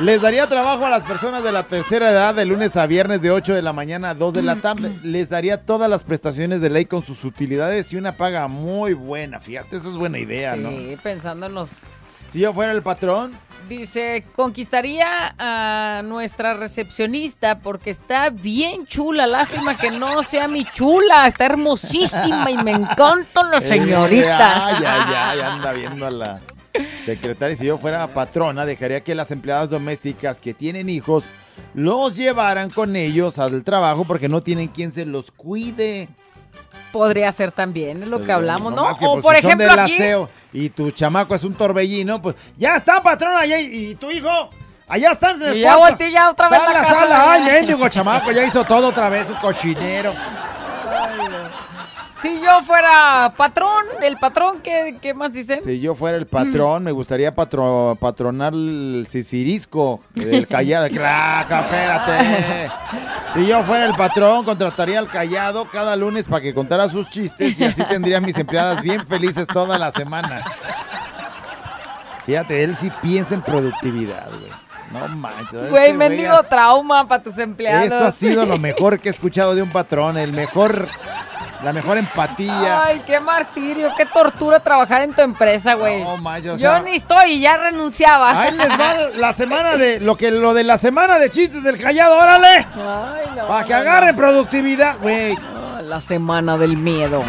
[0.00, 3.30] les daría trabajo a las personas de la tercera edad de lunes a viernes de
[3.30, 4.92] 8 de la mañana a 2 de la tarde.
[5.04, 9.38] Les daría todas las prestaciones de ley con sus utilidades y una paga muy buena.
[9.40, 11.02] Fíjate, esa es buena idea, Sí, ¿no?
[11.02, 11.70] pensando en los...
[12.30, 13.32] Si yo fuera el patrón,
[13.68, 19.26] Dice, conquistaría a nuestra recepcionista porque está bien chula.
[19.26, 21.26] Lástima que no sea mi chula.
[21.26, 24.66] Está hermosísima y me encanta la señorita.
[24.68, 26.40] ay, ay, ay, anda viendo a la
[27.04, 27.56] secretaria.
[27.56, 31.26] Si yo fuera patrona, dejaría que las empleadas domésticas que tienen hijos
[31.74, 36.08] los llevaran con ellos al trabajo porque no tienen quien se los cuide.
[36.90, 38.88] Podría ser también, es lo que hablamos, ¿no?
[38.88, 39.94] o pues, por si ejemplo aquí...
[39.94, 44.10] aseo y tu chamaco es un torbellino, pues ya está, patrona, allá, y, y tu
[44.10, 44.50] hijo,
[44.86, 47.32] allá están en el Y ya volteé ya otra vez Está la la casa, sala,
[47.32, 50.14] ay, mendigo chamaco, ya hizo todo otra vez, un cochinero.
[52.20, 55.60] Si yo fuera patrón, el patrón, ¿qué, qué más dicen?
[55.62, 60.88] Si yo fuera el patrón, me gustaría patro- patronar el sisirisco del callado.
[60.88, 62.70] ¡Claro, espérate!
[63.34, 67.58] Si yo fuera el patrón, contrataría al callado cada lunes para que contara sus chistes
[67.60, 70.42] y así tendría a mis empleadas bien felices toda la semana.
[72.24, 74.50] Fíjate, él sí piensa en productividad, güey.
[74.92, 75.52] No manches.
[75.52, 77.84] este Güey, mendigo has- trauma para tus empleados.
[77.92, 80.88] Esto ha sido lo mejor que he escuchado de un patrón, el mejor,
[81.62, 82.84] la mejor empatía.
[82.84, 86.02] Ay, qué martirio, qué tortura trabajar en tu empresa, güey.
[86.02, 88.40] No manches, o Yo ni estoy y ya renunciaba.
[88.42, 91.78] Ahí les va la semana de lo que lo de la semana de chistes del
[91.78, 92.48] callado, órale.
[92.48, 94.22] Ay, no, Para que no, agarren no.
[94.22, 95.36] productividad, güey.
[95.82, 97.22] La semana del miedo.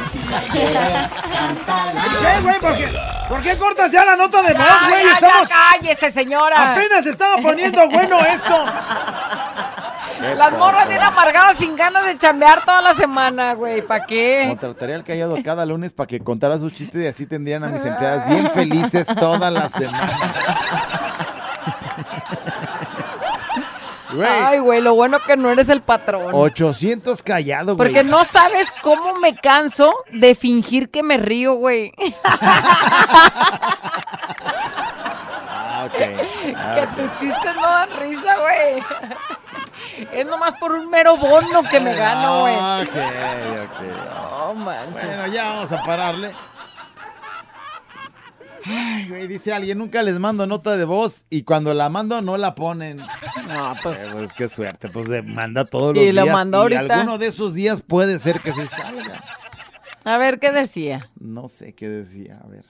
[0.51, 2.59] ¿Qué, güey?
[2.59, 2.91] ¿Por qué,
[3.29, 5.07] ¿Por qué cortas ya la nota de voz, güey?
[5.07, 6.71] Estamos cállese, señora.
[6.71, 8.65] apenas estaba poniendo bueno esto.
[10.21, 13.81] Las morras bien amargadas sin ganas de chambear toda la semana, güey.
[13.81, 14.45] ¿Para qué?
[14.49, 17.83] Contrataría al callado cada lunes para que contara sus chistes y así tendrían a mis
[17.85, 20.17] empleadas bien felices toda la semana.
[24.11, 26.31] Güey, Ay, güey, lo bueno que no eres el patrón.
[26.33, 27.89] 800 callados, güey.
[27.89, 31.93] Porque no sabes cómo me canso de fingir que me río, güey.
[35.81, 36.01] Ah, ok.
[36.57, 38.83] Ah, que tus chistes no dan risa, güey.
[40.13, 42.55] Es nomás por un mero bono que me gano, güey.
[42.57, 42.95] Ah, Ok,
[43.61, 43.97] ok.
[44.47, 45.03] No manches.
[45.05, 46.31] Bueno, ya vamos a pararle.
[48.65, 52.37] Ay, güey, dice alguien, nunca les mando nota de voz y cuando la mando no
[52.37, 52.97] la ponen.
[53.47, 53.97] No, pues.
[53.99, 56.33] Eh, pues qué suerte, pues le manda todos los Y lo días.
[56.33, 56.95] mandó y ahorita.
[56.95, 59.23] alguno de esos días puede ser que se salga.
[60.03, 60.99] A ver, ¿qué decía?
[61.19, 62.65] No sé qué decía, a ver.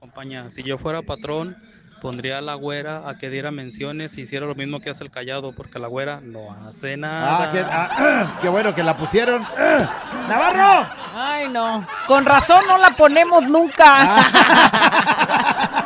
[0.00, 1.56] Compañía, si yo fuera patrón,
[2.00, 5.10] pondría a la güera a que diera menciones y hiciera lo mismo que hace el
[5.10, 7.44] callado, porque la güera no hace nada.
[7.44, 9.44] Ah, qué, ah, qué bueno que la pusieron.
[9.56, 9.88] ¡Ah!
[10.28, 10.88] ¡Navarro!
[11.14, 11.86] Ay, no.
[12.06, 14.16] Con razón no la ponemos nunca.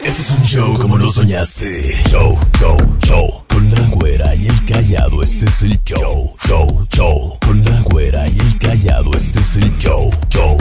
[0.00, 1.66] Este es un show como lo soñaste.
[2.10, 3.44] Show, show, show.
[3.48, 7.38] Con la güera y el callado, este es el show, show, show.
[7.40, 10.58] Con la güera y el callado, este es el show, show,